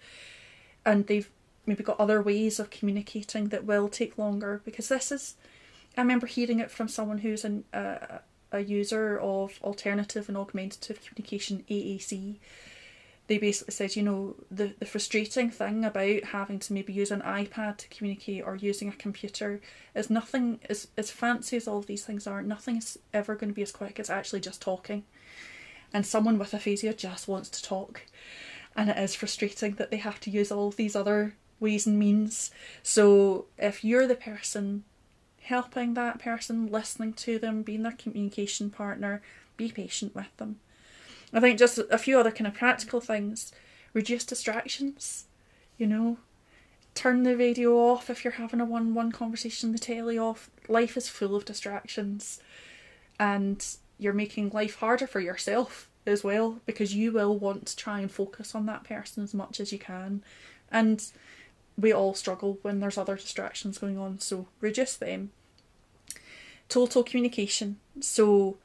and 0.86 1.08
they've 1.08 1.28
maybe 1.66 1.82
got 1.82 1.98
other 1.98 2.22
ways 2.22 2.60
of 2.60 2.70
communicating 2.70 3.48
that 3.48 3.64
will 3.64 3.88
take 3.88 4.18
longer. 4.18 4.62
Because 4.64 4.88
this 4.88 5.10
is, 5.10 5.34
I 5.96 6.02
remember 6.02 6.28
hearing 6.28 6.60
it 6.60 6.70
from 6.70 6.86
someone 6.86 7.18
who's 7.18 7.44
an, 7.44 7.64
a 8.52 8.60
user 8.60 9.18
of 9.18 9.58
alternative 9.62 10.28
and 10.28 10.36
augmentative 10.36 11.00
communication 11.04 11.64
AAC 11.70 12.38
they 13.30 13.38
basically 13.38 13.72
said, 13.72 13.94
you 13.94 14.02
know, 14.02 14.34
the, 14.50 14.74
the 14.80 14.84
frustrating 14.84 15.50
thing 15.50 15.84
about 15.84 16.24
having 16.24 16.58
to 16.58 16.72
maybe 16.72 16.92
use 16.92 17.12
an 17.12 17.20
iPad 17.20 17.76
to 17.76 17.88
communicate 17.88 18.42
or 18.44 18.56
using 18.56 18.88
a 18.88 18.92
computer 18.92 19.60
is 19.94 20.10
nothing, 20.10 20.58
as, 20.68 20.88
as 20.96 21.12
fancy 21.12 21.56
as 21.56 21.68
all 21.68 21.80
these 21.80 22.04
things 22.04 22.26
are, 22.26 22.42
nothing 22.42 22.78
is 22.78 22.98
ever 23.14 23.36
going 23.36 23.50
to 23.50 23.54
be 23.54 23.62
as 23.62 23.70
quick 23.70 24.00
as 24.00 24.10
actually 24.10 24.40
just 24.40 24.60
talking. 24.60 25.04
And 25.92 26.04
someone 26.04 26.40
with 26.40 26.52
aphasia 26.52 26.92
just 26.92 27.28
wants 27.28 27.48
to 27.50 27.62
talk. 27.62 28.02
And 28.74 28.90
it 28.90 28.98
is 28.98 29.14
frustrating 29.14 29.74
that 29.76 29.92
they 29.92 29.98
have 29.98 30.18
to 30.22 30.30
use 30.30 30.50
all 30.50 30.72
these 30.72 30.96
other 30.96 31.36
ways 31.60 31.86
and 31.86 32.00
means. 32.00 32.50
So 32.82 33.44
if 33.58 33.84
you're 33.84 34.08
the 34.08 34.16
person 34.16 34.82
helping 35.50 35.94
that 35.94 36.20
person, 36.20 36.68
listening 36.68 37.12
to 37.12 37.36
them, 37.36 37.62
being 37.62 37.82
their 37.82 37.92
communication 37.92 38.70
partner, 38.70 39.20
be 39.56 39.70
patient 39.70 40.14
with 40.14 40.34
them. 40.36 40.60
I 41.32 41.40
think 41.40 41.58
just 41.58 41.76
a 41.76 41.98
few 41.98 42.18
other 42.18 42.30
kind 42.30 42.46
of 42.46 42.54
practical 42.54 43.00
things. 43.00 43.52
Reduce 43.92 44.24
distractions, 44.24 45.24
you 45.76 45.88
know. 45.88 46.18
Turn 46.94 47.24
the 47.24 47.36
radio 47.36 47.76
off 47.76 48.08
if 48.08 48.24
you're 48.24 48.32
having 48.34 48.60
a 48.60 48.64
one 48.64 48.94
one 48.94 49.10
conversation, 49.10 49.72
the 49.72 49.78
telly 49.78 50.16
off. 50.16 50.50
Life 50.68 50.96
is 50.96 51.08
full 51.08 51.34
of 51.34 51.44
distractions. 51.44 52.40
And 53.18 53.64
you're 53.98 54.12
making 54.12 54.50
life 54.50 54.76
harder 54.76 55.08
for 55.08 55.20
yourself 55.20 55.90
as 56.06 56.22
well 56.22 56.60
because 56.64 56.94
you 56.94 57.10
will 57.12 57.36
want 57.36 57.66
to 57.66 57.76
try 57.76 58.00
and 58.00 58.10
focus 58.10 58.54
on 58.54 58.66
that 58.66 58.84
person 58.84 59.24
as 59.24 59.34
much 59.34 59.58
as 59.58 59.72
you 59.72 59.80
can. 59.80 60.22
And 60.70 61.04
we 61.76 61.92
all 61.92 62.14
struggle 62.14 62.58
when 62.62 62.78
there's 62.78 62.98
other 62.98 63.16
distractions 63.16 63.78
going 63.78 63.98
on, 63.98 64.20
so 64.20 64.46
reduce 64.60 64.96
them. 64.96 65.32
Total 66.70 67.02
communication. 67.02 67.78
So 68.00 68.56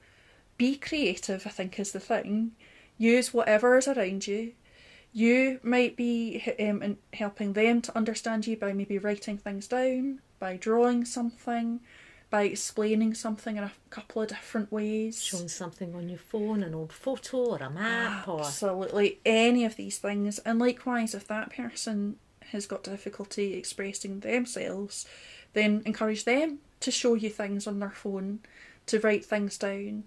be 0.58 0.78
creative, 0.78 1.46
I 1.46 1.50
think, 1.50 1.78
is 1.80 1.92
the 1.92 2.00
thing. 2.00 2.52
Use 2.98 3.34
whatever 3.34 3.78
is 3.78 3.88
around 3.88 4.28
you. 4.28 4.54
You 5.12 5.60
might 5.64 5.98
be 5.98 6.44
um, 6.60 6.82
in- 6.84 6.98
helping 7.14 7.54
them 7.54 7.82
to 7.82 7.98
understand 7.98 8.48
you 8.48 8.58
by 8.58 8.74
maybe 8.74 8.98
writing 8.98 9.38
things 9.38 9.68
down, 9.68 10.20
by 10.40 10.56
drawing 10.56 11.04
something, 11.04 11.80
by 12.30 12.44
explaining 12.44 13.16
something 13.16 13.58
in 13.58 13.64
a 13.64 13.72
couple 13.90 14.22
of 14.22 14.28
different 14.28 14.72
ways. 14.72 15.24
Showing 15.24 15.48
something 15.48 15.96
on 15.96 16.10
your 16.10 16.20
phone, 16.20 16.64
an 16.64 16.76
old 16.76 16.94
photo 16.94 17.38
or 17.38 17.58
a 17.58 17.70
map, 17.70 18.28
or 18.28 18.42
Absolutely, 18.42 19.20
any 19.26 19.66
of 19.66 19.78
these 19.78 19.98
things. 19.98 20.40
And 20.40 20.60
likewise, 20.60 21.16
if 21.16 21.28
that 21.28 21.50
person 21.50 22.18
has 22.52 22.66
got 22.66 22.84
difficulty 22.84 23.56
expressing 23.56 24.20
themselves, 24.20 25.06
then 25.54 25.82
encourage 25.86 26.26
them 26.26 26.60
to 26.80 26.92
show 26.92 27.16
you 27.16 27.30
things 27.30 27.68
on 27.68 27.80
their 27.80 27.92
phone, 27.92 28.40
to 28.88 29.00
write 29.00 29.26
things 29.26 29.58
down. 29.58 30.06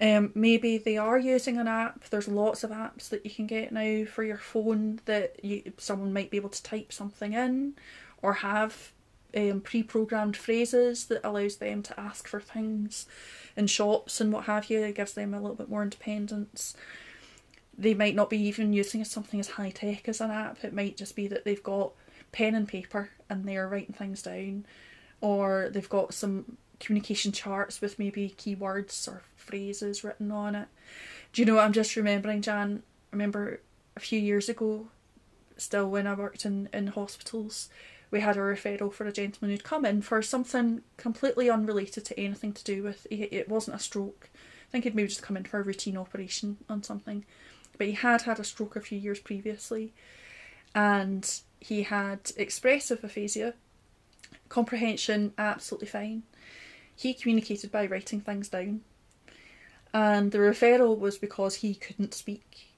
Um, 0.00 0.32
maybe 0.34 0.76
they 0.76 0.98
are 0.98 1.18
using 1.18 1.56
an 1.58 1.68
app. 1.68 2.04
There's 2.04 2.28
lots 2.28 2.64
of 2.64 2.70
apps 2.70 3.08
that 3.08 3.24
you 3.24 3.30
can 3.30 3.46
get 3.46 3.72
now 3.72 4.04
for 4.04 4.24
your 4.24 4.38
phone 4.38 5.00
that 5.06 5.42
you 5.44 5.72
someone 5.78 6.12
might 6.12 6.30
be 6.30 6.36
able 6.36 6.50
to 6.50 6.62
type 6.62 6.92
something 6.92 7.32
in, 7.32 7.74
or 8.20 8.34
have 8.34 8.92
um, 9.34 9.60
pre-programmed 9.60 10.36
phrases 10.36 11.06
that 11.06 11.26
allows 11.26 11.56
them 11.56 11.82
to 11.82 11.98
ask 11.98 12.28
for 12.28 12.40
things 12.40 13.06
in 13.56 13.66
shops 13.66 14.20
and 14.20 14.32
what 14.32 14.44
have 14.44 14.68
you. 14.68 14.80
It 14.80 14.96
gives 14.96 15.14
them 15.14 15.32
a 15.32 15.40
little 15.40 15.56
bit 15.56 15.70
more 15.70 15.82
independence 15.82 16.74
they 17.78 17.94
might 17.94 18.14
not 18.14 18.30
be 18.30 18.38
even 18.38 18.72
using 18.72 19.04
something 19.04 19.38
as 19.40 19.50
high 19.50 19.70
tech 19.70 20.08
as 20.08 20.20
an 20.20 20.30
app. 20.30 20.64
It 20.64 20.72
might 20.72 20.96
just 20.96 21.14
be 21.14 21.28
that 21.28 21.44
they've 21.44 21.62
got 21.62 21.92
pen 22.32 22.54
and 22.54 22.66
paper 22.66 23.10
and 23.28 23.44
they're 23.44 23.68
writing 23.68 23.94
things 23.94 24.22
down, 24.22 24.64
or 25.20 25.68
they've 25.70 25.88
got 25.88 26.14
some 26.14 26.56
communication 26.78 27.32
charts 27.32 27.80
with 27.80 27.98
maybe 27.98 28.34
keywords 28.36 29.08
or 29.08 29.22
phrases 29.36 30.04
written 30.04 30.30
on 30.30 30.54
it. 30.54 30.68
Do 31.32 31.42
you 31.42 31.46
know? 31.46 31.56
what 31.56 31.64
I'm 31.64 31.72
just 31.72 31.96
remembering, 31.96 32.42
Jan. 32.42 32.82
Remember 33.10 33.60
a 33.96 34.00
few 34.00 34.18
years 34.18 34.48
ago, 34.48 34.88
still 35.56 35.88
when 35.88 36.06
I 36.06 36.14
worked 36.14 36.44
in 36.44 36.68
in 36.72 36.88
hospitals. 36.88 37.68
We 38.10 38.20
had 38.20 38.36
a 38.36 38.40
referral 38.40 38.92
for 38.92 39.04
a 39.04 39.12
gentleman 39.12 39.50
who'd 39.50 39.64
come 39.64 39.84
in 39.84 40.00
for 40.00 40.22
something 40.22 40.82
completely 40.96 41.50
unrelated 41.50 42.04
to 42.04 42.20
anything 42.20 42.52
to 42.52 42.64
do 42.64 42.82
with. 42.82 43.06
It 43.10 43.32
it 43.32 43.48
wasn't 43.48 43.76
a 43.76 43.80
stroke. 43.80 44.28
I 44.68 44.70
think 44.70 44.84
he'd 44.84 44.94
maybe 44.94 45.08
just 45.08 45.22
come 45.22 45.36
in 45.36 45.44
for 45.44 45.60
a 45.60 45.62
routine 45.62 45.96
operation 45.96 46.58
on 46.68 46.82
something 46.82 47.24
but 47.76 47.86
he 47.86 47.92
had 47.94 48.22
had 48.22 48.38
a 48.38 48.44
stroke 48.44 48.76
a 48.76 48.80
few 48.80 48.98
years 48.98 49.20
previously 49.20 49.92
and 50.74 51.40
he 51.60 51.82
had 51.82 52.32
expressive 52.36 53.02
aphasia 53.02 53.54
comprehension 54.48 55.32
absolutely 55.38 55.88
fine. 55.88 56.22
He 56.94 57.14
communicated 57.14 57.70
by 57.70 57.86
writing 57.86 58.20
things 58.20 58.48
down. 58.48 58.80
And 59.92 60.32
the 60.32 60.38
referral 60.38 60.98
was 60.98 61.18
because 61.18 61.56
he 61.56 61.74
couldn't 61.74 62.14
speak. 62.14 62.72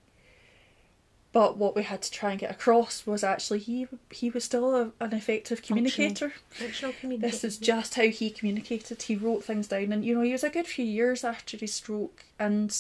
But 1.32 1.57
what 1.59 1.76
we 1.76 1.82
had 1.82 2.03
to 2.03 2.11
try 2.11 2.30
and 2.30 2.40
get 2.40 2.51
across 2.51 3.07
was 3.07 3.22
actually 3.22 3.59
he 3.59 3.86
he 4.11 4.30
was 4.30 4.44
still 4.44 4.74
a, 4.74 4.92
an 4.99 5.12
effective 5.12 5.62
communicator. 5.62 6.32
Functional 6.51 6.94
communication. 6.99 7.30
this 7.30 7.44
is 7.44 7.59
just 7.59 7.96
how 7.96 8.09
he 8.09 8.30
communicated. 8.30 9.03
He 9.03 9.14
wrote 9.14 9.44
things 9.44 9.68
down, 9.68 9.92
and 9.92 10.05
you 10.05 10.14
know 10.14 10.22
he 10.22 10.32
was 10.32 10.42
a 10.42 10.51
good 10.51 10.66
few 10.66 10.86
years 10.86 11.24
after 11.24 11.57
his 11.57 11.74
stroke, 11.74 12.24
and 12.38 12.76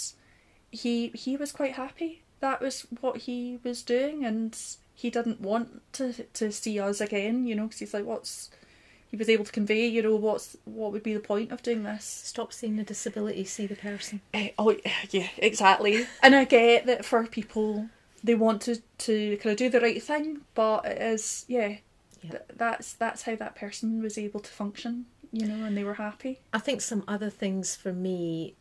he 0.70 1.08
he 1.08 1.36
was 1.36 1.52
quite 1.52 1.74
happy. 1.74 2.22
That 2.40 2.60
was 2.60 2.86
what 3.00 3.18
he 3.18 3.58
was 3.62 3.82
doing, 3.82 4.24
and 4.24 4.58
he 4.98 5.10
didn't 5.10 5.40
want 5.40 5.80
to 5.92 6.12
to 6.12 6.50
see 6.50 6.80
us 6.80 7.00
again. 7.00 7.46
You 7.46 7.54
know, 7.54 7.66
because 7.66 7.78
he's 7.78 7.94
like, 7.94 8.04
what's 8.04 8.50
he 9.10 9.16
was 9.16 9.28
able 9.28 9.44
to 9.44 9.52
convey. 9.52 9.86
You 9.86 10.02
know, 10.02 10.16
what's 10.16 10.56
what 10.64 10.90
would 10.90 11.04
be 11.04 11.14
the 11.14 11.20
point 11.20 11.52
of 11.52 11.62
doing 11.62 11.84
this? 11.84 12.04
Stop 12.04 12.52
seeing 12.52 12.76
the 12.76 12.82
disability, 12.82 13.44
see 13.44 13.66
the 13.66 13.76
person. 13.76 14.20
Eh, 14.34 14.50
oh 14.58 14.76
yeah, 15.10 15.28
exactly. 15.38 16.06
and 16.22 16.34
I 16.34 16.44
get 16.44 16.86
that 16.86 17.04
for 17.04 17.24
people 17.26 17.88
they 18.24 18.34
want 18.34 18.60
to 18.62 18.82
to 18.98 19.36
kind 19.36 19.52
of 19.52 19.56
do 19.56 19.70
the 19.70 19.80
right 19.80 20.02
thing, 20.02 20.40
but 20.56 20.84
it 20.84 21.00
is 21.00 21.44
yeah. 21.46 21.76
Yeah. 22.22 22.30
th- 22.32 22.42
that's 22.56 22.94
that's 22.94 23.22
how 23.22 23.36
that 23.36 23.54
person 23.54 24.02
was 24.02 24.18
able 24.18 24.40
to 24.40 24.50
function, 24.50 25.06
you 25.30 25.46
know, 25.46 25.64
and 25.64 25.76
they 25.76 25.84
were 25.84 25.94
happy. 25.94 26.40
I 26.52 26.58
think 26.58 26.80
some 26.80 27.04
other 27.06 27.30
things 27.30 27.76
for 27.76 27.92
me, 27.92 28.56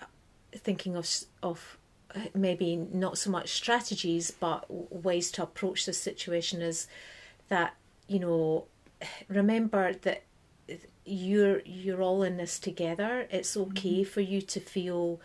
uh, 0.00 0.06
thinking 0.54 0.94
of 0.94 1.10
of 1.42 1.58
uh, 1.58 1.83
maybe 2.34 2.76
not 2.76 3.18
so 3.18 3.30
much 3.30 3.50
strategies, 3.50 4.30
but 4.30 4.66
ways 4.68 5.30
to 5.32 5.42
approach 5.42 5.86
this 5.86 5.98
situation 5.98 6.62
is 6.62 6.86
that 7.48 7.74
you 8.08 8.18
know, 8.18 8.66
remember 9.28 9.94
that 9.94 10.24
you're 11.04 11.60
you're 11.64 12.02
all 12.02 12.22
in 12.22 12.36
this 12.36 12.58
together. 12.58 13.26
It's 13.30 13.56
okay 13.56 14.00
mm-hmm. 14.00 14.10
for 14.10 14.20
you 14.20 14.40
to 14.42 14.60
feel, 14.60 15.20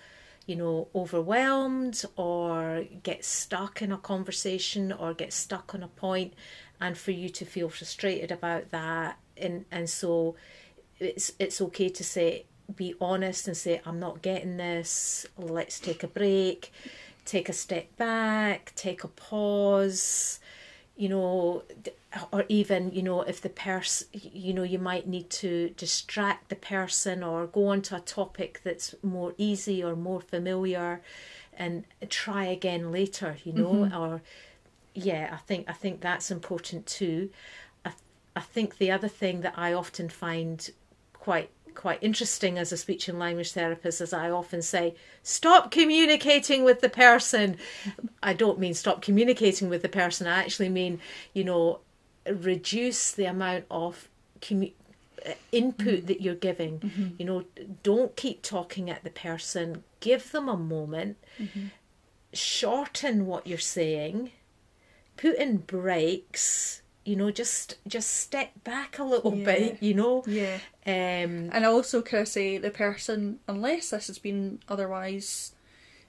you 0.45 0.55
know, 0.55 0.87
overwhelmed 0.95 2.03
or 2.15 2.85
get 3.03 3.23
stuck 3.25 3.81
in 3.81 3.91
a 3.91 3.97
conversation 3.97 4.91
or 4.91 5.13
get 5.13 5.33
stuck 5.33 5.73
on 5.73 5.83
a 5.83 5.87
point, 5.87 6.33
and 6.79 6.97
for 6.97 7.11
you 7.11 7.29
to 7.29 7.45
feel 7.45 7.69
frustrated 7.69 8.31
about 8.31 8.71
that. 8.71 9.19
And 9.37 9.65
and 9.71 9.89
so, 9.89 10.35
it's 10.99 11.33
it's 11.39 11.61
okay 11.61 11.89
to 11.89 12.03
say 12.03 12.45
be 12.75 12.95
honest 13.01 13.47
and 13.47 13.57
say 13.57 13.81
I'm 13.85 13.99
not 13.99 14.21
getting 14.21 14.57
this. 14.57 15.25
Let's 15.37 15.79
take 15.79 16.03
a 16.03 16.07
break, 16.07 16.71
take 17.25 17.49
a 17.49 17.53
step 17.53 17.95
back, 17.97 18.73
take 18.75 19.03
a 19.03 19.07
pause 19.07 20.39
you 20.99 21.07
know, 21.07 21.63
or 22.33 22.43
even, 22.49 22.91
you 22.91 23.01
know, 23.01 23.21
if 23.21 23.39
the 23.39 23.47
person, 23.47 24.05
you 24.11 24.53
know, 24.53 24.63
you 24.63 24.77
might 24.77 25.07
need 25.07 25.29
to 25.29 25.69
distract 25.77 26.49
the 26.49 26.57
person 26.57 27.23
or 27.23 27.47
go 27.47 27.67
on 27.67 27.81
to 27.83 27.95
a 27.95 28.01
topic 28.01 28.59
that's 28.65 28.93
more 29.01 29.33
easy 29.37 29.81
or 29.81 29.95
more 29.95 30.19
familiar 30.19 31.01
and 31.53 31.85
try 32.09 32.43
again 32.43 32.91
later, 32.91 33.37
you 33.45 33.53
know, 33.53 33.71
mm-hmm. 33.71 33.97
or 33.97 34.21
yeah, 34.93 35.29
I 35.31 35.37
think 35.37 35.69
I 35.69 35.73
think 35.73 36.01
that's 36.01 36.31
important 36.31 36.85
too. 36.85 37.29
I 37.85 37.93
I 38.35 38.41
think 38.41 38.77
the 38.77 38.91
other 38.91 39.07
thing 39.07 39.39
that 39.39 39.53
I 39.55 39.71
often 39.71 40.09
find 40.09 40.69
quite 41.13 41.49
quite 41.79 42.03
interesting 42.03 42.57
as 42.57 42.73
a 42.73 42.77
speech 42.77 43.07
and 43.07 43.17
language 43.17 43.53
therapist, 43.53 44.01
as 44.01 44.11
I 44.11 44.29
often 44.29 44.61
say, 44.61 44.95
stop 45.23 45.71
communicating 45.71 46.65
with 46.65 46.81
the 46.81 46.89
person. 46.89 47.55
I 48.21 48.33
don't 48.33 48.59
mean 48.59 48.73
stop 48.73 49.01
communicating 49.01 49.69
with 49.69 49.81
the 49.81 49.87
person, 49.87 50.27
I 50.27 50.39
actually 50.39 50.67
mean, 50.67 50.99
you 51.33 51.45
know, 51.45 51.79
reduce 52.29 53.13
the 53.13 53.25
amount 53.25 53.63
of 53.71 54.09
commu- 54.41 54.73
uh, 55.25 55.31
input 55.53 55.99
mm-hmm. 55.99 56.05
that 56.07 56.21
you're 56.21 56.35
giving. 56.35 56.79
Mm-hmm. 56.79 57.07
You 57.17 57.25
know, 57.25 57.45
don't 57.81 58.13
keep 58.17 58.41
talking 58.41 58.89
at 58.89 59.05
the 59.05 59.09
person, 59.09 59.85
give 60.01 60.33
them 60.33 60.49
a 60.49 60.57
moment, 60.57 61.15
mm-hmm. 61.39 61.67
shorten 62.33 63.25
what 63.25 63.47
you're 63.47 63.57
saying, 63.57 64.31
put 65.15 65.35
in 65.35 65.57
breaks 65.57 66.81
you 67.05 67.15
know 67.15 67.31
just 67.31 67.77
just 67.87 68.09
step 68.17 68.51
back 68.63 68.99
a 68.99 69.03
little 69.03 69.35
yeah. 69.35 69.45
bit 69.45 69.83
you 69.83 69.93
know? 69.93 70.23
Yeah. 70.27 70.59
Um 70.85 71.49
and 71.53 71.65
also 71.65 72.01
can 72.01 72.19
i 72.19 72.23
say 72.23 72.57
the 72.57 72.71
person 72.71 73.39
unless 73.47 73.89
this 73.89 74.07
has 74.07 74.19
been 74.19 74.59
otherwise 74.67 75.53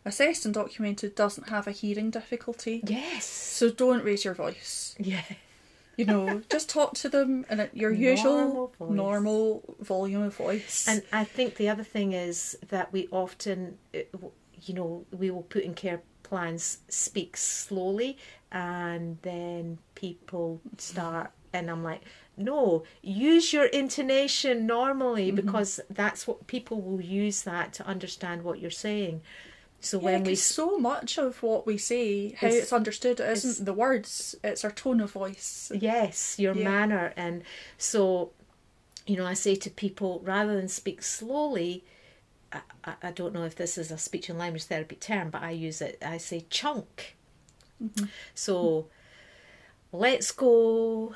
assessed 0.04 0.44
and 0.44 0.54
documented 0.54 1.14
doesn't 1.14 1.48
have 1.48 1.66
a 1.66 1.72
hearing 1.72 2.10
difficulty. 2.10 2.82
Yes. 2.86 3.24
So 3.24 3.70
don't 3.70 4.04
raise 4.04 4.24
your 4.24 4.34
voice. 4.34 4.94
Yeah. 4.98 5.22
You 5.96 6.06
know 6.06 6.42
just 6.50 6.70
talk 6.70 6.94
to 6.94 7.08
them 7.08 7.44
in 7.50 7.68
your 7.72 7.92
usual 7.92 8.72
normal, 8.78 8.92
normal 8.92 9.76
volume 9.80 10.22
of 10.22 10.36
voice. 10.36 10.86
And 10.88 11.02
i 11.12 11.24
think 11.24 11.56
the 11.56 11.68
other 11.68 11.84
thing 11.84 12.12
is 12.12 12.56
that 12.68 12.92
we 12.92 13.08
often 13.10 13.78
uh, 13.94 13.98
you 14.62 14.74
know 14.74 15.04
we 15.10 15.30
will 15.30 15.42
put 15.42 15.62
in 15.62 15.74
care 15.74 16.02
plans 16.22 16.78
speak 16.88 17.36
slowly 17.36 18.16
and 18.52 19.18
then 19.22 19.78
people 19.94 20.60
start 20.78 21.30
and 21.52 21.70
I'm 21.70 21.82
like 21.82 22.02
no 22.36 22.84
use 23.02 23.52
your 23.52 23.66
intonation 23.66 24.66
normally 24.66 25.28
mm-hmm. 25.28 25.36
because 25.36 25.80
that's 25.90 26.26
what 26.26 26.46
people 26.46 26.80
will 26.80 27.00
use 27.00 27.42
that 27.42 27.72
to 27.74 27.86
understand 27.86 28.42
what 28.42 28.60
you're 28.60 28.70
saying 28.70 29.20
so 29.80 29.98
yeah, 29.98 30.04
when 30.04 30.24
we 30.24 30.34
so 30.34 30.78
much 30.78 31.18
of 31.18 31.42
what 31.42 31.66
we 31.66 31.78
say 31.78 32.32
how 32.32 32.46
it's, 32.46 32.56
it's 32.56 32.72
understood 32.72 33.20
it 33.20 33.30
isn't 33.30 33.64
the 33.64 33.72
words 33.72 34.34
it's 34.42 34.64
our 34.64 34.70
tone 34.70 35.00
of 35.00 35.10
voice 35.10 35.70
yes 35.74 36.38
your 36.38 36.54
yeah. 36.54 36.64
manner 36.64 37.12
and 37.16 37.42
so 37.78 38.30
you 39.06 39.16
know 39.16 39.26
I 39.26 39.34
say 39.34 39.54
to 39.56 39.70
people 39.70 40.20
rather 40.24 40.54
than 40.56 40.68
speak 40.68 41.02
slowly 41.02 41.84
I, 42.52 42.60
I 43.02 43.10
don't 43.12 43.32
know 43.32 43.44
if 43.44 43.54
this 43.54 43.78
is 43.78 43.90
a 43.90 43.98
speech 43.98 44.28
and 44.28 44.38
language 44.38 44.64
therapy 44.64 44.96
term 44.96 45.30
but 45.30 45.42
I 45.42 45.50
use 45.50 45.80
it 45.80 46.02
I 46.04 46.18
say 46.18 46.46
chunk 46.50 47.16
Mm-hmm. 47.82 48.06
So 48.34 48.86
let's 49.92 50.30
go 50.32 51.14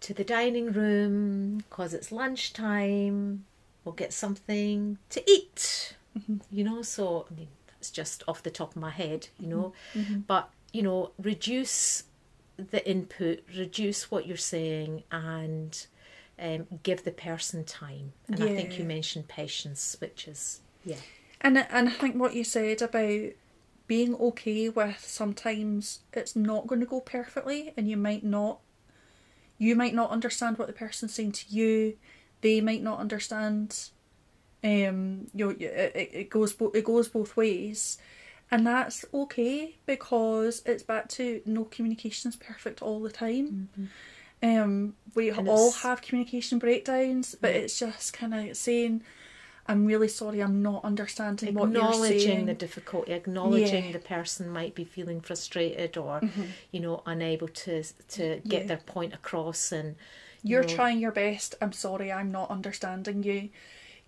to 0.00 0.14
the 0.14 0.24
dining 0.24 0.72
room 0.72 1.58
because 1.58 1.94
it's 1.94 2.12
lunchtime. 2.12 3.44
We'll 3.84 3.94
get 3.94 4.12
something 4.12 4.98
to 5.10 5.30
eat. 5.30 5.96
Mm-hmm. 6.18 6.36
You 6.50 6.64
know, 6.64 6.82
so 6.82 7.26
I 7.30 7.34
mean, 7.34 7.48
that's 7.66 7.90
just 7.90 8.22
off 8.28 8.42
the 8.42 8.50
top 8.50 8.76
of 8.76 8.82
my 8.82 8.90
head, 8.90 9.28
you 9.40 9.48
know. 9.48 9.72
Mm-hmm. 9.94 10.20
But, 10.20 10.50
you 10.72 10.82
know, 10.82 11.12
reduce 11.18 12.04
the 12.56 12.88
input, 12.88 13.40
reduce 13.56 14.10
what 14.10 14.26
you're 14.26 14.36
saying, 14.36 15.04
and 15.10 15.86
um, 16.38 16.66
give 16.82 17.04
the 17.04 17.10
person 17.10 17.64
time. 17.64 18.12
And 18.28 18.38
yeah. 18.38 18.46
I 18.46 18.56
think 18.56 18.78
you 18.78 18.84
mentioned 18.84 19.28
patience, 19.28 19.96
which 20.00 20.28
is, 20.28 20.60
yeah. 20.84 20.96
And, 21.40 21.58
and 21.58 21.88
I 21.88 21.92
think 21.92 22.16
what 22.16 22.34
you 22.34 22.44
said 22.44 22.82
about 22.82 23.30
being 23.92 24.14
okay 24.14 24.70
with 24.70 25.04
sometimes 25.06 26.00
it's 26.14 26.34
not 26.34 26.66
going 26.66 26.80
to 26.80 26.86
go 26.86 26.98
perfectly 26.98 27.74
and 27.76 27.90
you 27.90 27.96
might 27.98 28.24
not 28.24 28.58
you 29.58 29.76
might 29.76 29.92
not 29.92 30.08
understand 30.08 30.56
what 30.56 30.66
the 30.66 30.72
person's 30.72 31.12
saying 31.12 31.32
to 31.32 31.44
you. 31.50 31.98
They 32.40 32.62
might 32.62 32.82
not 32.82 33.00
understand 33.00 33.90
um 34.64 35.26
you 35.34 35.44
know 35.44 35.50
it, 35.50 36.10
it 36.20 36.30
goes 36.30 36.54
bo- 36.54 36.70
it 36.74 36.84
goes 36.84 37.08
both 37.08 37.36
ways. 37.36 37.98
And 38.50 38.66
that's 38.66 39.04
okay 39.12 39.76
because 39.84 40.62
it's 40.64 40.82
back 40.82 41.10
to 41.10 41.42
no 41.44 41.64
communication 41.64 42.30
is 42.30 42.36
perfect 42.36 42.80
all 42.80 43.00
the 43.00 43.12
time. 43.12 43.68
Mm-hmm. 43.78 44.60
um 44.62 44.94
we 45.14 45.28
and 45.28 45.50
all 45.50 45.72
have 45.84 46.00
communication 46.00 46.58
breakdowns 46.58 47.36
but 47.42 47.50
it's 47.50 47.78
just 47.78 48.14
kind 48.14 48.32
of 48.32 48.56
saying 48.56 49.02
I'm 49.72 49.86
really 49.86 50.08
sorry, 50.08 50.42
I'm 50.42 50.60
not 50.60 50.84
understanding 50.84 51.54
what 51.54 51.72
you're 51.72 51.80
saying. 51.80 51.94
Acknowledging 51.94 52.46
the 52.46 52.52
difficulty, 52.54 53.12
acknowledging 53.12 53.86
yeah. 53.86 53.92
the 53.92 53.98
person 54.00 54.50
might 54.50 54.74
be 54.74 54.84
feeling 54.84 55.22
frustrated 55.22 55.96
or, 55.96 56.20
mm-hmm. 56.20 56.42
you 56.72 56.80
know, 56.80 57.02
unable 57.06 57.48
to 57.48 57.82
to 58.16 58.40
get 58.46 58.62
yeah. 58.62 58.66
their 58.66 58.82
point 58.94 59.14
across. 59.14 59.72
And 59.72 59.96
you 60.42 60.58
are 60.58 60.64
trying 60.64 60.98
your 61.00 61.12
best. 61.12 61.54
I'm 61.62 61.72
sorry, 61.72 62.12
I'm 62.12 62.30
not 62.30 62.50
understanding 62.50 63.22
you. 63.22 63.48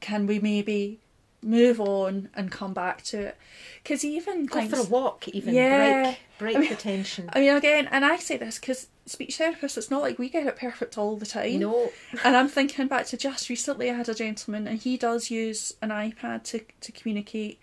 Can 0.01 0.27
we 0.27 0.39
maybe 0.39 1.01
move 1.45 1.81
on 1.81 2.29
and 2.35 2.51
come 2.51 2.73
back 2.75 3.03
to 3.03 3.21
it? 3.29 3.37
Because 3.83 4.05
even 4.05 4.47
go 4.47 4.61
things, 4.61 4.71
for 4.71 4.81
a 4.81 4.85
walk, 4.85 5.29
even 5.29 5.55
yeah, 5.55 6.03
break 6.03 6.19
break 6.39 6.57
I 6.57 6.61
mean, 6.61 6.71
the 6.71 6.77
tension. 6.77 7.31
I 7.33 7.41
mean, 7.41 7.55
again, 7.55 7.89
and 7.91 8.05
I 8.05 8.17
say 8.17 8.37
this 8.37 8.59
because 8.59 8.89
speech 9.07 9.39
therapists, 9.39 9.77
it's 9.77 9.91
not 9.91 10.03
like 10.03 10.19
we 10.19 10.29
get 10.29 10.47
it 10.47 10.57
perfect 10.57 10.97
all 10.97 11.17
the 11.17 11.27
time. 11.27 11.61
No. 11.61 11.91
and 12.25 12.37
I'm 12.37 12.49
thinking 12.49 12.89
back 12.89 13.07
to 13.07 13.17
just 13.17 13.49
recently, 13.49 13.91
I 13.91 13.95
had 13.95 14.09
a 14.09 14.15
gentleman, 14.15 14.67
and 14.67 14.79
he 14.79 14.97
does 14.97 15.31
use 15.31 15.75
an 15.83 15.91
iPad 15.91 16.45
to 16.45 16.61
to 16.81 16.93
communicate, 16.93 17.61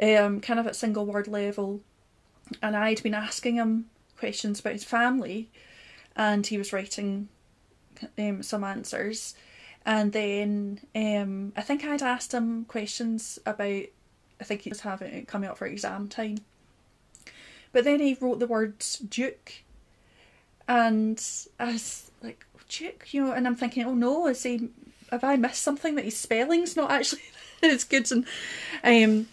um, 0.00 0.40
kind 0.40 0.58
of 0.58 0.66
at 0.66 0.76
single 0.76 1.06
word 1.06 1.28
level, 1.28 1.80
and 2.62 2.76
I'd 2.76 3.02
been 3.02 3.14
asking 3.14 3.56
him 3.56 3.86
questions 4.18 4.60
about 4.60 4.74
his 4.74 4.84
family, 4.84 5.50
and 6.16 6.46
he 6.46 6.58
was 6.58 6.72
writing, 6.72 7.28
um, 8.18 8.42
some 8.42 8.64
answers, 8.64 9.34
and 9.84 10.12
then 10.12 10.80
um, 10.94 11.52
I 11.56 11.62
think 11.62 11.84
I'd 11.84 12.02
asked 12.02 12.32
him 12.32 12.64
questions 12.66 13.38
about, 13.44 13.84
I 14.40 14.44
think 14.44 14.62
he 14.62 14.70
was 14.70 14.80
having 14.80 15.12
it 15.12 15.28
coming 15.28 15.48
up 15.48 15.58
for 15.58 15.66
exam 15.66 16.08
time. 16.08 16.38
But 17.72 17.84
then 17.84 18.00
he 18.00 18.16
wrote 18.20 18.38
the 18.38 18.46
words 18.46 18.98
Duke 18.98 19.62
and 20.68 21.22
I 21.58 21.72
was 21.72 22.10
like, 22.22 22.44
Duke, 22.68 23.12
you 23.12 23.24
know, 23.24 23.32
and 23.32 23.46
I'm 23.46 23.56
thinking, 23.56 23.84
oh 23.84 23.94
no, 23.94 24.26
is 24.26 24.42
he, 24.42 24.68
have 25.10 25.24
I 25.24 25.36
missed 25.36 25.62
something 25.62 25.94
that 25.96 26.04
his 26.04 26.16
spelling's 26.16 26.76
not 26.76 26.90
actually 26.90 27.22
as 27.62 27.84
good 27.84 28.10
and 28.12 28.26
um 28.84 29.26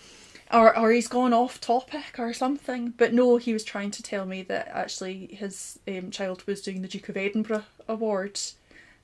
or 0.51 0.77
or 0.77 0.91
he's 0.91 1.07
gone 1.07 1.33
off 1.33 1.61
topic 1.61 2.17
or 2.17 2.33
something. 2.33 2.93
But 2.97 3.13
no, 3.13 3.37
he 3.37 3.53
was 3.53 3.63
trying 3.63 3.91
to 3.91 4.03
tell 4.03 4.25
me 4.25 4.41
that 4.43 4.67
actually 4.69 5.27
his 5.27 5.79
um, 5.87 6.11
child 6.11 6.43
was 6.47 6.61
doing 6.61 6.81
the 6.81 6.87
Duke 6.87 7.09
of 7.09 7.17
Edinburgh 7.17 7.65
Award 7.87 8.39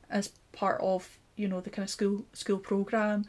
as 0.09 0.31
part 0.51 0.81
of 0.81 1.17
you 1.35 1.47
know 1.47 1.61
the 1.61 1.69
kind 1.69 1.83
of 1.83 1.89
school 1.89 2.25
school 2.33 2.59
program. 2.59 3.25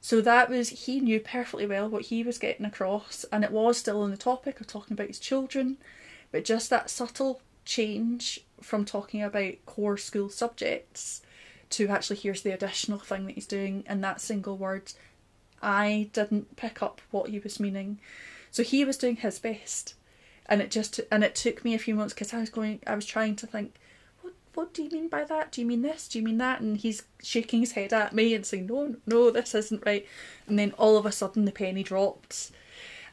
So 0.00 0.20
that 0.20 0.48
was 0.48 0.68
he 0.68 1.00
knew 1.00 1.20
perfectly 1.20 1.66
well 1.66 1.88
what 1.88 2.02
he 2.02 2.22
was 2.22 2.38
getting 2.38 2.66
across, 2.66 3.24
and 3.32 3.44
it 3.44 3.50
was 3.50 3.78
still 3.78 4.02
on 4.02 4.10
the 4.10 4.16
topic 4.16 4.60
of 4.60 4.66
talking 4.66 4.94
about 4.94 5.08
his 5.08 5.18
children, 5.18 5.78
but 6.30 6.44
just 6.44 6.70
that 6.70 6.90
subtle 6.90 7.40
change 7.64 8.40
from 8.60 8.84
talking 8.84 9.22
about 9.22 9.54
core 9.66 9.96
school 9.96 10.28
subjects 10.28 11.22
to 11.68 11.88
actually 11.88 12.16
here's 12.16 12.42
the 12.42 12.52
additional 12.52 12.98
thing 12.98 13.26
that 13.26 13.34
he's 13.34 13.46
doing 13.46 13.82
and 13.86 14.02
that 14.04 14.20
single 14.20 14.56
word 14.56 14.92
I 15.62 16.10
didn't 16.12 16.56
pick 16.56 16.82
up 16.82 17.00
what 17.10 17.30
he 17.30 17.38
was 17.38 17.58
meaning. 17.60 17.98
So 18.50 18.62
he 18.62 18.84
was 18.84 18.96
doing 18.96 19.16
his 19.16 19.38
best. 19.38 19.94
And 20.48 20.62
it 20.62 20.70
just 20.70 21.00
and 21.10 21.24
it 21.24 21.34
took 21.34 21.64
me 21.64 21.74
a 21.74 21.78
few 21.78 21.94
months 21.94 22.14
because 22.14 22.32
I 22.32 22.38
was 22.38 22.50
going 22.50 22.80
I 22.86 22.94
was 22.94 23.04
trying 23.04 23.34
to 23.36 23.46
think 23.46 23.74
what 24.56 24.74
do 24.74 24.82
you 24.82 24.90
mean 24.90 25.08
by 25.08 25.22
that? 25.24 25.52
Do 25.52 25.60
you 25.60 25.66
mean 25.66 25.82
this? 25.82 26.08
Do 26.08 26.18
you 26.18 26.24
mean 26.24 26.38
that? 26.38 26.60
And 26.60 26.76
he's 26.76 27.02
shaking 27.22 27.60
his 27.60 27.72
head 27.72 27.92
at 27.92 28.12
me 28.12 28.34
and 28.34 28.44
saying, 28.44 28.66
No, 28.66 28.96
no, 29.06 29.30
this 29.30 29.54
isn't 29.54 29.84
right. 29.86 30.06
And 30.48 30.58
then 30.58 30.72
all 30.78 30.96
of 30.96 31.06
a 31.06 31.12
sudden 31.12 31.44
the 31.44 31.52
penny 31.52 31.82
drops. 31.84 32.50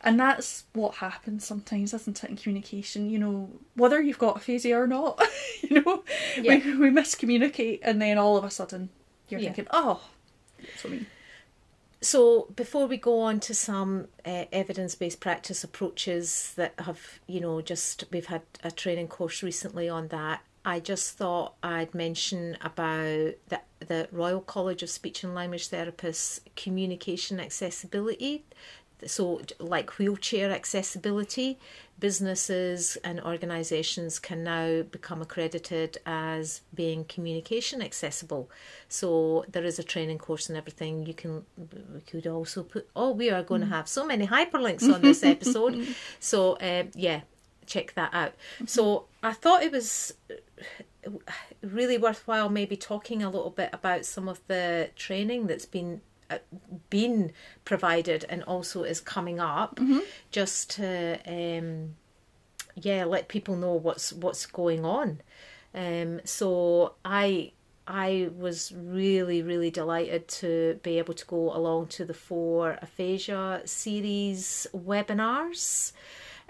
And 0.02 0.20
that's 0.20 0.66
what 0.74 0.96
happens 0.96 1.46
sometimes, 1.46 1.94
isn't 1.94 2.24
it, 2.24 2.30
in 2.30 2.36
communication? 2.36 3.10
You 3.10 3.20
know, 3.20 3.50
whether 3.76 4.02
you've 4.02 4.20
got 4.20 4.36
aphasia 4.36 4.76
or 4.76 4.88
not, 4.88 5.22
you 5.62 5.82
know, 5.82 6.04
Yeah. 6.41 6.58
we, 6.66 6.76
we 6.78 6.89
miscommunicate, 6.89 7.80
and 7.84 8.02
then 8.02 8.18
all 8.18 8.36
of 8.36 8.44
a 8.44 8.50
sudden 8.50 8.89
you're 9.30 9.39
Yeah. 9.39 9.48
thinking, 9.54 9.68
oh, 9.72 10.02
that's 10.62 10.84
what 10.84 10.91
I 10.91 10.96
mean. 10.98 11.06
So 12.02 12.48
before 12.54 12.88
we 12.88 12.98
go 12.98 13.22
on 13.22 13.39
to 13.41 13.54
some 13.54 14.10
uh, 14.26 14.44
evidence-based 14.52 15.22
practice 15.22 15.64
approaches 15.64 16.52
that 16.58 16.74
have, 16.80 17.00
you 17.28 17.39
know, 17.39 17.62
just 17.62 18.04
we've 18.12 18.26
had 18.26 18.41
a 18.62 18.72
training 18.72 19.08
course 19.08 19.41
recently 19.41 19.88
on 19.88 20.10
that. 20.10 20.41
I 20.66 20.80
just 20.80 21.18
thought 21.18 21.55
I'd 21.61 21.93
mention 21.93 22.57
about 22.61 23.34
the 23.49 23.61
the 23.88 24.07
Royal 24.11 24.41
College 24.41 24.82
of 24.84 24.89
Speech 24.89 25.24
and 25.24 25.36
Language 25.36 25.70
Therapists 25.70 26.39
communication 26.55 27.39
accessibility. 27.39 28.45
So, 29.05 29.41
like 29.59 29.99
wheelchair 29.99 30.49
accessibility, 30.49 31.59
businesses 31.99 32.95
and 33.03 33.20
organisations 33.20 34.18
can 34.18 34.45
now 34.45 34.84
become 34.84 35.22
accredited 35.22 35.97
as 36.05 36.61
being 36.74 37.03
communication 37.03 37.82
accessible. 37.82 38.49
So, 38.88 39.43
there 39.51 39.66
is 39.66 39.78
a 39.78 39.84
training 39.84 40.20
course 40.20 40.47
and 40.47 40.57
everything. 40.57 41.05
You 41.05 41.14
can, 41.14 41.43
we 41.93 41.99
could 42.01 42.28
also 42.28 42.64
put, 42.64 42.89
oh, 42.95 43.11
we 43.11 43.30
are 43.30 43.43
going 43.43 43.59
to 43.59 43.68
have 43.68 43.89
so 43.89 44.05
many 44.05 44.26
hyperlinks 44.26 44.89
on 44.93 45.01
this 45.01 45.22
episode. 45.22 45.86
so, 46.22 46.57
um, 46.61 46.91
yeah, 46.95 47.22
check 47.66 47.93
that 47.95 48.14
out. 48.14 48.36
So, 48.66 49.07
I 49.22 49.34
thought 49.34 49.64
it 49.64 49.74
was 49.74 50.14
really 51.61 51.97
worthwhile 51.97 52.49
maybe 52.49 52.76
talking 52.78 53.24
a 53.24 53.30
little 53.30 53.49
bit 53.49 53.70
about 53.74 54.05
some 54.05 54.28
of 54.30 54.39
the 54.47 54.89
training 54.95 55.47
that's 55.47 55.66
been 55.66 56.01
uh, 56.30 56.38
been 56.89 57.32
provided 57.66 58.26
and 58.30 58.43
also 58.43 58.84
is 58.84 59.01
coming 59.01 59.39
up. 59.39 59.80
Just 60.32 60.72
to 60.72 61.20
um 61.28 61.95
yeah 62.76 63.03
let 63.03 63.28
people 63.28 63.55
know 63.55 63.74
what's 63.74 64.14
what's 64.14 64.45
going 64.45 64.86
on. 64.86 65.22
Um 65.76 66.22
so 66.24 66.93
i 67.03 67.51
i 67.88 68.30
was 68.38 68.72
really 68.76 69.41
really 69.41 69.70
delighted 69.70 70.28
to 70.30 70.80
be 70.84 70.97
able 70.97 71.14
to 71.14 71.26
go 71.26 71.53
along 71.53 71.88
to 71.88 72.05
the 72.05 72.14
four 72.14 72.78
aphasia 72.82 73.61
series 73.66 74.66
webinars 74.74 75.91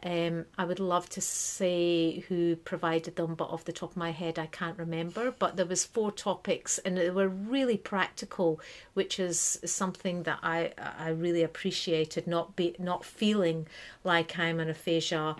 um, 0.03 0.45
I 0.57 0.65
would 0.65 0.79
love 0.79 1.09
to 1.11 1.21
say 1.21 2.25
who 2.27 2.57
provided 2.57 3.15
them, 3.15 3.35
but 3.35 3.49
off 3.49 3.63
the 3.63 3.71
top 3.71 3.91
of 3.91 3.97
my 3.97 4.11
head, 4.11 4.37
I 4.37 4.47
can't 4.47 4.77
remember. 4.77 5.31
But 5.31 5.55
there 5.55 5.65
was 5.65 5.85
four 5.85 6.11
topics, 6.11 6.77
and 6.79 6.97
they 6.97 7.09
were 7.09 7.29
really 7.29 7.77
practical, 7.77 8.59
which 8.93 9.19
is 9.19 9.59
something 9.65 10.23
that 10.23 10.39
I 10.43 10.73
I 10.77 11.09
really 11.09 11.41
appreciated. 11.41 12.27
Not 12.27 12.55
be 12.55 12.75
not 12.79 13.05
feeling 13.05 13.67
like 14.03 14.37
I'm 14.37 14.59
an 14.59 14.69
aphasia 14.69 15.37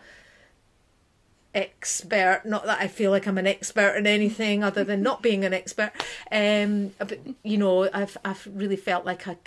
expert 1.56 2.42
not 2.46 2.66
that 2.66 2.80
i 2.80 2.88
feel 2.88 3.12
like 3.12 3.28
i'm 3.28 3.38
an 3.38 3.46
expert 3.48 3.96
in 3.96 4.08
anything 4.08 4.64
other 4.64 4.84
than 4.84 5.02
not 5.02 5.22
being 5.22 5.46
an 5.46 5.54
expert 5.54 5.92
um 6.32 6.92
but 6.98 7.20
you 7.44 7.58
know 7.58 7.90
i've 7.94 8.18
i've 8.26 8.48
really 8.54 8.76
felt 8.76 9.06
like 9.06 9.28
i 9.28 9.38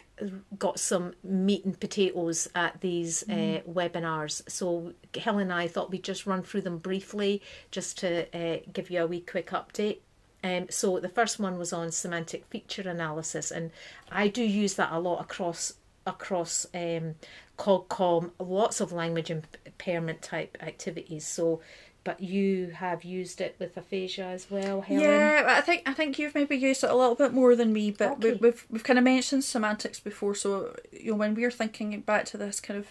got 0.59 0.79
some 0.79 1.15
meat 1.23 1.65
and 1.65 1.79
potatoes 1.79 2.49
at 2.55 2.81
these 2.81 3.23
uh, 3.25 3.61
webinars. 3.69 4.49
So 4.49 4.95
helen 5.19 5.43
and 5.43 5.53
i 5.53 5.69
thought 5.69 5.91
we'd 5.91 6.03
just 6.03 6.27
run 6.27 6.43
through 6.43 6.63
them 6.63 6.79
briefly 6.79 7.43
just 7.71 7.99
to 7.99 8.27
uh, 8.35 8.61
give 8.73 8.91
you 8.91 9.03
a 9.03 9.07
wee 9.07 9.21
quick 9.21 9.51
update. 9.51 9.99
Um, 10.43 10.67
so 10.71 11.01
the 11.01 11.09
first 11.09 11.39
one 11.39 11.59
was 11.59 11.73
on 11.73 11.91
semantic 11.91 12.47
feature 12.47 12.89
analysis 12.89 13.51
and 13.51 13.71
i 14.11 14.29
do 14.29 14.43
use 14.43 14.75
that 14.75 14.93
a 14.93 14.99
lot 14.99 15.21
across 15.21 15.75
across 16.07 16.67
um, 16.73 17.17
CogCom, 17.59 18.31
lots 18.39 18.81
of 18.81 18.93
language 18.93 19.31
impairment 19.31 20.23
type 20.23 20.57
activities. 20.61 21.27
So, 21.27 21.61
but 22.07 22.21
you 22.21 22.69
have 22.69 23.03
used 23.05 23.41
it 23.41 23.57
with 23.59 23.77
aphasia 23.77 24.23
as 24.25 24.49
well, 24.51 24.81
Helen. 24.81 25.03
Yeah, 25.03 25.43
I 25.59 25.61
think 25.61 25.83
I 25.87 25.93
think 25.93 26.19
you've 26.19 26.35
maybe 26.37 26.57
used 26.57 26.85
it 26.85 26.91
a 26.91 26.95
little 26.95 27.17
bit 27.17 27.33
more 27.35 27.57
than 27.57 27.73
me, 27.73 27.91
but 27.91 28.21
we, 28.21 28.31
Okay. 28.31 28.39
we've 28.41 28.65
we've 28.71 28.85
kind 28.85 28.99
of 28.99 29.05
mentioned 29.05 29.43
semantics 29.45 29.99
before. 30.01 30.35
So 30.37 30.75
you 30.93 31.11
know, 31.11 31.17
when 31.19 31.35
we're 31.35 31.51
thinking 31.51 32.01
back 32.01 32.25
to 32.27 32.39
this 32.39 32.61
kind 32.61 32.79
of, 32.79 32.87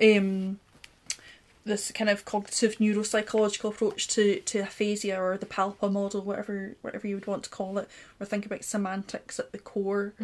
um, 0.00 0.60
this 1.64 1.90
kind 1.92 2.08
of 2.08 2.24
cognitive 2.24 2.76
neuropsychological 2.76 3.70
approach 3.70 4.06
to 4.14 4.40
to 4.40 4.60
aphasia 4.60 5.20
or 5.20 5.36
the 5.36 5.46
PALPA 5.46 5.90
model, 5.90 6.22
whatever 6.22 6.76
whatever 6.82 7.08
you 7.08 7.16
would 7.16 7.26
want 7.26 7.42
to 7.42 7.50
call 7.50 7.78
it, 7.78 7.88
we're 8.18 8.26
thinking 8.26 8.50
about 8.50 8.64
semantics 8.64 9.40
at 9.40 9.50
the 9.52 9.58
core, 9.58 10.14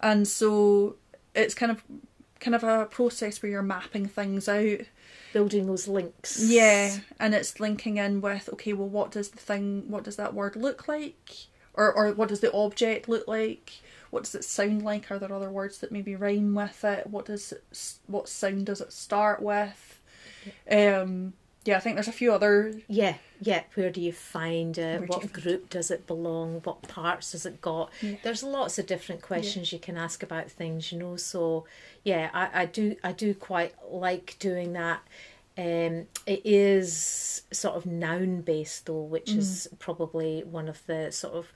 and 0.00 0.26
so 0.26 0.96
it's 1.34 1.54
kind 1.54 1.70
of 1.70 1.82
kind 2.40 2.54
of 2.54 2.64
a 2.64 2.86
process 2.86 3.42
where 3.42 3.52
you're 3.52 3.62
mapping 3.62 4.06
things 4.06 4.48
out. 4.48 4.80
Building 5.32 5.66
those 5.66 5.88
links. 5.88 6.42
Yeah, 6.42 6.98
and 7.20 7.34
it's 7.34 7.60
linking 7.60 7.98
in 7.98 8.20
with 8.20 8.48
okay, 8.54 8.72
well, 8.72 8.88
what 8.88 9.10
does 9.10 9.30
the 9.30 9.38
thing, 9.38 9.84
what 9.88 10.04
does 10.04 10.16
that 10.16 10.34
word 10.34 10.56
look 10.56 10.88
like, 10.88 11.30
or 11.74 11.92
or 11.92 12.12
what 12.12 12.28
does 12.28 12.40
the 12.40 12.52
object 12.52 13.08
look 13.08 13.28
like? 13.28 13.72
What 14.10 14.24
does 14.24 14.34
it 14.34 14.44
sound 14.44 14.82
like? 14.82 15.10
Are 15.10 15.18
there 15.18 15.32
other 15.32 15.50
words 15.50 15.78
that 15.78 15.92
maybe 15.92 16.16
rhyme 16.16 16.54
with 16.54 16.82
it? 16.84 17.06
What 17.08 17.26
does 17.26 17.52
it, 17.52 17.62
what 18.06 18.28
sound 18.28 18.66
does 18.66 18.80
it 18.80 18.92
start 18.92 19.42
with? 19.42 20.00
Um, 20.70 21.34
yeah, 21.68 21.76
I 21.76 21.80
think 21.80 21.96
there's 21.96 22.08
a 22.08 22.12
few 22.12 22.32
other. 22.32 22.72
Yeah, 22.88 23.16
yeah. 23.42 23.64
Where 23.74 23.90
do 23.90 24.00
you 24.00 24.10
find 24.10 24.78
it? 24.78 25.00
Where 25.00 25.06
What 25.06 25.30
group 25.34 25.68
does 25.68 25.90
it 25.90 26.06
belong? 26.06 26.62
What 26.64 26.80
parts 26.80 27.32
has 27.32 27.44
it 27.44 27.60
got? 27.60 27.90
Yeah. 28.00 28.14
There's 28.22 28.42
lots 28.42 28.78
of 28.78 28.86
different 28.86 29.20
questions 29.20 29.70
you 29.70 29.78
can 29.78 29.98
ask 29.98 30.22
about 30.22 30.50
things, 30.50 30.90
you 30.90 30.98
know. 30.98 31.16
So, 31.16 31.66
yeah, 32.04 32.30
I, 32.32 32.62
I 32.62 32.64
do 32.64 32.96
I 33.04 33.12
do 33.12 33.34
quite 33.34 33.74
like 33.86 34.36
doing 34.38 34.72
that. 34.72 35.02
Um, 35.58 36.06
it 36.24 36.40
is 36.46 37.42
sort 37.52 37.74
of 37.76 37.84
noun 37.84 38.40
based 38.40 38.86
though, 38.86 39.02
which 39.02 39.32
is 39.32 39.68
probably 39.78 40.44
one 40.44 40.70
of 40.70 40.80
the 40.86 41.12
sort 41.12 41.34
of 41.34 41.52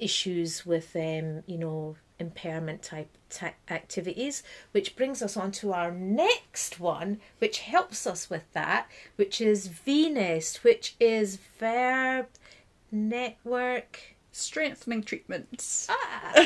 issues 0.00 0.66
with 0.66 0.90
um, 0.96 1.44
you 1.46 1.58
know 1.58 1.96
impairment 2.18 2.82
type 2.82 3.10
ta 3.28 3.50
activities 3.68 4.42
which 4.72 4.96
brings 4.96 5.20
us 5.20 5.36
on 5.36 5.50
to 5.50 5.72
our 5.72 5.90
next 5.90 6.80
one 6.80 7.18
which 7.38 7.58
helps 7.58 8.06
us 8.06 8.30
with 8.30 8.50
that 8.52 8.88
which 9.16 9.40
is 9.40 9.68
VNest 9.68 10.64
which 10.64 10.96
is 10.98 11.38
verb 11.58 12.26
network 12.90 14.16
Strengthening 14.38 15.02
treatments. 15.02 15.88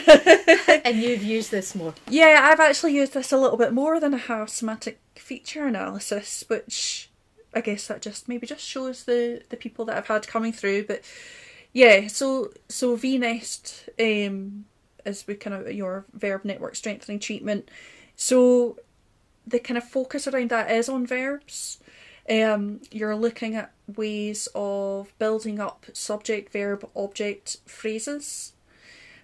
and 0.84 0.96
you've 0.96 1.24
used 1.24 1.50
this 1.50 1.74
more 1.74 1.92
Yeah, 2.08 2.38
I've 2.48 2.60
actually 2.60 2.94
used 2.94 3.14
this 3.14 3.32
a 3.32 3.36
little 3.36 3.56
bit 3.56 3.72
more 3.72 3.98
than 3.98 4.14
I 4.14 4.18
have 4.18 4.48
semantic 4.48 5.00
feature 5.16 5.66
analysis, 5.66 6.44
which 6.46 7.10
I 7.52 7.60
guess 7.60 7.88
that 7.88 8.00
just 8.00 8.28
maybe 8.28 8.46
just 8.46 8.64
shows 8.64 9.02
the 9.02 9.42
the 9.48 9.56
people 9.56 9.84
that 9.86 9.96
I've 9.96 10.06
had 10.06 10.28
coming 10.28 10.52
through. 10.52 10.84
But 10.84 11.02
yeah, 11.72 12.06
so 12.06 12.52
so 12.68 12.96
VNest 12.96 13.88
um 13.98 14.66
is 15.06 15.26
we 15.26 15.34
kind 15.34 15.54
of 15.54 15.72
your 15.72 16.04
verb 16.12 16.44
network 16.44 16.76
strengthening 16.76 17.18
treatment. 17.18 17.68
So 18.16 18.78
the 19.46 19.58
kind 19.58 19.78
of 19.78 19.84
focus 19.84 20.26
around 20.26 20.50
that 20.50 20.70
is 20.70 20.88
on 20.88 21.06
verbs. 21.06 21.78
Um, 22.28 22.80
you're 22.90 23.16
looking 23.16 23.56
at 23.56 23.72
ways 23.96 24.48
of 24.54 25.12
building 25.18 25.58
up 25.58 25.86
subject, 25.92 26.52
verb, 26.52 26.88
object 26.94 27.56
phrases. 27.66 28.52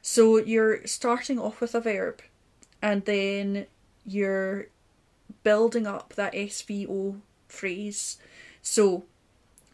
So 0.03 0.39
you're 0.39 0.87
starting 0.87 1.39
off 1.39 1.61
with 1.61 1.75
a 1.75 1.81
verb 1.81 2.23
and 2.83 3.05
then 3.05 3.67
you're 4.05 4.67
building 5.43 5.87
up 5.87 6.15
that 6.15 6.33
SVO 6.33 7.21
phrase. 7.49 8.19
So, 8.63 9.05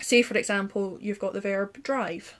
say 0.00 0.22
for 0.22 0.36
example, 0.36 0.98
you've 1.00 1.18
got 1.18 1.32
the 1.32 1.40
verb 1.40 1.82
drive, 1.82 2.34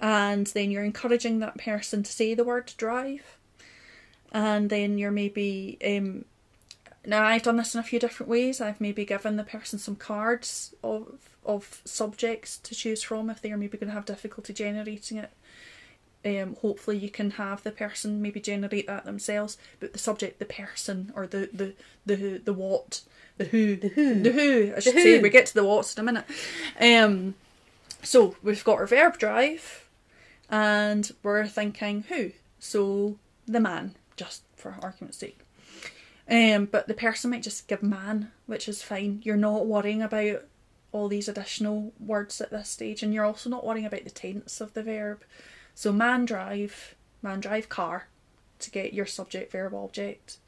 and 0.00 0.46
then 0.48 0.70
you're 0.70 0.84
encouraging 0.84 1.38
that 1.40 1.58
person 1.58 2.02
to 2.02 2.12
say 2.12 2.34
the 2.34 2.44
word 2.44 2.72
drive, 2.76 3.36
and 4.32 4.70
then 4.70 4.98
you're 4.98 5.10
maybe 5.10 5.78
um, 5.84 6.24
now 7.06 7.24
I've 7.24 7.42
done 7.42 7.56
this 7.56 7.74
in 7.74 7.80
a 7.80 7.84
few 7.84 7.98
different 7.98 8.28
ways. 8.28 8.60
I've 8.60 8.80
maybe 8.80 9.04
given 9.04 9.36
the 9.36 9.44
person 9.44 9.78
some 9.78 9.96
cards 9.96 10.74
of 10.82 11.30
of 11.44 11.80
subjects 11.84 12.58
to 12.58 12.74
choose 12.74 13.02
from 13.02 13.30
if 13.30 13.40
they 13.40 13.50
are 13.50 13.56
maybe 13.56 13.78
going 13.78 13.88
to 13.88 13.94
have 13.94 14.04
difficulty 14.04 14.52
generating 14.52 15.18
it. 15.18 15.30
Um, 16.22 16.56
hopefully 16.56 16.98
you 16.98 17.08
can 17.08 17.32
have 17.32 17.62
the 17.62 17.70
person 17.70 18.20
maybe 18.20 18.40
generate 18.40 18.86
that 18.86 19.06
themselves, 19.06 19.56
but 19.80 19.94
the 19.94 19.98
subject, 19.98 20.38
the 20.38 20.44
person, 20.44 21.12
or 21.16 21.26
the 21.26 21.48
the 21.52 21.72
the 22.04 22.38
the 22.38 22.52
what, 22.52 23.00
the 23.38 23.44
who, 23.44 23.76
the 23.76 23.88
who. 23.88 24.22
the 24.22 24.32
who. 24.32 24.72
I 24.76 24.80
should 24.80 24.94
who. 24.94 25.02
say 25.02 25.20
we 25.20 25.30
get 25.30 25.46
to 25.46 25.54
the 25.54 25.64
what's 25.64 25.94
in 25.94 26.00
a 26.00 26.04
minute. 26.04 26.26
Um, 26.78 27.34
so 28.02 28.36
we've 28.42 28.64
got 28.64 28.78
our 28.78 28.86
verb 28.86 29.18
drive, 29.18 29.86
and 30.50 31.10
we're 31.22 31.46
thinking 31.46 32.04
who. 32.08 32.32
So 32.58 33.18
the 33.46 33.60
man, 33.60 33.94
just 34.16 34.42
for 34.56 34.76
argument's 34.82 35.18
sake. 35.18 35.38
Um, 36.28 36.66
but 36.66 36.86
the 36.86 36.94
person 36.94 37.30
might 37.30 37.42
just 37.42 37.66
give 37.66 37.82
man, 37.82 38.30
which 38.46 38.68
is 38.68 38.82
fine. 38.82 39.20
You're 39.24 39.36
not 39.36 39.66
worrying 39.66 40.02
about 40.02 40.44
all 40.92 41.08
these 41.08 41.28
additional 41.28 41.92
words 41.98 42.40
at 42.40 42.50
this 42.50 42.68
stage, 42.68 43.02
and 43.02 43.14
you're 43.14 43.24
also 43.24 43.48
not 43.48 43.64
worrying 43.64 43.86
about 43.86 44.04
the 44.04 44.10
tense 44.10 44.60
of 44.60 44.74
the 44.74 44.82
verb. 44.82 45.22
So 45.74 45.92
man 45.92 46.24
drive, 46.24 46.94
man 47.22 47.40
drive 47.40 47.68
car, 47.68 48.08
to 48.58 48.70
get 48.70 48.92
your 48.92 49.06
subject 49.06 49.52
verb 49.52 49.74
object, 49.74 50.38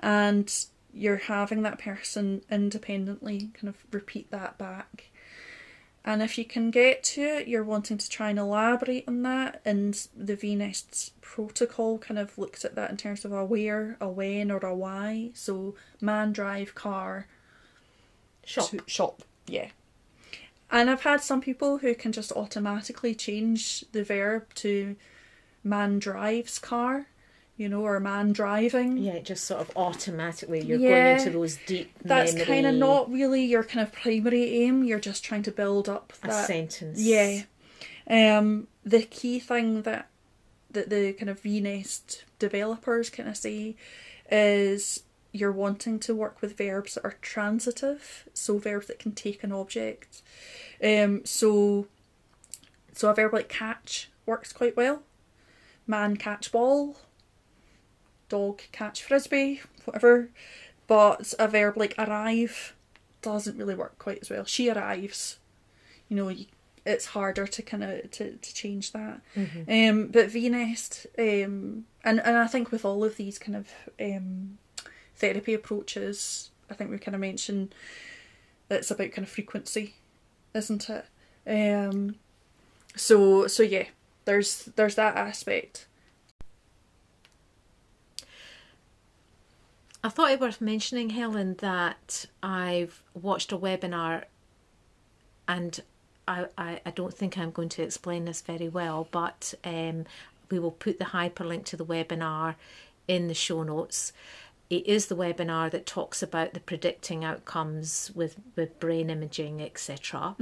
and 0.00 0.52
you're 0.92 1.16
having 1.16 1.62
that 1.62 1.78
person 1.78 2.42
independently 2.50 3.50
kind 3.54 3.68
of 3.68 3.76
repeat 3.92 4.30
that 4.30 4.56
back. 4.56 5.10
And 6.06 6.22
if 6.22 6.38
you 6.38 6.44
can 6.44 6.70
get 6.70 7.02
to 7.02 7.20
it, 7.20 7.48
you're 7.48 7.64
wanting 7.64 7.98
to 7.98 8.08
try 8.08 8.30
and 8.30 8.38
elaborate 8.38 9.04
on 9.08 9.22
that. 9.22 9.60
And 9.64 9.92
the 10.16 10.36
VNest 10.36 11.10
protocol 11.20 11.98
kind 11.98 12.16
of 12.16 12.38
looks 12.38 12.64
at 12.64 12.76
that 12.76 12.92
in 12.92 12.96
terms 12.96 13.24
of 13.24 13.32
a 13.32 13.44
where, 13.44 13.96
a 14.00 14.08
when, 14.08 14.52
or 14.52 14.58
a 14.58 14.72
why. 14.72 15.30
So 15.34 15.74
man, 16.00 16.32
drive, 16.32 16.76
car, 16.76 17.26
Shop. 18.44 18.70
to- 18.70 18.84
shop. 18.86 19.22
Yeah. 19.48 19.70
And 20.70 20.88
I've 20.88 21.02
had 21.02 21.20
some 21.22 21.40
people 21.40 21.78
who 21.78 21.94
can 21.94 22.12
just 22.12 22.30
automatically 22.32 23.14
change 23.14 23.84
the 23.90 24.04
verb 24.04 24.54
to 24.56 24.94
man 25.64 25.98
drives 25.98 26.60
car, 26.60 27.06
you 27.56 27.68
know, 27.68 27.80
or 27.82 27.96
a 27.96 28.00
man 28.00 28.32
driving. 28.32 28.98
Yeah, 28.98 29.12
it 29.14 29.24
just 29.24 29.44
sort 29.44 29.60
of 29.62 29.70
automatically 29.76 30.62
you're 30.62 30.78
Yeah. 30.78 30.88
going 31.14 31.18
into 31.18 31.30
those 31.30 31.58
deep 31.66 31.90
That's 32.04 32.34
kind 32.44 32.66
of 32.66 32.74
not 32.74 33.10
really 33.10 33.44
your 33.44 33.64
kind 33.64 33.86
of 33.86 33.92
primary 33.92 34.62
aim. 34.62 34.84
You're 34.84 35.00
just 35.00 35.24
trying 35.24 35.42
to 35.44 35.50
build 35.50 35.88
up 35.88 36.12
a 36.22 36.32
sentence. 36.32 37.00
Yeah. 37.00 37.42
Um, 38.08 38.68
the 38.84 39.02
key 39.02 39.38
thing 39.40 39.82
that 39.82 40.08
that 40.70 40.90
the 40.90 41.12
kind 41.14 41.30
of 41.30 41.42
VNest 41.42 42.22
developers 42.38 43.08
kind 43.08 43.28
of 43.28 43.36
say 43.36 43.76
is 44.30 45.02
you're 45.32 45.52
wanting 45.52 45.98
to 46.00 46.14
work 46.14 46.42
with 46.42 46.56
verbs 46.58 46.94
that 46.94 47.04
are 47.04 47.16
transitive, 47.22 48.28
so 48.34 48.58
verbs 48.58 48.86
that 48.88 48.98
can 48.98 49.12
take 49.12 49.42
an 49.42 49.52
object. 49.52 50.22
Um, 50.84 51.24
so 51.24 51.86
so 52.92 53.10
a 53.10 53.14
verb 53.14 53.32
like 53.32 53.48
catch 53.48 54.10
works 54.26 54.52
quite 54.52 54.76
well. 54.76 55.02
Man 55.86 56.16
catch 56.16 56.52
ball, 56.52 56.96
dog 58.28 58.62
catch 58.72 59.02
frisbee, 59.02 59.60
whatever. 59.84 60.30
But 60.86 61.34
a 61.38 61.48
verb 61.48 61.76
like 61.76 61.94
arrive 61.98 62.74
doesn't 63.22 63.56
really 63.58 63.74
work 63.74 63.98
quite 63.98 64.18
as 64.22 64.30
well. 64.30 64.44
She 64.44 64.70
arrives. 64.70 65.38
You 66.08 66.16
know, 66.16 66.28
you, 66.28 66.46
it's 66.84 67.06
harder 67.06 67.46
to 67.46 67.62
kind 67.62 67.82
of 67.82 68.10
to, 68.12 68.36
to 68.36 68.54
change 68.54 68.92
that. 68.92 69.20
Um, 69.68 70.06
but 70.08 70.28
VNest, 70.28 71.06
um, 71.18 71.86
and 72.04 72.20
and 72.20 72.36
I 72.38 72.46
think 72.46 72.70
with 72.70 72.84
all 72.84 73.04
of 73.04 73.16
these 73.16 73.38
kind 73.38 73.56
of 73.56 73.68
um, 74.00 74.58
therapy 75.16 75.54
approaches, 75.54 76.50
I 76.70 76.74
think 76.74 76.90
we 76.90 76.98
kind 76.98 77.14
of 77.14 77.20
mentioned 77.20 77.74
that 78.68 78.80
it's 78.80 78.90
about 78.90 79.10
kind 79.12 79.26
of 79.26 79.28
frequency, 79.28 79.94
isn't 80.54 80.88
it? 80.88 81.06
Um, 81.46 82.16
so 82.94 83.48
so 83.48 83.62
yeah, 83.64 83.86
there's 84.24 84.66
there's 84.76 84.94
that 84.94 85.16
aspect. 85.16 85.86
I 90.06 90.08
thought 90.08 90.30
it 90.30 90.38
worth 90.38 90.60
mentioning, 90.60 91.10
Helen, 91.10 91.56
that 91.58 92.26
I've 92.40 93.02
watched 93.12 93.50
a 93.50 93.58
webinar 93.58 94.22
and 95.48 95.80
I, 96.28 96.46
I, 96.56 96.80
I 96.86 96.90
don't 96.92 97.12
think 97.12 97.36
I'm 97.36 97.50
going 97.50 97.70
to 97.70 97.82
explain 97.82 98.24
this 98.24 98.40
very 98.40 98.68
well, 98.68 99.08
but 99.10 99.54
um, 99.64 100.04
we 100.48 100.60
will 100.60 100.70
put 100.70 101.00
the 101.00 101.06
hyperlink 101.06 101.64
to 101.64 101.76
the 101.76 101.84
webinar 101.84 102.54
in 103.08 103.26
the 103.26 103.34
show 103.34 103.64
notes. 103.64 104.12
It 104.70 104.86
is 104.86 105.06
the 105.06 105.16
webinar 105.16 105.72
that 105.72 105.86
talks 105.86 106.22
about 106.22 106.54
the 106.54 106.60
predicting 106.60 107.24
outcomes 107.24 108.12
with, 108.14 108.36
with 108.54 108.78
brain 108.78 109.10
imaging, 109.10 109.60
etc. 109.60 110.36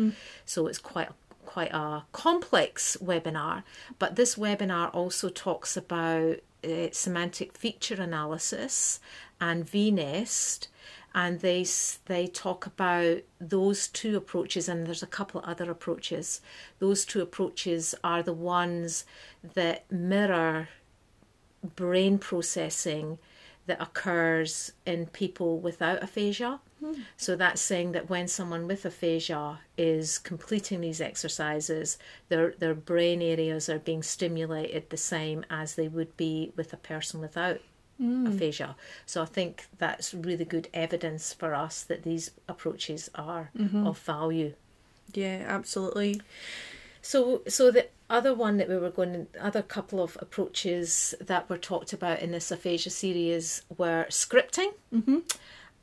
So 0.44 0.66
it's 0.66 0.76
quite 0.76 1.08
quite 1.46 1.72
a 1.72 2.02
complex 2.12 2.98
webinar, 3.02 3.62
but 3.98 4.16
this 4.16 4.34
webinar 4.34 4.94
also 4.94 5.30
talks 5.30 5.74
about 5.76 6.36
uh, 6.64 6.88
semantic 6.92 7.56
feature 7.56 8.00
analysis 8.00 9.00
and 9.40 9.66
VNest, 9.66 10.68
and 11.14 11.40
they 11.40 11.66
they 12.06 12.26
talk 12.26 12.66
about 12.66 13.18
those 13.40 13.88
two 13.88 14.16
approaches, 14.16 14.68
and 14.68 14.86
there's 14.86 15.02
a 15.02 15.06
couple 15.18 15.40
other 15.44 15.70
approaches. 15.70 16.40
Those 16.78 17.04
two 17.04 17.20
approaches 17.20 17.94
are 18.02 18.22
the 18.22 18.32
ones 18.32 19.04
that 19.54 19.90
mirror 19.90 20.68
brain 21.76 22.18
processing 22.18 23.18
that 23.66 23.80
occurs 23.80 24.72
in 24.84 25.06
people 25.06 25.58
without 25.58 26.02
aphasia. 26.02 26.60
So 27.16 27.36
that's 27.36 27.60
saying 27.60 27.92
that 27.92 28.10
when 28.10 28.28
someone 28.28 28.66
with 28.66 28.84
aphasia 28.84 29.60
is 29.76 30.18
completing 30.18 30.80
these 30.80 31.00
exercises, 31.00 31.98
their 32.28 32.54
their 32.58 32.74
brain 32.74 33.22
areas 33.22 33.68
are 33.68 33.78
being 33.78 34.02
stimulated 34.02 34.90
the 34.90 34.96
same 34.96 35.44
as 35.50 35.74
they 35.74 35.88
would 35.88 36.16
be 36.16 36.52
with 36.56 36.72
a 36.72 36.78
person 36.78 37.20
without 37.20 37.60
aphasia. 38.00 38.76
So 39.06 39.22
I 39.22 39.26
think 39.26 39.66
that's 39.78 40.12
really 40.12 40.44
good 40.44 40.68
evidence 40.74 41.32
for 41.32 41.54
us 41.54 41.82
that 41.84 42.02
these 42.02 42.30
approaches 42.48 43.10
are 43.14 43.50
of 43.86 43.98
value. 43.98 44.54
Yeah, 45.12 45.44
absolutely. 45.46 46.20
So, 47.02 47.42
so 47.46 47.70
the 47.70 47.88
other 48.08 48.34
one 48.34 48.56
that 48.56 48.68
we 48.68 48.78
were 48.78 48.90
going, 48.90 49.26
other 49.40 49.62
couple 49.62 50.02
of 50.02 50.16
approaches 50.20 51.14
that 51.20 51.48
were 51.50 51.58
talked 51.58 51.92
about 51.92 52.20
in 52.20 52.32
this 52.32 52.50
aphasia 52.50 52.90
series 52.90 53.62
were 53.76 54.06
scripting, 54.08 54.72
mm-hmm. 54.92 55.18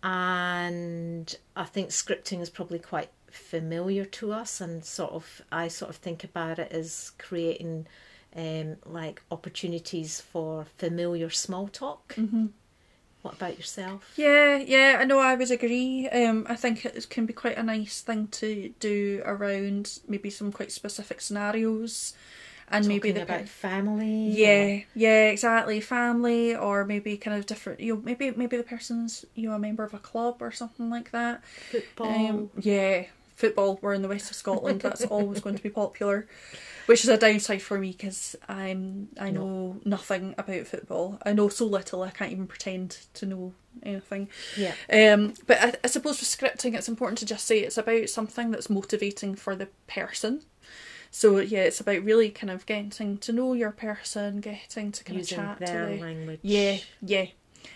And 0.03 1.35
I 1.55 1.65
think 1.65 1.89
scripting 1.89 2.41
is 2.41 2.49
probably 2.49 2.79
quite 2.79 3.09
familiar 3.31 4.05
to 4.05 4.33
us, 4.33 4.61
and 4.61 4.83
sort 4.83 5.11
of 5.11 5.41
I 5.51 5.67
sort 5.67 5.89
of 5.89 5.97
think 5.97 6.23
about 6.23 6.59
it 6.59 6.71
as 6.71 7.11
creating 7.17 7.87
um, 8.35 8.77
like 8.85 9.21
opportunities 9.31 10.21
for 10.21 10.65
familiar 10.77 11.29
small 11.29 11.67
talk. 11.67 12.15
Mm-hmm. 12.15 12.47
What 13.21 13.35
about 13.35 13.57
yourself? 13.57 14.13
Yeah, 14.15 14.57
yeah, 14.57 14.97
I 14.99 15.05
know 15.05 15.19
I 15.19 15.35
would 15.35 15.51
agree. 15.51 16.09
Um, 16.09 16.47
I 16.49 16.55
think 16.55 16.85
it 16.85 17.07
can 17.09 17.27
be 17.27 17.33
quite 17.33 17.57
a 17.57 17.63
nice 17.63 18.01
thing 18.01 18.27
to 18.29 18.73
do 18.79 19.21
around 19.25 19.99
maybe 20.07 20.31
some 20.31 20.51
quite 20.51 20.71
specific 20.71 21.21
scenarios, 21.21 22.15
and 22.71 22.87
maybe 22.87 23.11
the 23.11 23.23
about 23.23 23.47
family. 23.47 24.29
yeah, 24.29 24.81
yeah, 24.95 25.29
exactly, 25.29 25.81
family 25.81 26.55
or 26.55 26.85
maybe 26.85 27.17
kind 27.17 27.37
of 27.37 27.45
different. 27.45 27.79
You 27.79 27.95
know, 27.95 28.01
maybe 28.03 28.31
maybe 28.31 28.57
the 28.57 28.63
person's 28.63 29.25
you 29.35 29.49
know 29.49 29.55
a 29.55 29.59
member 29.59 29.83
of 29.83 29.93
a 29.93 29.99
club 29.99 30.41
or 30.41 30.51
something 30.51 30.89
like 30.89 31.11
that. 31.11 31.43
football. 31.45 32.07
Um, 32.07 32.49
yeah, 32.59 33.05
football. 33.35 33.79
We're 33.81 33.93
in 33.93 34.01
the 34.01 34.07
west 34.07 34.29
of 34.29 34.35
Scotland. 34.37 34.81
That's 34.81 35.03
always 35.05 35.41
going 35.41 35.55
to 35.55 35.63
be 35.63 35.69
popular, 35.69 36.27
which 36.85 37.03
is 37.03 37.09
a 37.09 37.17
downside 37.17 37.61
for 37.61 37.77
me 37.77 37.91
because 37.91 38.35
I'm 38.47 39.09
I 39.19 39.31
know 39.31 39.79
nothing 39.85 40.35
about 40.37 40.67
football. 40.67 41.19
I 41.25 41.33
know 41.33 41.49
so 41.49 41.65
little. 41.65 42.03
I 42.03 42.11
can't 42.11 42.31
even 42.31 42.47
pretend 42.47 42.97
to 43.15 43.25
know 43.25 43.53
anything. 43.83 44.29
yeah. 44.57 44.73
Um, 44.91 45.33
but 45.47 45.57
I, 45.61 45.73
I 45.83 45.87
suppose 45.87 46.19
with 46.19 46.29
scripting, 46.29 46.75
it's 46.75 46.89
important 46.89 47.17
to 47.19 47.25
just 47.25 47.45
say 47.45 47.59
it's 47.59 47.77
about 47.77 48.09
something 48.09 48.51
that's 48.51 48.69
motivating 48.69 49.35
for 49.35 49.55
the 49.55 49.69
person. 49.87 50.41
So 51.11 51.39
yeah, 51.39 51.59
it's 51.59 51.81
about 51.81 52.03
really 52.03 52.29
kind 52.29 52.49
of 52.49 52.65
getting 52.65 53.17
to 53.17 53.33
know 53.33 53.53
your 53.53 53.71
person, 53.71 54.39
getting 54.39 54.91
to 54.93 55.03
kind 55.03 55.19
Using 55.19 55.39
of 55.39 55.45
chat 55.45 55.59
their 55.59 55.89
to 55.89 55.95
the 55.95 56.01
language. 56.01 56.39
yeah, 56.41 56.77
yeah, 57.01 57.25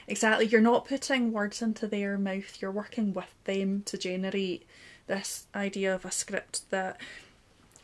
exactly. 0.08 0.48
You're 0.48 0.62
not 0.62 0.88
putting 0.88 1.34
words 1.34 1.62
into 1.62 1.88
their 1.88 2.18
mouth. 2.18 2.58
You're 2.62 2.72
working 2.72 3.14
with 3.14 3.34
them 3.44 3.84
to 3.88 3.98
generate 3.98 4.66
this 5.08 5.48
idea 5.54 5.94
of 5.94 6.06
a 6.06 6.12
script 6.12 6.70
that 6.72 7.00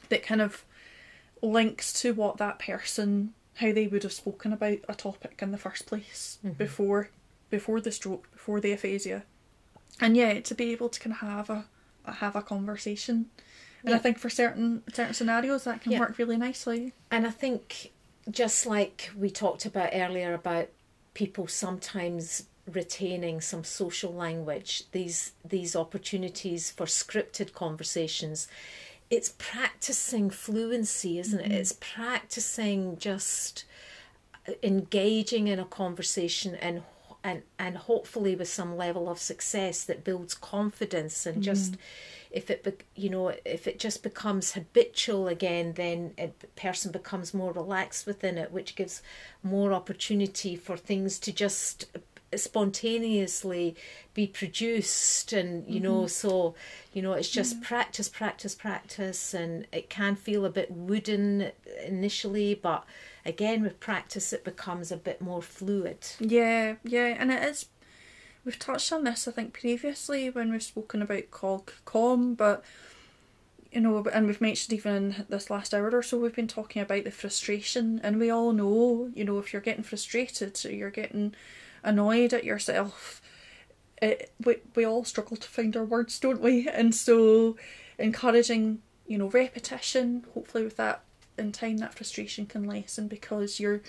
that 0.09 0.23
kind 0.23 0.41
of 0.41 0.63
links 1.41 1.91
to 2.01 2.13
what 2.13 2.37
that 2.37 2.59
person 2.59 3.33
how 3.55 3.71
they 3.71 3.87
would 3.87 4.03
have 4.03 4.13
spoken 4.13 4.53
about 4.53 4.79
a 4.87 4.95
topic 4.95 5.39
in 5.41 5.51
the 5.51 5.57
first 5.57 5.85
place 5.85 6.39
mm-hmm. 6.43 6.53
before 6.53 7.09
before 7.49 7.81
the 7.81 7.91
stroke, 7.91 8.31
before 8.31 8.61
the 8.61 8.71
aphasia, 8.71 9.23
and 9.99 10.15
yeah, 10.15 10.39
to 10.39 10.55
be 10.55 10.71
able 10.71 10.87
to 10.87 10.99
kind 10.99 11.13
of 11.13 11.19
have 11.19 11.49
a 11.49 11.65
have 12.11 12.35
a 12.35 12.41
conversation. 12.41 13.29
And 13.83 13.95
I 13.95 13.97
think 13.97 14.19
for 14.19 14.29
certain 14.29 14.83
certain 14.93 15.13
scenarios 15.13 15.63
that 15.63 15.81
can 15.81 15.91
Yeah. 15.93 15.99
work 15.99 16.17
really 16.17 16.37
nicely. 16.37 16.93
And 17.09 17.25
I 17.25 17.31
think 17.31 17.91
just 18.29 18.65
like 18.65 19.11
we 19.17 19.29
talked 19.29 19.65
about 19.65 19.89
earlier 19.93 20.33
about 20.33 20.69
people 21.13 21.47
sometimes 21.47 22.43
retaining 22.71 23.41
some 23.41 23.63
social 23.63 24.13
language, 24.13 24.83
these 24.91 25.33
these 25.43 25.75
opportunities 25.75 26.71
for 26.71 26.85
scripted 26.85 27.53
conversations, 27.53 28.47
it's 29.09 29.33
practicing 29.37 30.29
fluency, 30.29 31.19
isn't 31.19 31.39
it? 31.39 31.49
Mm-hmm. 31.49 31.53
It's 31.53 31.73
practicing 31.79 32.97
just 32.97 33.65
uh, 34.47 34.53
engaging 34.63 35.47
in 35.47 35.59
a 35.59 35.65
conversation 35.65 36.55
and 36.55 36.83
and 37.23 37.43
and 37.59 37.77
hopefully 37.77 38.35
with 38.35 38.47
some 38.47 38.77
level 38.77 39.09
of 39.09 39.19
success 39.19 39.83
that 39.83 40.03
builds 40.03 40.33
confidence 40.33 41.25
and 41.25 41.43
just 41.43 41.73
mm-hmm. 41.73 41.81
If 42.31 42.49
it 42.49 42.63
be, 42.63 42.71
you 42.95 43.09
know 43.09 43.33
if 43.45 43.67
it 43.67 43.79
just 43.79 44.03
becomes 44.03 44.53
habitual 44.53 45.27
again 45.27 45.73
then 45.75 46.13
a 46.17 46.27
person 46.55 46.91
becomes 46.91 47.33
more 47.33 47.51
relaxed 47.51 48.05
within 48.05 48.37
it 48.37 48.51
which 48.51 48.75
gives 48.75 49.01
more 49.43 49.73
opportunity 49.73 50.55
for 50.55 50.77
things 50.77 51.19
to 51.19 51.31
just 51.31 51.85
spontaneously 52.33 53.75
be 54.13 54.25
produced 54.25 55.33
and 55.33 55.67
you 55.67 55.81
know 55.81 55.99
mm-hmm. 55.99 56.07
so 56.07 56.55
you 56.93 57.01
know 57.01 57.11
it's 57.11 57.29
just 57.29 57.55
mm-hmm. 57.55 57.63
practice 57.63 58.07
practice 58.07 58.55
practice 58.55 59.33
and 59.33 59.67
it 59.73 59.89
can 59.89 60.15
feel 60.15 60.45
a 60.45 60.49
bit 60.49 60.71
wooden 60.71 61.51
initially 61.85 62.55
but 62.55 62.85
again 63.25 63.63
with 63.63 63.79
practice 63.79 64.33
it 64.33 64.43
becomes 64.43 64.91
a 64.91 64.97
bit 64.97 65.21
more 65.21 65.41
fluid. 65.41 65.97
Yeah, 66.19 66.75
yeah, 66.83 67.15
and 67.19 67.31
it 67.31 67.43
is 67.43 67.67
we've 68.43 68.59
touched 68.59 68.91
on 68.91 69.03
this 69.03 69.27
I 69.27 69.31
think 69.31 69.53
previously 69.53 70.29
when 70.29 70.51
we've 70.51 70.63
spoken 70.63 71.01
about 71.01 71.31
COG-COM, 71.31 72.35
but 72.35 72.63
you 73.71 73.79
know, 73.79 74.05
and 74.11 74.27
we've 74.27 74.41
mentioned 74.41 74.77
even 74.77 74.95
in 74.95 75.25
this 75.29 75.49
last 75.49 75.73
hour 75.73 75.89
or 75.89 76.03
so, 76.03 76.17
we've 76.17 76.35
been 76.35 76.47
talking 76.47 76.81
about 76.81 77.05
the 77.05 77.11
frustration, 77.11 78.01
and 78.03 78.19
we 78.19 78.29
all 78.29 78.51
know, 78.51 79.09
you 79.15 79.23
know, 79.23 79.39
if 79.39 79.53
you're 79.53 79.61
getting 79.61 79.83
frustrated, 79.83 80.61
you're 80.65 80.89
getting 80.89 81.33
annoyed 81.81 82.33
at 82.33 82.43
yourself, 82.43 83.21
it, 84.01 84.33
we, 84.43 84.57
we 84.75 84.83
all 84.83 85.05
struggle 85.05 85.37
to 85.37 85.47
find 85.47 85.77
our 85.77 85.85
words, 85.85 86.19
don't 86.19 86.41
we? 86.41 86.67
And 86.67 86.93
so, 86.93 87.55
encouraging, 87.97 88.81
you 89.07 89.17
know, 89.17 89.29
repetition, 89.29 90.25
hopefully, 90.33 90.65
with 90.65 90.77
that 90.77 91.03
in 91.37 91.53
time, 91.53 91.77
that 91.77 91.93
frustration 91.93 92.45
can 92.47 92.65
lessen 92.65 93.07
because 93.07 93.59
you're 93.59 93.81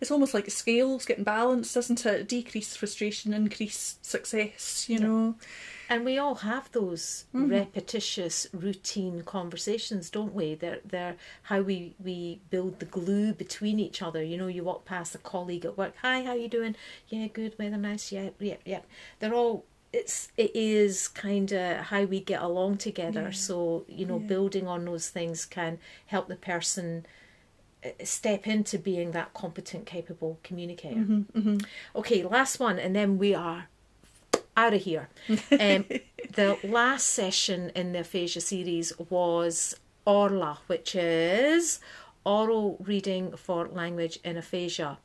it's 0.00 0.10
almost 0.10 0.34
like 0.34 0.50
scales 0.50 1.04
getting 1.04 1.24
balanced, 1.24 1.76
isn't 1.76 2.04
it? 2.06 2.28
Decrease 2.28 2.76
frustration, 2.76 3.32
increase 3.32 3.98
success, 4.02 4.86
you 4.88 4.98
yeah. 4.98 5.06
know. 5.06 5.34
And 5.88 6.04
we 6.04 6.18
all 6.18 6.36
have 6.36 6.70
those 6.72 7.26
mm-hmm. 7.34 7.48
repetitious, 7.48 8.48
routine 8.52 9.22
conversations, 9.22 10.10
don't 10.10 10.34
we? 10.34 10.56
They're, 10.56 10.80
they're 10.84 11.16
how 11.42 11.60
we, 11.60 11.94
we 12.02 12.40
build 12.50 12.80
the 12.80 12.86
glue 12.86 13.32
between 13.32 13.78
each 13.78 14.02
other. 14.02 14.22
You 14.22 14.36
know, 14.36 14.48
you 14.48 14.64
walk 14.64 14.84
past 14.84 15.14
a 15.14 15.18
colleague 15.18 15.64
at 15.64 15.78
work, 15.78 15.94
hi, 16.02 16.22
how 16.24 16.34
you 16.34 16.48
doing? 16.48 16.74
Yeah, 17.08 17.28
good, 17.28 17.54
weather 17.58 17.76
nice, 17.76 18.10
yeah, 18.10 18.30
yeah, 18.40 18.56
yeah. 18.64 18.80
They're 19.20 19.34
all 19.34 19.64
it's 19.92 20.28
it 20.36 20.50
is 20.54 21.08
kind 21.08 21.52
of 21.52 21.76
how 21.78 22.02
we 22.02 22.20
get 22.20 22.42
along 22.42 22.76
together. 22.78 23.22
Yeah. 23.22 23.30
So 23.30 23.84
you 23.88 24.04
know, 24.04 24.18
yeah. 24.18 24.26
building 24.26 24.66
on 24.66 24.84
those 24.84 25.08
things 25.08 25.46
can 25.46 25.78
help 26.06 26.28
the 26.28 26.36
person 26.36 27.06
step 28.04 28.46
into 28.46 28.78
being 28.78 29.12
that 29.12 29.34
competent, 29.34 29.86
capable 29.86 30.38
communicator. 30.42 31.00
Mm-hmm, 31.00 31.38
mm-hmm. 31.38 31.56
Okay, 31.96 32.22
last 32.22 32.60
one, 32.60 32.78
and 32.78 32.94
then 32.94 33.18
we 33.18 33.34
are 33.34 33.68
out 34.56 34.74
of 34.74 34.82
here. 34.82 35.08
um, 35.28 35.84
the 36.34 36.58
last 36.64 37.06
session 37.06 37.70
in 37.74 37.92
the 37.92 38.00
aphasia 38.00 38.40
series 38.40 38.92
was 39.10 39.76
Orla, 40.04 40.58
which 40.66 40.94
is 40.94 41.80
oral 42.24 42.76
reading 42.80 43.36
for 43.36 43.68
language 43.68 44.18
in 44.24 44.36
aphasia. 44.36 44.98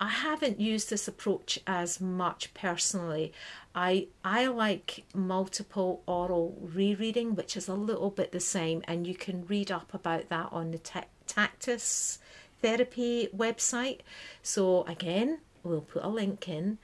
I 0.00 0.08
haven't 0.08 0.58
used 0.58 0.90
this 0.90 1.06
approach 1.06 1.60
as 1.66 2.00
much 2.00 2.52
personally. 2.54 3.32
I 3.74 4.08
I 4.24 4.46
like 4.46 5.04
multiple 5.14 6.02
oral 6.06 6.58
rereading, 6.60 7.36
which 7.36 7.56
is 7.56 7.68
a 7.68 7.74
little 7.74 8.10
bit 8.10 8.32
the 8.32 8.40
same, 8.40 8.82
and 8.88 9.06
you 9.06 9.14
can 9.14 9.46
read 9.46 9.70
up 9.70 9.94
about 9.94 10.28
that 10.30 10.48
on 10.50 10.72
the 10.72 10.80
Tactus 11.26 12.18
Therapy 12.62 13.28
website. 13.36 14.00
So 14.42 14.84
again, 14.84 15.38
we'll 15.62 15.80
put 15.82 16.04
a 16.04 16.08
link 16.08 16.48
in. 16.48 16.78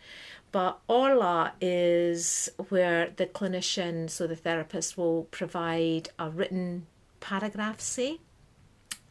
But 0.51 0.79
Orla 0.89 1.53
is 1.61 2.49
where 2.68 3.11
the 3.14 3.26
clinician, 3.26 4.09
so 4.09 4.26
the 4.26 4.37
therapist, 4.37 4.97
will 4.97 5.24
provide 5.31 6.09
a 6.18 6.31
written 6.31 6.87
paragraph, 7.20 7.81
say, 7.81 8.18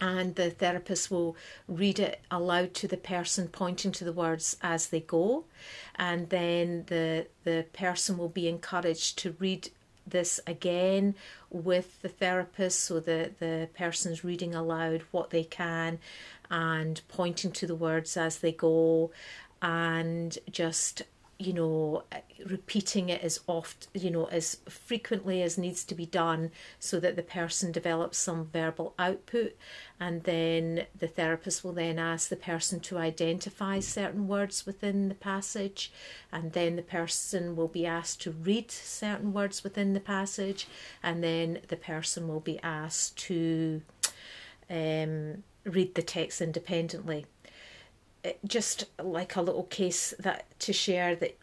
and 0.00 0.34
the 0.34 0.50
therapist 0.50 1.10
will 1.10 1.36
read 1.66 1.98
it 1.98 2.20
aloud 2.30 2.74
to 2.74 2.88
the 2.88 2.96
person, 2.96 3.48
pointing 3.48 3.92
to 3.92 4.04
the 4.04 4.12
words 4.12 4.56
as 4.62 4.88
they 4.88 5.00
go, 5.00 5.44
and 5.96 6.30
then 6.30 6.84
the 6.86 7.26
the 7.44 7.66
person 7.72 8.18
will 8.18 8.28
be 8.28 8.48
encouraged 8.48 9.18
to 9.18 9.36
read 9.38 9.70
this 10.06 10.40
again 10.46 11.14
with 11.50 12.00
the 12.02 12.08
therapist 12.08 12.80
so 12.80 13.00
the 13.00 13.30
the 13.40 13.68
person's 13.76 14.24
reading 14.24 14.54
aloud 14.54 15.02
what 15.10 15.30
they 15.30 15.44
can 15.44 15.98
and 16.50 17.00
pointing 17.08 17.52
to 17.52 17.66
the 17.66 17.74
words 17.74 18.16
as 18.16 18.38
they 18.38 18.52
go 18.52 19.10
and 19.60 20.38
just 20.50 21.02
you 21.40 21.52
know, 21.52 22.02
repeating 22.46 23.08
it 23.08 23.22
as 23.22 23.38
oft, 23.46 23.86
you 23.94 24.10
know, 24.10 24.24
as 24.24 24.56
frequently 24.68 25.40
as 25.40 25.56
needs 25.56 25.84
to 25.84 25.94
be 25.94 26.04
done 26.04 26.50
so 26.80 26.98
that 26.98 27.14
the 27.14 27.22
person 27.22 27.70
develops 27.70 28.18
some 28.18 28.48
verbal 28.52 28.92
output. 28.98 29.56
And 30.00 30.24
then 30.24 30.86
the 30.98 31.06
therapist 31.06 31.62
will 31.62 31.72
then 31.72 31.96
ask 31.96 32.28
the 32.28 32.34
person 32.34 32.80
to 32.80 32.98
identify 32.98 33.78
certain 33.78 34.26
words 34.26 34.66
within 34.66 35.08
the 35.08 35.14
passage. 35.14 35.92
And 36.32 36.54
then 36.54 36.74
the 36.74 36.82
person 36.82 37.54
will 37.54 37.68
be 37.68 37.86
asked 37.86 38.20
to 38.22 38.32
read 38.32 38.72
certain 38.72 39.32
words 39.32 39.62
within 39.62 39.94
the 39.94 40.00
passage. 40.00 40.66
And 41.04 41.22
then 41.22 41.60
the 41.68 41.76
person 41.76 42.26
will 42.26 42.40
be 42.40 42.58
asked 42.64 43.16
to 43.28 43.82
um, 44.68 45.44
read 45.68 45.94
the 45.94 46.02
text 46.02 46.40
independently 46.40 47.26
just 48.46 48.86
like 49.02 49.36
a 49.36 49.42
little 49.42 49.64
case 49.64 50.14
that 50.18 50.46
to 50.60 50.72
share 50.72 51.14
that 51.16 51.38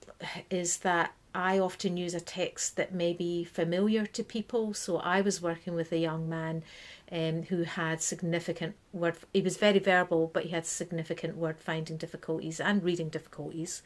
is 0.49 0.77
that 0.77 1.13
I 1.33 1.59
often 1.59 1.97
use 1.97 2.13
a 2.13 2.21
text 2.21 2.77
that 2.77 2.93
may 2.93 3.11
be 3.11 3.43
familiar 3.43 4.05
to 4.05 4.23
people. 4.23 4.73
So 4.73 4.97
I 4.97 5.19
was 5.19 5.41
working 5.41 5.75
with 5.75 5.91
a 5.91 5.97
young 5.97 6.29
man 6.29 6.63
um, 7.11 7.43
who 7.43 7.63
had 7.63 8.01
significant 8.01 8.75
word. 8.93 9.17
He 9.33 9.41
was 9.41 9.57
very 9.57 9.79
verbal, 9.79 10.31
but 10.33 10.43
he 10.43 10.49
had 10.49 10.65
significant 10.65 11.35
word 11.35 11.59
finding 11.59 11.97
difficulties 11.97 12.59
and 12.61 12.83
reading 12.83 13.09
difficulties, 13.09 13.81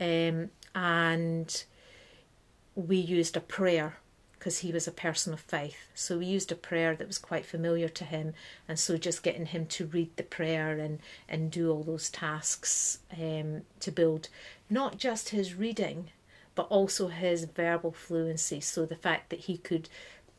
um, 0.00 0.50
and 0.74 1.64
we 2.76 2.96
used 2.96 3.36
a 3.36 3.40
prayer 3.40 3.98
because 4.44 4.58
he 4.58 4.72
was 4.72 4.86
a 4.86 4.92
person 4.92 5.32
of 5.32 5.40
faith. 5.40 5.88
So 5.94 6.18
we 6.18 6.26
used 6.26 6.52
a 6.52 6.54
prayer 6.54 6.94
that 6.94 7.06
was 7.06 7.16
quite 7.16 7.46
familiar 7.46 7.88
to 7.88 8.04
him, 8.04 8.34
and 8.68 8.78
so 8.78 8.98
just 8.98 9.22
getting 9.22 9.46
him 9.46 9.64
to 9.68 9.86
read 9.86 10.14
the 10.16 10.22
prayer 10.22 10.78
and 10.78 10.98
and 11.26 11.50
do 11.50 11.70
all 11.70 11.82
those 11.82 12.10
tasks 12.10 12.98
um, 13.18 13.62
to 13.80 13.90
build 13.90 14.28
not 14.68 14.98
just 14.98 15.30
his 15.30 15.54
reading, 15.54 16.10
but 16.54 16.66
also 16.68 17.08
his 17.08 17.46
verbal 17.46 17.92
fluency. 17.92 18.60
So 18.60 18.84
the 18.84 18.96
fact 18.96 19.30
that 19.30 19.40
he 19.40 19.56
could 19.56 19.88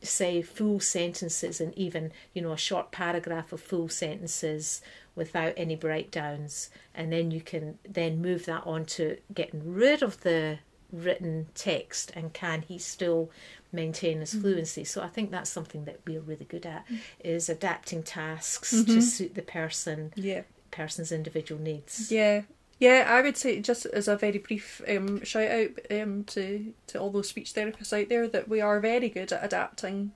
say 0.02 0.40
full 0.40 0.78
sentences 0.78 1.60
and 1.60 1.76
even 1.76 2.12
you 2.32 2.42
know 2.42 2.52
a 2.52 2.56
short 2.56 2.92
paragraph 2.92 3.52
of 3.52 3.60
full 3.60 3.88
sentences 3.88 4.82
without 5.16 5.52
any 5.56 5.74
breakdowns 5.74 6.70
and 6.94 7.12
then 7.12 7.32
you 7.32 7.40
can 7.40 7.76
then 7.88 8.22
move 8.22 8.44
that 8.44 8.62
on 8.64 8.84
to 8.84 9.16
getting 9.34 9.74
rid 9.74 10.02
of 10.02 10.20
the 10.20 10.58
written 10.92 11.46
text 11.54 12.12
and 12.14 12.32
can 12.32 12.62
he 12.62 12.78
still 12.78 13.30
maintain 13.72 14.20
his 14.20 14.32
mm-hmm. 14.32 14.42
fluency 14.42 14.84
so 14.84 15.02
i 15.02 15.08
think 15.08 15.30
that's 15.30 15.50
something 15.50 15.84
that 15.84 16.00
we're 16.06 16.20
really 16.20 16.44
good 16.44 16.66
at 16.66 16.84
mm-hmm. 16.86 16.96
is 17.20 17.48
adapting 17.48 18.02
tasks 18.02 18.72
mm-hmm. 18.72 18.94
to 18.94 19.02
suit 19.02 19.34
the 19.34 19.42
person 19.42 20.12
yeah 20.16 20.42
person's 20.70 21.12
individual 21.12 21.60
needs 21.60 22.10
yeah 22.10 22.42
yeah, 22.78 23.06
I 23.08 23.22
would 23.22 23.38
say 23.38 23.60
just 23.60 23.86
as 23.86 24.06
a 24.06 24.16
very 24.16 24.38
brief 24.38 24.82
um, 24.86 25.24
shout 25.24 25.50
out 25.50 25.70
um, 25.90 26.24
to 26.24 26.74
to 26.88 26.98
all 26.98 27.10
those 27.10 27.28
speech 27.28 27.54
therapists 27.54 27.98
out 27.98 28.10
there 28.10 28.28
that 28.28 28.48
we 28.48 28.60
are 28.60 28.80
very 28.80 29.08
good 29.08 29.32
at 29.32 29.42
adapting 29.44 30.12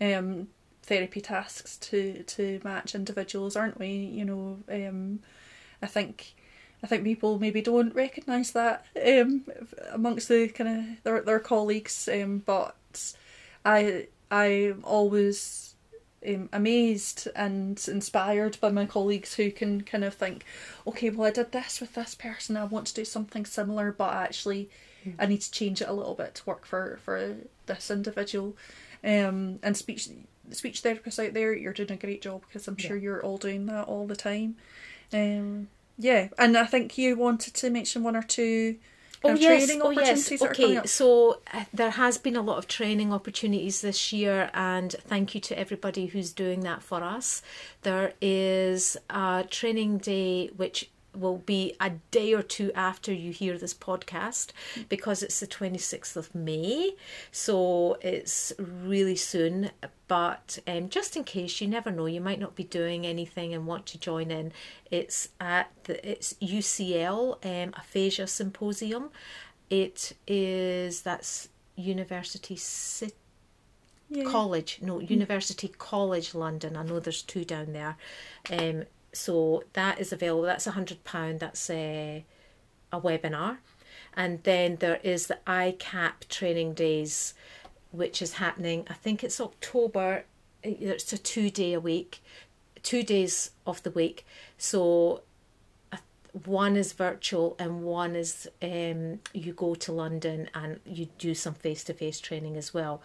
um, 0.00 0.48
therapy 0.82 1.20
tasks 1.20 1.78
to 1.78 2.22
to 2.24 2.60
match 2.62 2.94
individuals, 2.94 3.56
aren't 3.56 3.78
we? 3.78 3.88
You 3.88 4.24
know, 4.26 4.58
um, 4.70 5.20
I 5.80 5.86
think 5.86 6.34
I 6.82 6.86
think 6.86 7.04
people 7.04 7.38
maybe 7.38 7.60
don't 7.60 7.94
recognise 7.94 8.52
that 8.52 8.84
um, 9.04 9.44
amongst 9.90 10.28
the 10.28 10.48
kind 10.48 10.78
of 10.78 11.02
their 11.02 11.20
their 11.22 11.40
colleagues, 11.40 12.08
um, 12.12 12.42
but 12.44 13.14
I 13.64 14.06
I'm 14.30 14.82
always 14.84 15.74
um, 16.26 16.48
amazed 16.52 17.28
and 17.34 17.82
inspired 17.88 18.58
by 18.60 18.70
my 18.70 18.86
colleagues 18.86 19.34
who 19.34 19.50
can 19.50 19.82
kind 19.82 20.04
of 20.04 20.14
think, 20.14 20.44
okay, 20.86 21.10
well 21.10 21.28
I 21.28 21.30
did 21.30 21.52
this 21.52 21.80
with 21.80 21.94
this 21.94 22.14
person, 22.14 22.56
I 22.56 22.64
want 22.64 22.86
to 22.88 22.94
do 22.94 23.04
something 23.04 23.44
similar, 23.44 23.92
but 23.92 24.14
actually 24.14 24.70
mm. 25.04 25.14
I 25.18 25.26
need 25.26 25.40
to 25.40 25.50
change 25.50 25.80
it 25.80 25.88
a 25.88 25.92
little 25.92 26.14
bit 26.14 26.36
to 26.36 26.46
work 26.46 26.64
for 26.64 26.98
for 27.02 27.36
this 27.66 27.90
individual. 27.90 28.56
Um, 29.02 29.58
and 29.62 29.76
speech 29.76 30.08
speech 30.50 30.82
therapists 30.82 31.24
out 31.24 31.34
there, 31.34 31.54
you're 31.54 31.72
doing 31.72 31.92
a 31.92 31.96
great 31.96 32.22
job 32.22 32.42
because 32.46 32.66
I'm 32.68 32.76
yeah. 32.78 32.88
sure 32.88 32.96
you're 32.96 33.22
all 33.22 33.38
doing 33.38 33.66
that 33.66 33.86
all 33.86 34.06
the 34.06 34.16
time. 34.16 34.56
Um, 35.12 35.68
yeah, 35.98 36.28
and 36.38 36.56
I 36.56 36.64
think 36.64 36.96
you 36.96 37.16
wanted 37.16 37.54
to 37.54 37.70
mention 37.70 38.02
one 38.04 38.16
or 38.16 38.22
two. 38.22 38.76
Oh 39.24 39.34
yes, 39.34 39.68
oh 39.82 39.90
yes. 39.90 40.30
Okay, 40.40 40.80
so 40.86 41.40
uh, 41.52 41.64
there 41.74 41.90
has 41.90 42.18
been 42.18 42.36
a 42.36 42.40
lot 42.40 42.56
of 42.58 42.68
training 42.68 43.12
opportunities 43.12 43.80
this 43.80 44.12
year, 44.12 44.48
and 44.54 44.92
thank 44.92 45.34
you 45.34 45.40
to 45.40 45.58
everybody 45.58 46.06
who's 46.06 46.32
doing 46.32 46.60
that 46.60 46.82
for 46.84 47.02
us. 47.02 47.42
There 47.82 48.12
is 48.20 48.96
a 49.10 49.44
training 49.50 49.98
day 49.98 50.48
which 50.56 50.88
will 51.20 51.38
be 51.38 51.74
a 51.80 51.90
day 52.10 52.32
or 52.34 52.42
two 52.42 52.72
after 52.74 53.12
you 53.12 53.32
hear 53.32 53.58
this 53.58 53.74
podcast 53.74 54.48
because 54.88 55.22
it's 55.22 55.40
the 55.40 55.46
26th 55.46 56.16
of 56.16 56.34
May. 56.34 56.92
So 57.30 57.98
it's 58.00 58.52
really 58.58 59.16
soon. 59.16 59.70
But 60.06 60.58
um, 60.66 60.88
just 60.88 61.16
in 61.16 61.24
case, 61.24 61.60
you 61.60 61.68
never 61.68 61.90
know, 61.90 62.06
you 62.06 62.20
might 62.20 62.40
not 62.40 62.54
be 62.54 62.64
doing 62.64 63.06
anything 63.06 63.52
and 63.52 63.66
want 63.66 63.86
to 63.86 63.98
join 63.98 64.30
in. 64.30 64.52
It's 64.90 65.28
at 65.40 65.70
the 65.84 66.10
it's 66.10 66.32
UCL 66.34 67.44
um, 67.44 67.74
Aphasia 67.76 68.26
Symposium. 68.26 69.10
It 69.68 70.14
is 70.26 71.02
that's 71.02 71.48
University 71.76 72.56
City. 72.56 73.14
Yeah. 74.10 74.24
College, 74.24 74.78
no, 74.80 75.00
University 75.00 75.68
College 75.68 76.34
London. 76.34 76.78
I 76.78 76.82
know 76.82 76.98
there's 76.98 77.20
two 77.20 77.44
down 77.44 77.74
there. 77.74 77.98
Um, 78.50 78.84
so 79.12 79.64
that 79.72 80.00
is 80.00 80.12
available. 80.12 80.42
That's 80.42 80.66
a 80.66 80.72
hundred 80.72 81.04
pound. 81.04 81.40
That's 81.40 81.68
a 81.70 82.24
a 82.92 83.00
webinar. 83.00 83.58
And 84.14 84.42
then 84.42 84.76
there 84.76 85.00
is 85.02 85.26
the 85.26 85.38
ICAP 85.46 86.28
training 86.28 86.74
days, 86.74 87.34
which 87.92 88.20
is 88.20 88.34
happening, 88.34 88.86
I 88.90 88.94
think 88.94 89.22
it's 89.22 89.40
October. 89.40 90.24
It's 90.62 91.12
a 91.12 91.18
two 91.18 91.50
day 91.50 91.74
a 91.74 91.80
week, 91.80 92.20
two 92.82 93.02
days 93.02 93.52
of 93.66 93.82
the 93.82 93.90
week. 93.90 94.26
So 94.56 95.22
one 96.44 96.76
is 96.76 96.92
virtual 96.92 97.56
and 97.58 97.82
one 97.82 98.14
is 98.14 98.48
um, 98.62 99.20
you 99.32 99.52
go 99.52 99.74
to 99.74 99.92
London 99.92 100.50
and 100.54 100.80
you 100.84 101.08
do 101.18 101.34
some 101.34 101.54
face 101.54 101.84
to 101.84 101.94
face 101.94 102.20
training 102.20 102.56
as 102.56 102.74
well. 102.74 103.02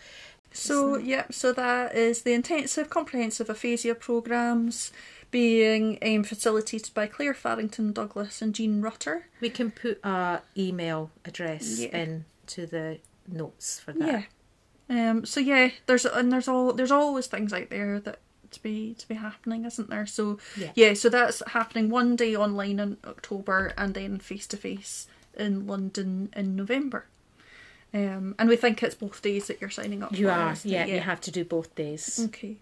So, 0.52 0.98
yeah, 0.98 1.26
so 1.32 1.52
that 1.54 1.96
is 1.96 2.22
the 2.22 2.34
intensive 2.34 2.90
comprehensive 2.90 3.50
aphasia 3.50 3.96
programmes 3.96 4.92
being 5.34 5.98
um, 6.06 6.24
facilitated 6.24 6.94
by 6.94 7.08
Claire 7.08 7.34
Farrington 7.34 7.92
Douglas 7.92 8.40
and 8.42 8.54
Jean 8.54 8.82
Rutter. 8.82 9.26
We 9.42 9.50
can 9.50 9.72
put 9.72 10.00
our 10.04 10.44
email 10.56 11.10
address 11.26 11.80
Yeah. 11.80 11.98
in 11.98 12.26
to 12.48 12.68
the 12.68 13.00
notes 13.28 13.80
for 13.80 13.94
that. 13.94 14.28
Yeah. 14.90 15.10
Um. 15.10 15.26
So 15.26 15.40
yeah, 15.40 15.72
there's 15.88 16.06
and 16.06 16.32
there's 16.32 16.48
all 16.48 16.72
there's 16.72 16.92
always 16.92 17.26
things 17.28 17.52
out 17.52 17.70
there 17.72 18.00
that 18.02 18.20
to 18.52 18.62
be 18.62 18.94
to 18.94 19.08
be 19.08 19.16
happening, 19.16 19.66
isn't 19.66 19.90
there? 19.90 20.06
So 20.06 20.38
Yeah. 20.76 20.94
So 20.94 21.10
that's 21.10 21.42
happening 21.48 21.90
one 21.90 22.16
day 22.16 22.36
online 22.36 22.80
in 22.80 22.98
October 23.04 23.74
and 23.76 23.96
then 23.96 24.20
face 24.20 24.46
to 24.48 24.58
face 24.58 25.08
in 25.36 25.66
London 25.66 26.32
in 26.36 26.56
November. 26.56 27.08
Um. 27.92 28.36
And 28.38 28.48
we 28.50 28.56
think 28.56 28.84
it's 28.84 28.94
both 28.96 29.20
days 29.24 29.48
that 29.48 29.60
you're 29.60 29.72
signing 29.72 30.04
up. 30.04 30.16
You 30.16 30.28
for, 30.28 30.34
are, 30.34 30.52
isn't 30.54 30.70
yeah, 30.70 30.86
you 30.86 31.00
have 31.00 31.22
to 31.22 31.32
do 31.32 31.44
both 31.44 31.74
days. 31.74 32.20
Okay. 32.26 32.58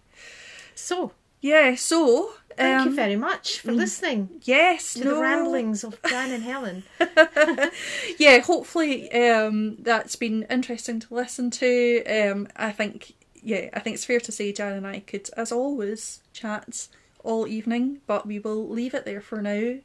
So, 0.74 1.12
Yeah. 1.42 1.74
So. 1.74 2.32
thank 2.56 2.80
um, 2.80 2.88
you 2.88 2.94
very 2.94 3.16
much 3.16 3.60
for 3.60 3.72
listening 3.72 4.28
Yes. 4.42 4.94
to 4.94 5.04
no. 5.04 5.14
the 5.16 5.20
ramblings 5.20 5.84
of 5.84 6.00
Jan 6.08 6.30
and 6.30 6.44
Helen. 6.44 6.84
yeah, 8.18 8.38
hopefully 8.38 9.12
um, 9.12 9.76
that's 9.80 10.16
been 10.16 10.46
interesting 10.48 11.00
to 11.00 11.14
listen 11.14 11.50
to. 11.50 12.04
Um, 12.06 12.48
I 12.56 12.70
think, 12.70 13.14
yeah, 13.42 13.68
I 13.74 13.80
think 13.80 13.94
it's 13.94 14.04
fair 14.04 14.20
to 14.20 14.32
say 14.32 14.52
Jan 14.52 14.74
and 14.74 14.86
I 14.86 15.00
could, 15.00 15.28
as 15.36 15.50
always, 15.50 16.20
chat 16.32 16.88
all 17.24 17.46
evening, 17.46 17.98
but 18.06 18.26
we 18.26 18.38
will 18.38 18.68
leave 18.68 18.94
it 18.94 19.04
there 19.04 19.20
for 19.20 19.42
now. 19.42 19.78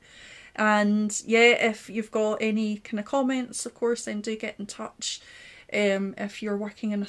And 0.56 1.22
yeah, 1.26 1.70
if 1.70 1.90
you've 1.90 2.12
got 2.12 2.38
any 2.42 2.78
kind 2.78 3.00
of 3.00 3.06
comments, 3.06 3.66
of 3.66 3.74
course, 3.74 4.06
then 4.06 4.22
do 4.22 4.36
get 4.36 4.60
in 4.60 4.66
touch. 4.68 5.22
Um, 5.74 6.16
if 6.18 6.42
you're 6.42 6.58
working 6.58 6.92
in 6.92 7.04
a 7.04 7.08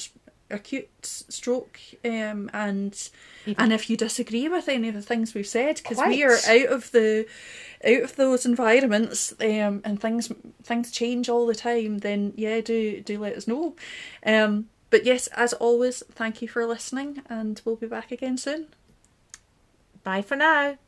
acute 0.50 0.88
stroke, 1.02 1.78
um, 2.04 2.50
and 2.52 3.10
and 3.56 3.72
if 3.72 3.88
you 3.88 3.96
disagree 3.96 4.48
with 4.48 4.68
any 4.68 4.88
of 4.88 4.94
the 4.94 5.02
things 5.02 5.34
we've 5.34 5.46
said, 5.46 5.76
because 5.76 5.98
we 5.98 6.24
are 6.24 6.38
out 6.48 6.66
of 6.72 6.90
the 6.92 7.26
out 7.84 8.02
of 8.02 8.16
those 8.16 8.46
environments, 8.46 9.32
um, 9.40 9.80
and 9.84 10.00
things 10.00 10.32
things 10.62 10.90
change 10.90 11.28
all 11.28 11.46
the 11.46 11.54
time, 11.54 11.98
then 11.98 12.32
yeah, 12.36 12.60
do 12.60 13.00
do 13.00 13.18
let 13.18 13.36
us 13.36 13.46
know. 13.46 13.74
Um, 14.24 14.68
but 14.90 15.04
yes, 15.04 15.26
as 15.28 15.52
always, 15.54 16.02
thank 16.12 16.40
you 16.42 16.48
for 16.48 16.66
listening, 16.66 17.22
and 17.28 17.60
we'll 17.64 17.76
be 17.76 17.86
back 17.86 18.10
again 18.10 18.38
soon. 18.38 18.68
Bye 20.02 20.22
for 20.22 20.36
now. 20.36 20.78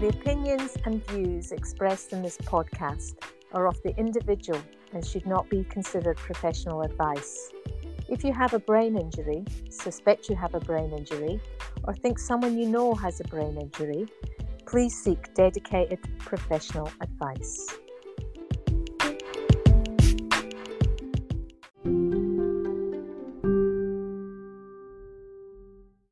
The 0.00 0.08
opinions 0.08 0.78
and 0.86 1.06
views 1.08 1.52
expressed 1.52 2.14
in 2.14 2.22
this 2.22 2.38
podcast 2.38 3.16
are 3.52 3.66
of 3.66 3.80
the 3.82 3.96
individual 3.96 4.60
and 4.92 5.04
should 5.04 5.26
not 5.26 5.48
be 5.48 5.64
considered 5.64 6.16
professional 6.16 6.82
advice. 6.82 7.50
If 8.08 8.24
you 8.24 8.32
have 8.32 8.54
a 8.54 8.58
brain 8.58 8.96
injury, 8.96 9.44
suspect 9.70 10.28
you 10.28 10.36
have 10.36 10.54
a 10.54 10.60
brain 10.60 10.92
injury, 10.92 11.40
or 11.84 11.94
think 11.94 12.18
someone 12.18 12.58
you 12.58 12.68
know 12.68 12.94
has 12.94 13.20
a 13.20 13.24
brain 13.24 13.56
injury, 13.56 14.06
please 14.66 14.94
seek 14.94 15.32
dedicated 15.34 15.98
professional 16.18 16.90
advice. 17.00 17.68